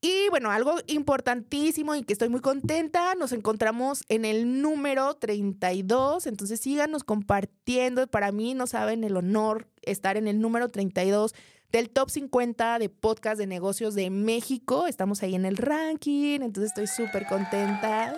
Y 0.00 0.28
bueno, 0.30 0.52
algo 0.52 0.76
importantísimo 0.86 1.96
y 1.96 2.04
que 2.04 2.12
estoy 2.12 2.28
muy 2.28 2.40
contenta, 2.40 3.14
nos 3.16 3.32
encontramos 3.32 4.04
en 4.08 4.24
el 4.24 4.62
número 4.62 5.14
32, 5.14 6.26
entonces 6.28 6.60
síganos 6.60 7.02
compartiendo, 7.02 8.06
para 8.06 8.30
mí 8.30 8.54
no 8.54 8.68
saben 8.68 9.02
el 9.02 9.16
honor 9.16 9.66
estar 9.82 10.16
en 10.16 10.28
el 10.28 10.40
número 10.40 10.68
32 10.68 11.34
del 11.72 11.90
top 11.90 12.10
50 12.10 12.78
de 12.78 12.88
podcast 12.88 13.38
de 13.38 13.46
negocios 13.46 13.94
de 13.94 14.10
México, 14.10 14.86
estamos 14.86 15.22
ahí 15.22 15.34
en 15.34 15.44
el 15.44 15.56
ranking, 15.56 16.40
entonces 16.42 16.70
estoy 16.70 16.86
súper 16.86 17.26
contenta. 17.26 18.14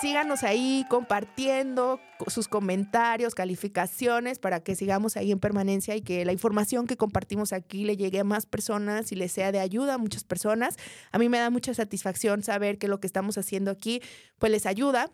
Síganos 0.00 0.44
ahí 0.44 0.84
compartiendo 0.88 2.00
sus 2.26 2.48
comentarios, 2.48 3.34
calificaciones 3.34 4.38
para 4.38 4.60
que 4.60 4.76
sigamos 4.76 5.16
ahí 5.16 5.32
en 5.32 5.38
permanencia 5.38 5.96
y 5.96 6.02
que 6.02 6.24
la 6.24 6.32
información 6.32 6.86
que 6.86 6.96
compartimos 6.96 7.52
aquí 7.52 7.84
le 7.84 7.96
llegue 7.96 8.20
a 8.20 8.24
más 8.24 8.44
personas 8.44 9.10
y 9.10 9.16
le 9.16 9.28
sea 9.28 9.52
de 9.52 9.58
ayuda 9.58 9.94
a 9.94 9.98
muchas 9.98 10.24
personas. 10.24 10.76
A 11.12 11.18
mí 11.18 11.28
me 11.28 11.38
da 11.38 11.50
mucha 11.50 11.72
satisfacción 11.74 12.42
saber 12.42 12.78
que 12.78 12.88
lo 12.88 13.00
que 13.00 13.06
estamos 13.06 13.38
haciendo 13.38 13.70
aquí 13.70 14.02
pues 14.38 14.52
les 14.52 14.66
ayuda 14.66 15.10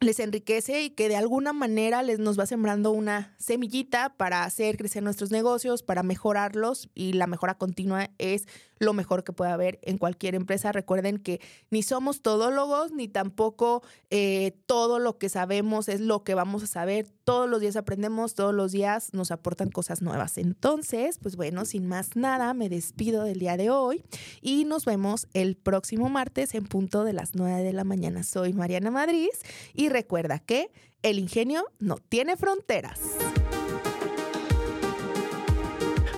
les 0.00 0.20
enriquece 0.20 0.82
y 0.82 0.90
que 0.90 1.08
de 1.08 1.16
alguna 1.16 1.52
manera 1.52 2.02
les 2.02 2.18
nos 2.18 2.38
va 2.38 2.46
sembrando 2.46 2.92
una 2.92 3.34
semillita 3.38 4.14
para 4.16 4.44
hacer 4.44 4.76
crecer 4.76 5.02
nuestros 5.02 5.30
negocios, 5.30 5.82
para 5.82 6.02
mejorarlos 6.02 6.88
y 6.94 7.14
la 7.14 7.26
mejora 7.26 7.58
continua 7.58 8.10
es 8.18 8.46
lo 8.78 8.92
mejor 8.92 9.24
que 9.24 9.32
puede 9.32 9.50
haber 9.50 9.78
en 9.82 9.98
cualquier 9.98 10.34
empresa. 10.34 10.72
Recuerden 10.72 11.18
que 11.18 11.40
ni 11.70 11.82
somos 11.82 12.22
todólogos, 12.22 12.92
ni 12.92 13.08
tampoco 13.08 13.82
eh, 14.10 14.56
todo 14.66 14.98
lo 14.98 15.18
que 15.18 15.28
sabemos 15.28 15.88
es 15.88 16.00
lo 16.00 16.24
que 16.24 16.34
vamos 16.34 16.62
a 16.62 16.66
saber. 16.66 17.06
Todos 17.24 17.48
los 17.48 17.60
días 17.60 17.76
aprendemos, 17.76 18.34
todos 18.34 18.54
los 18.54 18.72
días 18.72 19.12
nos 19.12 19.30
aportan 19.30 19.70
cosas 19.70 20.02
nuevas. 20.02 20.38
Entonces, 20.38 21.18
pues 21.18 21.36
bueno, 21.36 21.64
sin 21.64 21.86
más 21.86 22.16
nada, 22.16 22.54
me 22.54 22.68
despido 22.68 23.24
del 23.24 23.38
día 23.38 23.56
de 23.56 23.70
hoy 23.70 24.04
y 24.40 24.64
nos 24.64 24.84
vemos 24.84 25.28
el 25.34 25.56
próximo 25.56 26.08
martes 26.08 26.54
en 26.54 26.66
punto 26.66 27.04
de 27.04 27.12
las 27.12 27.34
9 27.34 27.62
de 27.62 27.72
la 27.72 27.84
mañana. 27.84 28.22
Soy 28.22 28.52
Mariana 28.52 28.90
Madrid 28.90 29.28
y 29.74 29.88
recuerda 29.88 30.38
que 30.38 30.70
el 31.02 31.18
ingenio 31.18 31.64
no 31.78 31.98
tiene 31.98 32.36
fronteras. 32.36 33.00